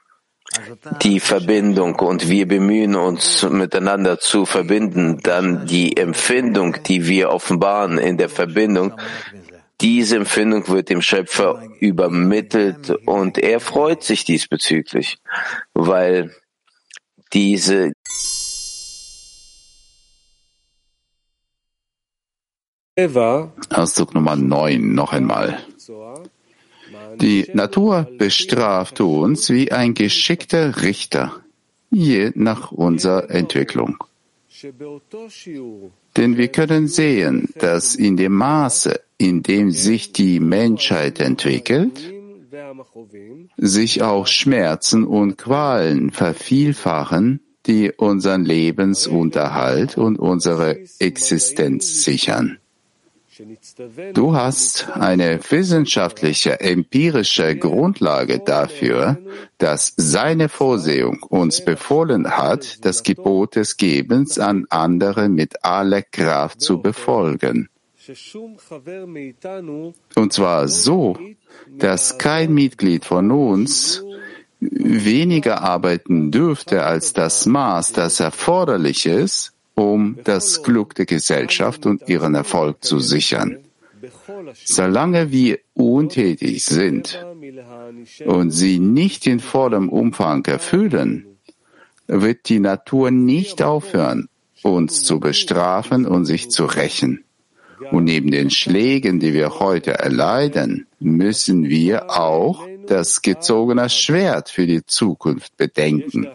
die 1.03 1.21
Verbindung 1.21 1.95
und 1.95 2.29
wir 2.29 2.47
bemühen 2.49 2.97
uns 2.97 3.49
miteinander 3.49 4.19
zu 4.19 4.47
verbinden, 4.47 5.21
dann 5.23 5.67
die 5.67 5.97
Empfindung, 5.97 6.83
die 6.83 7.07
wir 7.07 7.31
offenbaren 7.31 7.99
in 7.99 8.17
der 8.17 8.29
Verbindung, 8.29 8.95
diese 9.81 10.17
Empfindung 10.17 10.69
wird 10.69 10.91
dem 10.91 11.03
Schöpfer 11.03 11.63
übermittelt 11.81 12.91
und 13.07 13.39
er 13.39 13.61
freut 13.61 14.03
sich 14.03 14.25
diesbezüglich, 14.25 15.19
weil 15.73 16.35
diese 17.33 17.93
Ausdruck 23.71 24.15
Nummer 24.15 24.37
9 24.37 24.95
noch 24.95 25.13
einmal. 25.13 25.59
Die 27.17 27.49
Natur 27.55 28.07
bestraft 28.19 29.01
uns 29.01 29.49
wie 29.49 29.73
ein 29.73 29.95
geschickter 29.95 30.83
Richter, 30.83 31.43
je 31.91 32.33
nach 32.35 32.73
unserer 32.73 33.31
Entwicklung. 33.31 33.97
Denn 36.17 36.37
wir 36.37 36.49
können 36.49 36.89
sehen, 36.89 37.49
dass 37.57 37.95
in 37.95 38.17
dem 38.17 38.33
Maße, 38.33 39.01
in 39.19 39.43
dem 39.43 39.71
sich 39.71 40.13
die 40.13 40.41
Menschheit 40.41 41.21
entwickelt, 41.21 42.13
sich 43.57 44.03
auch 44.03 44.27
Schmerzen 44.27 45.05
und 45.05 45.37
Qualen 45.37 46.11
vervielfachen, 46.11 47.41
die 47.67 47.93
unseren 47.93 48.45
Lebensunterhalt 48.45 49.99
und 49.99 50.19
unsere 50.19 50.79
Existenz 50.99 52.05
sichern. 52.05 52.60
Du 54.15 54.35
hast 54.35 54.89
eine 54.91 55.41
wissenschaftliche, 55.51 56.61
empirische 56.61 57.57
Grundlage 57.57 58.41
dafür, 58.41 59.19
dass 59.59 59.95
seine 59.97 60.49
Vorsehung 60.49 61.23
uns 61.23 61.65
befohlen 61.65 62.37
hat, 62.37 62.85
das 62.85 63.03
Gebot 63.03 63.57
des 63.57 63.77
Gebens 63.77 64.39
an 64.39 64.67
andere 64.71 65.29
mit 65.29 65.65
aller 65.65 66.03
Kraft 66.03 66.61
zu 66.61 66.81
befolgen. 66.81 67.69
Und 70.17 70.33
zwar 70.33 70.69
so, 70.69 71.19
dass 71.79 72.19
kein 72.19 72.53
Mitglied 72.53 73.05
von 73.05 73.31
uns 73.31 74.03
weniger 74.61 75.63
arbeiten 75.63 76.31
dürfte 76.31 76.85
als 76.85 77.13
das 77.13 77.47
Maß, 77.47 77.93
das 77.93 78.21
erforderlich 78.21 79.07
ist, 79.07 79.53
um 79.81 80.19
das 80.25 80.63
Glück 80.63 80.95
der 80.95 81.07
Gesellschaft 81.07 81.87
und 81.87 82.07
ihren 82.07 82.35
Erfolg 82.35 82.85
zu 82.85 83.01
sichern. 83.01 83.59
Solange 84.65 85.33
wir 85.33 85.59
untätig 85.73 86.65
sind 86.65 87.25
und 88.27 88.51
sie 88.51 88.79
nicht 88.79 89.27
in 89.27 89.41
vollem 89.41 89.89
Umfang 89.89 90.45
erfüllen, 90.45 91.27
wird 92.07 92.49
die 92.51 92.61
Natur 92.61 93.11
nicht 93.11 93.63
aufhören, 93.63 94.29
uns 94.63 95.03
zu 95.03 95.19
bestrafen 95.19 96.07
und 96.07 96.27
sich 96.27 96.51
zu 96.51 96.67
rächen. 96.67 97.25
Und 97.91 98.05
neben 98.05 98.31
den 98.31 98.51
Schlägen, 98.51 99.19
die 99.19 99.33
wir 99.33 99.61
heute 99.61 99.93
erleiden, 99.93 100.87
müssen 100.99 101.71
wir 101.71 102.11
auch 102.11 102.67
das 102.91 103.23
gezogene 103.23 103.89
Schwert 103.89 104.49
für 104.49 104.67
die 104.67 104.85
Zukunft 104.85 105.57
bedenken. 105.57 106.29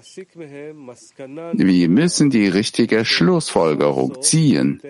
Wir 1.53 1.89
müssen 1.89 2.29
die 2.29 2.47
richtige 2.47 3.03
Schlussfolgerung 3.03 4.21
ziehen, 4.21 4.81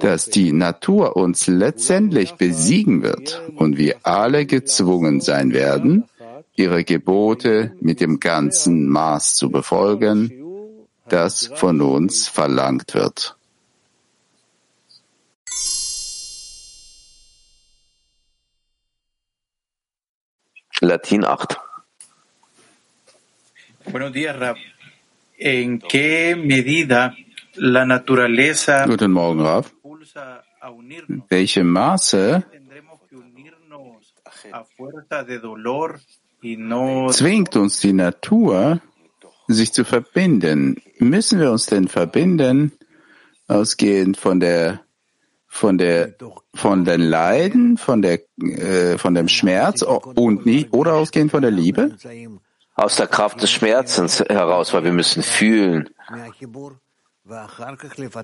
dass 0.00 0.30
die 0.30 0.52
Natur 0.52 1.16
uns 1.16 1.48
letztendlich 1.48 2.32
besiegen 2.32 3.02
wird 3.02 3.42
und 3.56 3.76
wir 3.76 3.96
alle 4.04 4.46
gezwungen 4.46 5.20
sein 5.20 5.52
werden, 5.52 6.04
ihre 6.54 6.82
Gebote 6.82 7.72
mit 7.80 8.00
dem 8.00 8.18
ganzen 8.18 8.88
Maß 8.88 9.34
zu 9.34 9.50
befolgen, 9.50 10.32
das 11.08 11.50
von 11.54 11.82
uns 11.82 12.26
verlangt 12.26 12.94
wird. 12.94 13.35
Latin 20.80 21.24
8. 21.24 21.56
Buenos 23.90 24.12
días, 24.12 24.36
Rab. 24.38 24.56
¿En 25.38 25.78
qué 25.78 26.36
medida 26.36 27.14
la 27.54 27.86
naturaleza 27.86 28.86
Guten 28.86 29.12
Morgen, 29.12 29.40
Rav. 29.40 29.72
Welche 31.30 31.64
Maße 31.64 32.44
Zwingt 37.10 37.56
uns 37.56 37.80
die 37.80 37.92
Natur, 37.92 38.80
sich 39.48 39.72
zu 39.72 39.84
verbinden. 39.84 40.82
Müssen 40.98 41.40
wir 41.40 41.50
uns 41.50 41.66
denn 41.66 41.88
verbinden, 41.88 42.72
ausgehend 43.48 44.16
von 44.16 44.40
der 44.40 44.85
von 45.56 45.78
der 45.78 46.14
von 46.54 46.84
den 46.84 47.00
Leiden, 47.00 47.78
von 47.78 48.02
der 48.02 48.20
äh, 48.40 48.98
von 48.98 49.14
dem 49.14 49.28
Schmerz 49.28 49.82
und 49.82 50.46
nie 50.46 50.68
oder 50.70 50.94
ausgehend 50.94 51.30
von 51.30 51.42
der 51.42 51.50
Liebe? 51.50 51.96
Aus 52.74 52.96
der 52.96 53.06
Kraft 53.06 53.40
des 53.40 53.50
Schmerzens 53.50 54.20
heraus, 54.20 54.74
weil 54.74 54.84
wir 54.84 54.92
müssen 54.92 55.22
fühlen, 55.22 55.88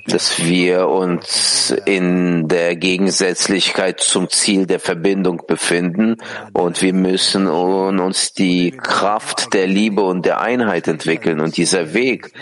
dass 0.07 0.39
wir 0.45 0.89
uns 0.89 1.75
in 1.87 2.49
der 2.49 2.77
Gegensätzlichkeit 2.77 4.01
zum 4.01 4.29
Ziel 4.29 4.67
der 4.67 4.79
Verbindung 4.79 5.43
befinden 5.49 6.19
und 6.53 6.83
wir 6.83 6.93
müssen 6.93 7.49
uns 7.49 8.35
die 8.35 8.71
Kraft 8.73 9.55
der 9.55 9.67
Liebe 9.67 10.03
und 10.03 10.27
der 10.27 10.43
Einheit 10.43 10.87
entwickeln. 10.87 11.41
Und 11.41 11.57
dieser 11.57 11.95
Weg, 11.95 12.33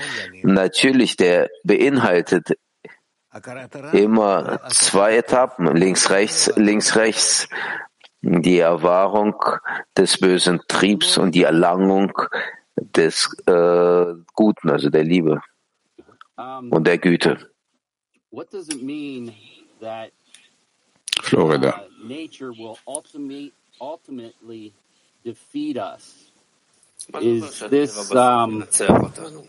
natürlich, 0.43 1.17
der 1.17 1.49
beinhaltet 1.63 2.59
immer 3.93 4.61
zwei 4.69 5.17
Etappen, 5.17 5.77
links, 5.77 6.11
rechts, 6.11 6.53
links, 6.57 6.97
rechts. 6.97 7.49
Die 8.23 8.59
Erwahrung 8.59 9.35
des 9.97 10.19
bösen 10.19 10.61
Triebs 10.69 11.17
und 11.17 11.35
die 11.35 11.45
Erlangung 11.45 12.13
des 12.77 13.35
äh, 13.47 14.15
Guten, 14.35 14.71
also 14.71 14.91
der 14.91 15.05
Liebe 15.05 15.41
und 16.71 16.87
der 16.87 16.99
Güte. 16.99 17.51
Florida. 21.23 21.87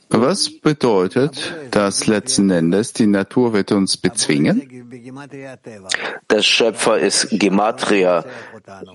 Was 0.10 0.50
bedeutet 0.62 1.54
das 1.72 2.08
letzten 2.08 2.50
Endes, 2.50 2.94
die 2.94 3.08
Natur 3.08 3.54
wird 3.54 3.72
uns 3.72 3.98
bezwingen? 3.98 4.90
Der 6.30 6.42
Schöpfer 6.42 7.00
ist 7.00 7.28
Gematria, 7.32 8.24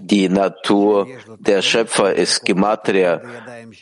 die 0.01 0.29
Natur, 0.29 1.07
der 1.39 1.63
Schöpfer 1.63 2.15
ist 2.15 2.45
Gematria, 2.45 3.21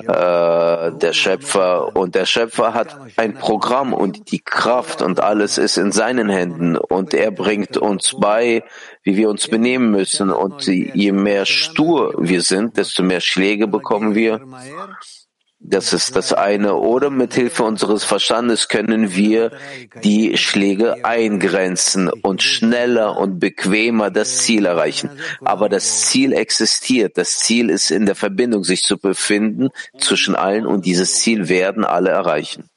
äh, 0.00 0.92
der 0.92 1.12
Schöpfer 1.12 1.96
und 1.96 2.14
der 2.14 2.26
Schöpfer 2.26 2.74
hat 2.74 2.96
ein 3.16 3.34
Programm 3.34 3.92
und 3.92 4.30
die 4.32 4.40
Kraft 4.40 5.02
und 5.02 5.20
alles 5.20 5.58
ist 5.58 5.76
in 5.76 5.92
seinen 5.92 6.28
Händen 6.28 6.76
und 6.76 7.14
er 7.14 7.30
bringt 7.30 7.76
uns 7.76 8.16
bei, 8.18 8.64
wie 9.04 9.16
wir 9.16 9.28
uns 9.28 9.48
benehmen 9.48 9.90
müssen 9.90 10.30
und 10.30 10.66
je 10.66 11.12
mehr 11.12 11.46
stur 11.46 12.14
wir 12.18 12.42
sind, 12.42 12.76
desto 12.78 13.02
mehr 13.02 13.20
Schläge 13.20 13.68
bekommen 13.68 14.14
wir. 14.14 14.40
Das 15.66 15.94
ist 15.94 16.14
das 16.14 16.34
eine. 16.34 16.74
Oder 16.74 17.08
mit 17.08 17.32
Hilfe 17.32 17.64
unseres 17.64 18.04
Verstandes 18.04 18.68
können 18.68 19.14
wir 19.14 19.50
die 20.02 20.36
Schläge 20.36 21.04
eingrenzen 21.06 22.10
und 22.10 22.42
schneller 22.42 23.16
und 23.16 23.38
bequemer 23.38 24.10
das 24.10 24.38
Ziel 24.38 24.66
erreichen. 24.66 25.08
Aber 25.40 25.70
das 25.70 26.02
Ziel 26.02 26.34
existiert. 26.34 27.16
Das 27.16 27.38
Ziel 27.38 27.70
ist 27.70 27.90
in 27.90 28.04
der 28.04 28.14
Verbindung, 28.14 28.62
sich 28.62 28.82
zu 28.82 28.98
befinden 28.98 29.70
zwischen 29.98 30.34
allen 30.34 30.66
und 30.66 30.84
dieses 30.84 31.20
Ziel 31.20 31.48
werden 31.48 31.84
alle 31.84 32.10
erreichen. 32.10 32.68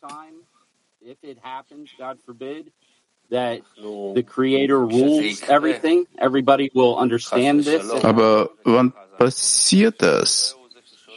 Aber 8.03 8.49
wann 8.63 8.93
passiert 9.17 10.01
das? 10.01 10.55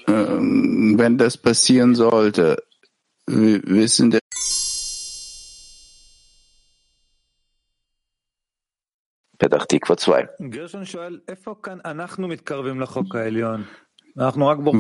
Ähm, 0.09 0.95
wenn 0.99 1.19
das 1.19 1.37
passieren 1.37 1.95
sollte, 1.95 2.63
wir 3.27 3.63
wissen 3.65 4.11
der 4.11 4.21
Petach 9.39 9.67
Tikva 9.67 9.97
2. 9.97 10.29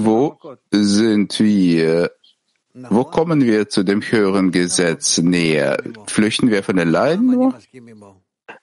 Wo 0.04 0.38
sind 0.70 1.40
wir? 1.40 2.10
Wo 2.74 3.04
kommen 3.04 3.42
wir 3.42 3.68
zu 3.68 3.82
dem 3.82 4.02
höheren 4.02 4.52
Gesetz 4.52 5.18
näher? 5.18 5.82
Flüchten 6.06 6.50
wir 6.50 6.62
von 6.62 6.76
den 6.76 6.88
Leiden 6.88 7.26
nur? 7.32 7.54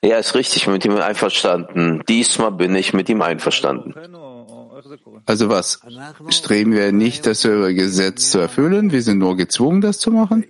Ja, 0.04 0.18
ist 0.18 0.36
richtig, 0.36 0.68
mit 0.68 0.86
ihm 0.86 0.96
einverstanden. 0.98 2.04
Diesmal 2.08 2.52
bin 2.52 2.76
ich 2.76 2.94
mit 2.94 3.10
ihm 3.10 3.22
einverstanden. 3.22 3.94
Also 5.26 5.50
was? 5.50 5.82
Streben 6.30 6.74
wir 6.74 6.92
nicht, 6.92 7.26
das 7.26 7.44
höhere 7.44 7.74
Gesetz 7.74 8.32
zu 8.32 8.40
erfüllen? 8.40 8.92
Wir 8.92 9.02
sind 9.02 9.18
nur 9.18 9.36
gezwungen, 9.36 9.82
das 9.82 10.00
zu 10.00 10.12
machen? 10.12 10.46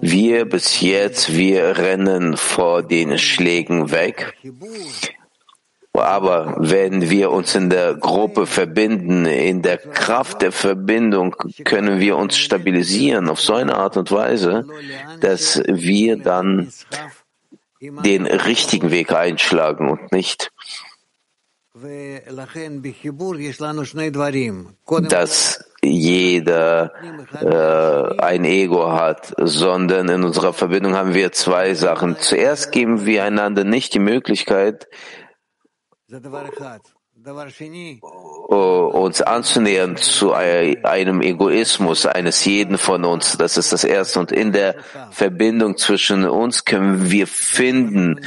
Wir 0.00 0.44
bis 0.46 0.80
jetzt, 0.80 1.36
wir 1.36 1.76
rennen 1.76 2.36
vor 2.36 2.82
den 2.82 3.18
Schlägen 3.18 3.92
weg. 3.92 4.34
Aber 5.92 6.56
wenn 6.58 7.10
wir 7.10 7.30
uns 7.30 7.54
in 7.54 7.68
der 7.68 7.94
Gruppe 7.94 8.46
verbinden, 8.46 9.26
in 9.26 9.62
der 9.62 9.76
Kraft 9.76 10.42
der 10.42 10.52
Verbindung, 10.52 11.36
können 11.64 12.00
wir 12.00 12.16
uns 12.16 12.38
stabilisieren 12.38 13.28
auf 13.28 13.40
so 13.40 13.54
eine 13.54 13.76
Art 13.76 13.96
und 13.96 14.10
Weise, 14.10 14.66
dass 15.20 15.62
wir 15.66 16.16
dann 16.16 16.72
den 17.80 18.26
richtigen 18.26 18.90
Weg 18.90 19.12
einschlagen 19.12 19.88
und 19.88 20.12
nicht 20.12 20.50
dass 25.08 25.64
jeder 25.82 26.92
äh, 27.40 28.20
ein 28.20 28.44
Ego 28.44 28.92
hat, 28.92 29.32
sondern 29.38 30.08
in 30.08 30.24
unserer 30.24 30.52
Verbindung 30.52 30.94
haben 30.94 31.14
wir 31.14 31.32
zwei 31.32 31.74
Sachen. 31.74 32.16
Zuerst 32.18 32.72
geben 32.72 33.06
wir 33.06 33.24
einander 33.24 33.64
nicht 33.64 33.94
die 33.94 33.98
Möglichkeit, 34.00 34.88
uns 38.50 39.22
anzunähern 39.22 39.96
zu 39.96 40.32
einem 40.32 41.20
Egoismus 41.20 42.06
eines 42.06 42.44
jeden 42.44 42.78
von 42.78 43.04
uns. 43.04 43.36
Das 43.36 43.56
ist 43.56 43.72
das 43.72 43.84
Erste. 43.84 44.18
Und 44.20 44.32
in 44.32 44.52
der 44.52 44.76
Verbindung 45.10 45.76
zwischen 45.76 46.26
uns 46.26 46.64
können 46.64 47.10
wir 47.10 47.26
finden 47.26 48.20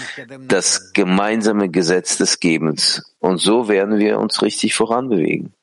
das 0.48 0.94
gemeinsame 0.94 1.70
Gesetz 1.70 2.18
des 2.18 2.40
Gebens. 2.40 3.14
Und 3.20 3.40
so 3.40 3.68
werden 3.68 4.00
wir 4.00 4.20
uns 4.20 4.42
richtig 4.42 4.76
voranbewegen. 4.76 5.54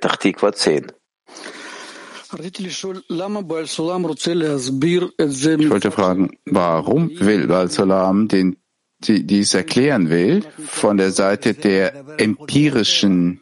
Tachtikwa 0.00 0.52
10. 0.52 0.92
Ich 2.32 2.84
wollte 5.70 5.90
fragen, 5.90 6.30
warum 6.46 7.10
will 7.18 7.46
Bal-Salam 7.46 8.28
den, 8.28 8.56
die, 8.98 9.26
dies 9.26 9.54
erklären 9.54 10.10
will 10.10 10.44
von 10.66 10.96
der 10.96 11.10
Seite 11.10 11.54
der 11.54 12.04
empirischen, 12.18 13.40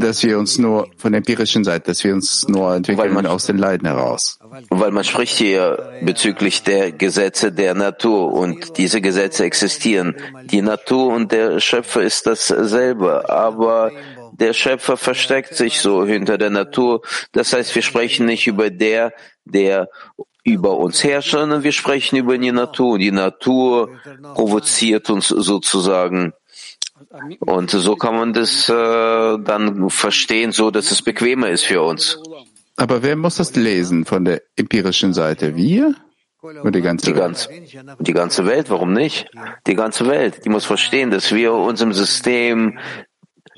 dass 0.00 0.22
wir 0.22 0.38
uns 0.38 0.58
nur 0.58 0.88
von 0.98 1.12
der 1.12 1.18
empirischen 1.18 1.64
Seite, 1.64 1.86
dass 1.86 2.04
wir 2.04 2.12
uns 2.12 2.46
nur 2.48 2.74
entwickeln 2.74 3.14
man, 3.14 3.24
aus 3.24 3.46
den 3.46 3.56
Leiden 3.56 3.88
heraus. 3.88 4.38
Weil 4.68 4.90
man 4.90 5.04
spricht 5.04 5.38
hier 5.38 5.92
bezüglich 6.02 6.62
der 6.62 6.92
Gesetze 6.92 7.52
der 7.52 7.74
Natur 7.74 8.34
und 8.34 8.76
diese 8.76 9.00
Gesetze 9.00 9.44
existieren. 9.44 10.14
Die 10.44 10.60
Natur 10.60 11.14
und 11.14 11.32
der 11.32 11.58
Schöpfer 11.60 12.02
ist 12.02 12.26
dasselbe, 12.26 13.30
aber 13.30 13.92
der 14.42 14.52
Schöpfer 14.54 14.96
versteckt 14.96 15.54
sich 15.54 15.80
so 15.80 16.04
hinter 16.04 16.36
der 16.36 16.50
Natur. 16.50 17.02
Das 17.30 17.52
heißt, 17.52 17.74
wir 17.76 17.82
sprechen 17.82 18.26
nicht 18.26 18.48
über 18.48 18.70
der, 18.70 19.12
der 19.44 19.88
über 20.44 20.76
uns 20.76 21.04
herrscht, 21.04 21.30
sondern 21.30 21.62
wir 21.62 21.70
sprechen 21.70 22.16
über 22.16 22.36
die 22.36 22.50
Natur. 22.50 22.98
Die 22.98 23.12
Natur 23.12 23.90
provoziert 24.34 25.08
uns 25.10 25.28
sozusagen. 25.28 26.32
Und 27.38 27.70
so 27.70 27.94
kann 27.94 28.16
man 28.16 28.32
das 28.32 28.68
äh, 28.68 28.72
dann 28.72 29.88
verstehen, 29.90 30.50
so 30.50 30.72
dass 30.72 30.90
es 30.90 31.02
bequemer 31.02 31.48
ist 31.48 31.64
für 31.64 31.82
uns. 31.82 32.18
Aber 32.76 33.02
wer 33.04 33.14
muss 33.14 33.36
das 33.36 33.54
lesen 33.54 34.04
von 34.04 34.24
der 34.24 34.42
empirischen 34.56 35.12
Seite? 35.12 35.54
Wir? 35.54 35.94
Oder 36.42 36.72
die 36.72 36.82
ganze, 36.82 37.06
die, 37.06 37.12
ganze, 37.12 37.48
die 38.00 38.12
ganze 38.12 38.44
Welt, 38.46 38.68
warum 38.70 38.92
nicht? 38.92 39.30
Die 39.68 39.76
ganze 39.76 40.08
Welt, 40.08 40.44
die 40.44 40.48
muss 40.48 40.64
verstehen, 40.64 41.12
dass 41.12 41.32
wir 41.32 41.52
uns 41.52 41.80
im 41.80 41.92
System 41.92 42.80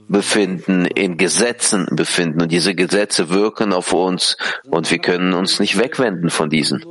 befinden, 0.09 0.87
in 0.87 1.17
Gesetzen 1.17 1.87
befinden. 1.91 2.43
Und 2.43 2.53
diese 2.53 2.75
Gesetze 2.75 3.31
wirken 3.31 3.73
auf 3.73 3.93
uns 3.93 4.37
und 4.65 4.91
wir 4.91 4.99
können 4.99 5.33
uns 5.35 5.61
nicht 5.61 5.79
wegwenden 5.79 6.31
von 6.31 6.51
diesen. 6.51 6.85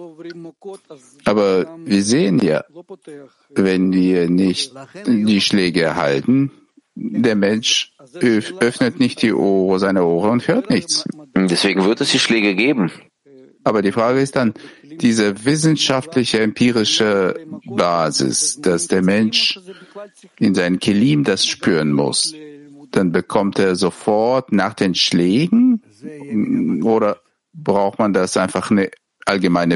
Aber 1.26 1.78
wir 1.84 2.04
sehen 2.04 2.40
ja, 2.40 2.64
wenn 3.50 3.94
wir 3.94 4.30
nicht 4.30 4.74
die 5.06 5.42
Schläge 5.42 5.82
erhalten, 5.82 6.52
der 6.96 7.36
Mensch 7.36 7.94
öffnet 8.60 9.00
nicht 9.00 9.22
die 9.22 9.34
Ohren, 9.34 9.80
seine 9.80 10.06
Ohren 10.06 10.32
und 10.32 10.48
hört 10.48 10.70
nichts. 10.70 11.06
Deswegen 11.36 11.86
wird 11.86 12.02
es 12.02 12.12
die 12.12 12.20
Schläge 12.20 12.56
geben. 12.56 12.92
Aber 13.64 13.82
die 13.82 13.92
Frage 13.92 14.20
ist 14.20 14.36
dann, 14.36 14.54
diese 14.84 15.46
wissenschaftliche, 15.46 16.42
empirische 16.42 17.36
Basis, 17.66 18.60
dass 18.62 18.88
der 18.88 19.02
Mensch 19.02 19.60
in 20.38 20.54
seinen 20.54 20.80
Kelim 20.80 21.24
das 21.24 21.48
spüren 21.48 21.92
muss, 21.94 22.36
dann 22.96 23.12
bekommt 23.12 23.60
er 23.60 23.76
sofort 23.76 24.52
nach 24.52 24.74
den 24.74 24.96
Schlägen 24.96 25.82
oder 26.84 27.22
braucht 27.54 28.00
man 28.00 28.14
das 28.14 28.38
einfach 28.38 28.72
eine 28.72 28.90
allgemeine 29.26 29.76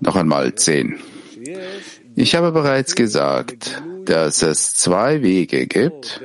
Noch 0.00 0.16
einmal 0.16 0.54
zehn. 0.56 0.98
Ich 2.14 2.34
habe 2.34 2.52
bereits 2.52 2.94
gesagt, 2.94 3.82
dass 4.04 4.42
es 4.42 4.74
zwei 4.74 5.22
Wege 5.22 5.66
gibt, 5.66 6.20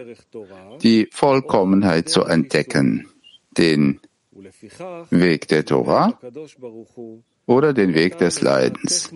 die 0.82 1.08
Vollkommenheit 1.12 2.10
zu 2.10 2.24
entdecken. 2.24 3.08
Den 3.52 4.00
Weg 5.10 5.48
der 5.48 5.66
Torah 5.66 6.20
oder 7.50 7.74
den 7.74 7.96
Weg 7.96 8.20
des 8.20 8.42
Leidens. 8.42 9.12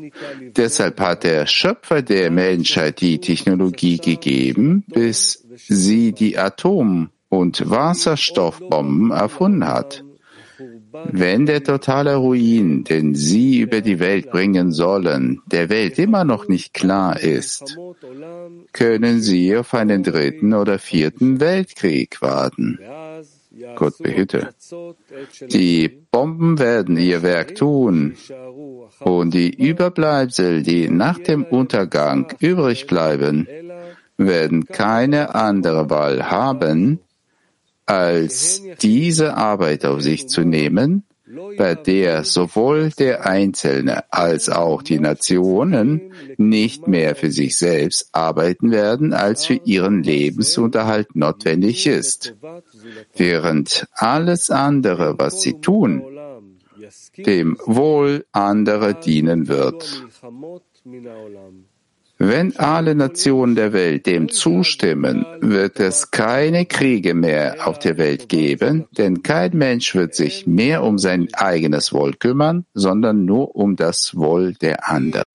Deshalb 0.57 0.99
hat 0.99 1.23
der 1.23 1.45
Schöpfer 1.45 2.01
der 2.01 2.31
Menschheit 2.31 2.99
die 2.99 3.19
Technologie 3.19 3.97
gegeben, 3.97 4.83
bis 4.87 5.45
sie 5.55 6.13
die 6.13 6.39
Atom- 6.39 7.09
und 7.29 7.69
Wasserstoffbomben 7.69 9.11
erfunden 9.11 9.67
hat. 9.67 10.03
Wenn 11.11 11.45
der 11.45 11.63
totale 11.63 12.15
Ruin, 12.15 12.83
den 12.83 13.13
sie 13.13 13.59
über 13.59 13.81
die 13.81 13.99
Welt 13.99 14.31
bringen 14.31 14.71
sollen, 14.71 15.41
der 15.45 15.69
Welt 15.69 15.99
immer 15.99 16.23
noch 16.23 16.47
nicht 16.47 16.73
klar 16.73 17.19
ist, 17.19 17.77
können 18.71 19.21
sie 19.21 19.55
auf 19.55 19.75
einen 19.75 20.01
dritten 20.01 20.53
oder 20.53 20.79
vierten 20.79 21.39
Weltkrieg 21.39 22.19
warten. 22.21 22.79
Gott 23.75 23.97
behüte. 23.99 24.49
Die 25.51 25.87
Bomben 26.11 26.59
werden 26.59 26.97
ihr 26.97 27.21
Werk 27.21 27.55
tun 27.55 28.15
und 28.99 29.33
die 29.33 29.53
Überbleibsel, 29.53 30.63
die 30.63 30.89
nach 30.89 31.19
dem 31.19 31.43
Untergang 31.43 32.33
übrig 32.39 32.87
bleiben, 32.87 33.47
werden 34.17 34.65
keine 34.65 35.35
andere 35.35 35.89
Wahl 35.89 36.29
haben, 36.31 36.99
als 37.85 38.61
diese 38.81 39.35
Arbeit 39.35 39.85
auf 39.85 40.01
sich 40.01 40.29
zu 40.29 40.41
nehmen, 40.41 41.03
bei 41.57 41.75
der 41.75 42.25
sowohl 42.25 42.89
der 42.89 43.25
Einzelne 43.25 44.11
als 44.11 44.49
auch 44.49 44.81
die 44.81 44.99
Nationen 44.99 46.13
nicht 46.37 46.87
mehr 46.87 47.15
für 47.15 47.31
sich 47.31 47.57
selbst 47.57 48.09
arbeiten 48.11 48.71
werden, 48.71 49.13
als 49.13 49.45
für 49.45 49.59
ihren 49.63 50.03
Lebensunterhalt 50.03 51.15
notwendig 51.15 51.87
ist, 51.87 52.35
während 53.15 53.87
alles 53.93 54.49
andere, 54.49 55.17
was 55.17 55.41
sie 55.41 55.61
tun, 55.61 56.03
dem 57.17 57.57
Wohl 57.65 58.25
anderer 58.33 58.93
dienen 58.93 59.47
wird. 59.47 60.03
Wenn 62.25 62.55
alle 62.55 62.95
Nationen 62.95 63.53
der 63.53 63.73
Welt 63.73 64.05
dem 64.05 64.29
zustimmen, 64.29 65.25
wird 65.41 65.81
es 65.81 66.09
keine 66.09 66.65
Kriege 66.65 67.15
mehr 67.15 67.67
auf 67.67 67.79
der 67.79 67.97
Welt 67.97 68.29
geben, 68.29 68.85
denn 68.97 69.23
kein 69.23 69.57
Mensch 69.57 69.93
wird 69.93 70.15
sich 70.15 70.47
mehr 70.47 70.83
um 70.83 70.97
sein 70.97 71.27
eigenes 71.33 71.91
Wohl 71.91 72.13
kümmern, 72.13 72.65
sondern 72.73 73.25
nur 73.25 73.57
um 73.57 73.75
das 73.75 74.15
Wohl 74.15 74.53
der 74.53 74.89
anderen. 74.89 75.25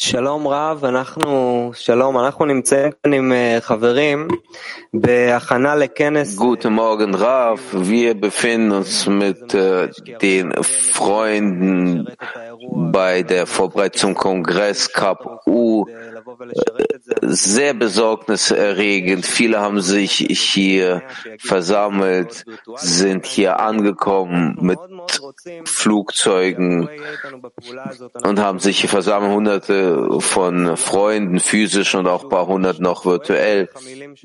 שלום 0.00 0.48
רב, 0.48 0.84
אנחנו, 0.84 1.70
שלום, 1.74 2.18
אנחנו 2.18 2.44
נמצאים 2.44 2.90
כאן 3.02 3.12
עם 3.12 3.32
חברים 3.60 4.28
בהכנה 4.94 5.74
לכנס. 5.74 6.38
Guten 6.38 6.72
Morgen, 6.76 7.14
Rav. 7.14 7.60
Wir 7.72 8.14
befinden 8.14 8.72
uns 8.72 9.06
mit 9.06 9.54
äh, 9.54 9.88
den 10.20 10.52
Freunden 10.62 12.08
bei 12.92 13.22
der 13.22 13.46
Vorbereitung 13.46 13.98
zum 14.00 14.14
Kongress 14.14 14.92
Cup 14.92 15.42
U 15.46 15.84
sehr 17.22 17.74
besorgniserregend. 17.74 19.24
Viele 19.26 19.60
haben 19.60 19.80
sich 19.80 20.12
hier 20.12 21.02
versammelt, 21.38 22.44
sind 22.76 23.26
hier 23.26 23.60
angekommen 23.60 24.56
mit 24.60 24.78
Flugzeugen 25.64 26.88
und 28.22 28.38
haben 28.40 28.58
sich 28.58 28.80
hier 28.80 28.90
versammelt, 28.90 29.32
hunderte 29.32 29.89
von 30.19 30.77
Freunden, 30.77 31.39
physisch 31.39 31.95
und 31.95 32.07
auch 32.07 32.29
paar 32.29 32.47
hundert 32.47 32.79
noch 32.79 33.05
virtuell. 33.05 33.69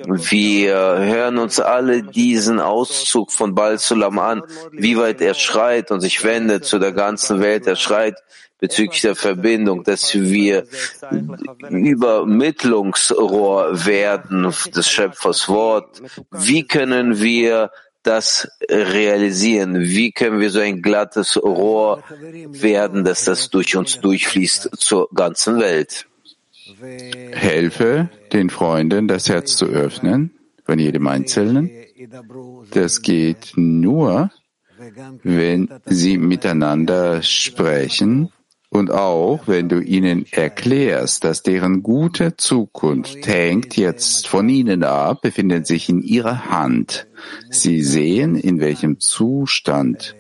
Wir 0.05 0.77
hören 0.77 1.39
uns 1.39 1.61
alle 1.61 2.03
diesen 2.03 2.61
Auszug 2.61 3.33
von 3.33 3.55
Balsulam 3.55 4.19
an, 4.19 4.43
wie 4.73 4.97
weit 4.97 5.21
er 5.21 5.35
schreit 5.35 5.91
und 5.91 6.01
sich 6.01 6.25
wendet 6.25 6.65
zu 6.65 6.79
der 6.79 6.93
ganzen 6.93 7.41
Welt. 7.41 7.67
Er 7.67 7.77
schreit, 7.77 8.17
bezüglich 8.59 9.03
der 9.03 9.15
Verbindung, 9.15 9.85
dass 9.85 10.15
wir 10.15 10.65
Übermittlungsrohr 11.69 13.87
werden 13.87 14.51
des 14.75 14.89
Schöpfers 14.89 15.49
Wort. 15.49 16.03
Wie 16.31 16.67
können 16.67 17.21
wir 17.21 17.71
das 18.07 18.49
realisieren? 18.71 19.81
Wie 19.81 20.13
können 20.13 20.41
wir 20.41 20.51
so 20.51 20.61
ein 20.61 20.83
glattes 20.83 21.37
Rohr 21.37 22.03
werden, 22.21 23.05
dass 23.05 23.25
das 23.25 23.51
durch 23.51 23.77
uns 23.77 24.01
durchfließt 24.01 24.71
zur 24.77 25.09
ganzen 25.15 25.59
Welt? 25.59 26.07
Helfe 27.33 28.09
den 28.33 28.51
Freunden, 28.51 29.09
das 29.09 29.29
Herz 29.29 29.57
zu 29.57 29.67
öffnen, 29.67 30.31
von 30.65 30.79
jedem 30.79 31.07
Einzelnen. 31.07 31.71
Das 32.73 33.03
geht 33.03 33.53
nur, 33.57 34.31
wenn 35.23 35.69
sie 35.87 36.19
miteinander 36.19 37.23
sprechen 37.23 38.31
und 38.69 38.91
auch 38.91 39.47
wenn 39.47 39.69
du 39.69 39.81
ihnen 39.81 40.27
erklärst, 40.31 41.25
dass 41.25 41.43
deren 41.43 41.83
gute 41.83 42.37
Zukunft 42.37 43.27
hängt 43.27 43.77
jetzt 43.77 44.29
von 44.29 44.49
ihnen 44.49 44.85
ab, 44.85 45.23
befindet 45.23 45.67
sich 45.67 45.89
in 45.89 46.03
ihrer 46.03 46.51
Hand. 46.51 47.06
Sie 47.51 47.83
sehen, 47.83 48.37
in 48.37 48.61
welchem 48.61 49.01
Zustand, 49.01 50.15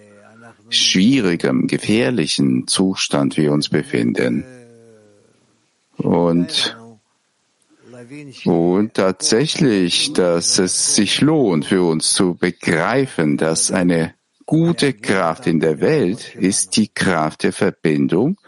schwierigem, 0.69 1.67
gefährlichen 1.67 2.67
Zustand 2.67 3.37
wir 3.37 3.53
uns 3.53 3.69
befinden. 3.69 4.45
Und, 5.97 6.77
und 8.45 8.95
tatsächlich, 8.95 10.13
dass 10.13 10.59
es 10.59 10.95
sich 10.95 11.21
lohnt 11.21 11.67
für 11.67 11.83
uns 11.83 12.13
zu 12.13 12.35
begreifen, 12.35 13.37
dass 13.37 13.71
eine 13.71 14.15
gute 14.45 14.93
Kraft 14.93 15.47
in 15.47 15.61
der 15.61 15.81
Welt 15.81 16.35
ist 16.35 16.77
die 16.77 16.89
Kraft 16.89 17.43
der 17.43 17.53
Verbindung, 17.53 18.39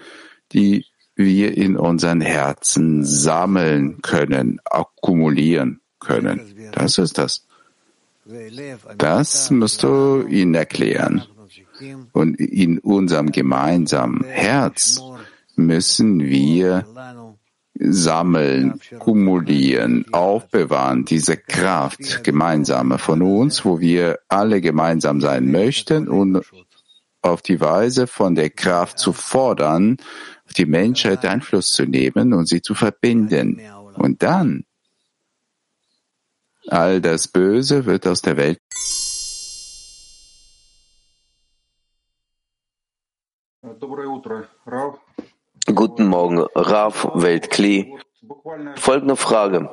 die 0.52 0.86
wir 1.16 1.56
in 1.56 1.76
unseren 1.76 2.20
Herzen 2.20 3.04
sammeln 3.04 4.00
können, 4.02 4.60
akkumulieren 4.64 5.80
können. 5.98 6.54
Das 6.72 6.98
ist 6.98 7.18
das. 7.18 7.47
Das 8.98 9.50
musst 9.50 9.82
du 9.82 10.26
ihnen 10.26 10.54
erklären. 10.54 11.24
Und 12.12 12.34
in 12.40 12.78
unserem 12.78 13.32
gemeinsamen 13.32 14.24
Herz 14.24 15.00
müssen 15.56 16.20
wir 16.20 16.84
sammeln, 17.78 18.80
kumulieren, 18.98 20.04
aufbewahren, 20.12 21.04
diese 21.04 21.36
Kraft 21.36 22.24
gemeinsame 22.24 22.98
von 22.98 23.22
uns, 23.22 23.64
wo 23.64 23.78
wir 23.78 24.18
alle 24.28 24.60
gemeinsam 24.60 25.20
sein 25.20 25.50
möchten 25.50 26.08
und 26.08 26.42
auf 27.22 27.42
die 27.42 27.60
Weise 27.60 28.06
von 28.06 28.34
der 28.34 28.50
Kraft 28.50 28.98
zu 28.98 29.12
fordern, 29.12 29.96
auf 30.44 30.54
die 30.54 30.66
Menschheit 30.66 31.24
Einfluss 31.24 31.70
zu 31.70 31.84
nehmen 31.84 32.32
und 32.32 32.48
sie 32.48 32.62
zu 32.62 32.74
verbinden. 32.74 33.60
Und 33.94 34.22
dann 34.22 34.64
All 36.70 37.00
das 37.00 37.28
Böse 37.28 37.86
wird 37.86 38.06
aus 38.06 38.20
der 38.22 38.36
Welt 38.36 38.58
Guten 45.74 46.06
Morgen, 46.06 46.46
Raf 46.54 47.08
Weltkli. 47.14 47.94
Folgende 48.76 49.16
Frage. 49.16 49.68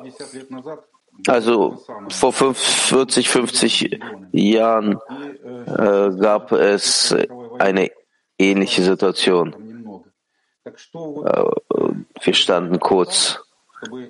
Also 1.26 1.82
vor 2.10 2.32
40, 2.32 3.28
50 3.28 4.00
Jahren 4.32 4.98
äh, 5.66 6.10
gab 6.18 6.52
es 6.52 7.14
eine 7.58 7.90
ähnliche 8.38 8.82
Situation. 8.82 10.04
Äh, 10.64 11.44
wir 12.22 12.34
standen 12.34 12.80
kurz 12.80 13.45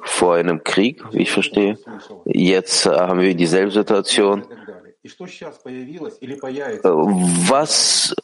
vor 0.02 0.34
einem 0.34 0.62
Krieg, 0.64 1.02
wie 1.12 1.22
ich 1.22 1.30
verstehe. 1.30 1.78
Jetzt 2.24 2.86
äh, 2.86 2.90
haben 2.90 3.20
wir 3.20 3.34
dieselbe 3.34 3.70
Situation. 3.70 4.44
Äh, 5.02 5.10
was 6.82 8.14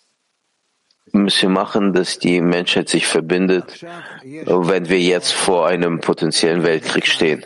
müssen 1.12 1.42
wir 1.42 1.48
machen, 1.50 1.92
dass 1.92 2.18
die 2.18 2.40
Menschheit 2.40 2.88
sich 2.88 3.06
verbindet, 3.06 3.84
wenn 4.22 4.88
wir 4.88 5.00
jetzt 5.00 5.32
vor 5.32 5.66
einem 5.66 6.00
potenziellen 6.00 6.62
Weltkrieg 6.62 7.06
stehen? 7.06 7.44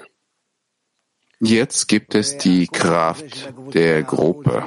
Jetzt 1.39 1.89
gibt 1.89 2.15
es 2.15 2.39
die 2.39 2.67
Kraft 2.67 3.53
der 3.75 4.03
Gruppe. 4.05 4.65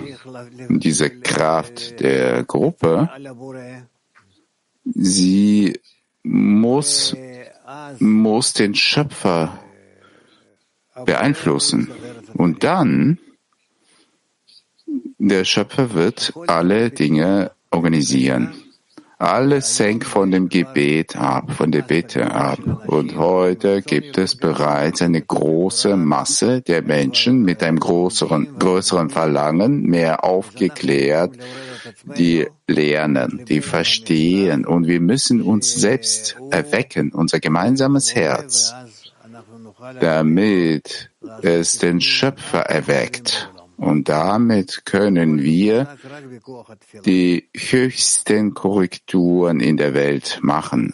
Diese 0.70 1.10
Kraft 1.10 2.00
der 2.00 2.44
Gruppe, 2.44 3.10
sie 4.86 5.80
muss, 6.22 7.16
muss 8.00 8.54
den 8.54 8.76
Schöpfer 8.76 9.60
beeinflussen. 11.06 11.90
Und 12.34 12.64
dann, 12.64 13.20
der 15.18 15.46
Schöpfer 15.46 15.94
wird 15.94 16.34
alle 16.48 16.90
Dinge 16.90 17.52
organisieren. 17.70 18.54
Alles 19.22 19.78
hängt 19.78 20.06
von 20.06 20.32
dem 20.32 20.48
Gebet 20.48 21.18
ab, 21.18 21.52
von 21.52 21.74
der 21.74 21.82
Bitte 21.82 22.32
ab. 22.32 22.60
Und 22.88 23.18
heute 23.18 23.82
gibt 23.82 24.18
es 24.18 24.38
bereits 24.38 25.02
eine 25.02 25.22
große 25.22 25.98
Masse 25.98 26.62
der 26.62 26.82
Menschen 26.84 27.44
mit 27.44 27.62
einem 27.62 27.82
größeren, 27.82 28.58
größeren 28.58 29.10
Verlangen, 29.10 29.82
mehr 29.82 30.24
aufgeklärt, 30.24 31.34
die 32.18 32.48
lernen, 32.66 33.44
die 33.50 33.60
verstehen. 33.60 34.66
Und 34.66 34.88
wir 34.88 35.02
müssen 35.02 35.42
uns 35.42 35.76
selbst 35.76 36.38
erwecken, 36.50 37.12
unser 37.12 37.42
gemeinsames 37.42 38.16
Herz, 38.16 38.74
damit 40.00 41.10
es 41.42 41.78
den 41.78 42.00
Schöpfer 42.00 42.62
erweckt. 42.62 43.50
Und 43.80 44.10
damit 44.10 44.86
können 44.86 45.42
wir 45.42 45.88
die 47.06 47.50
höchsten 47.56 48.54
Korrekturen 48.54 49.62
in 49.62 49.78
der 49.78 49.94
Welt 49.94 50.40
machen. 50.42 50.88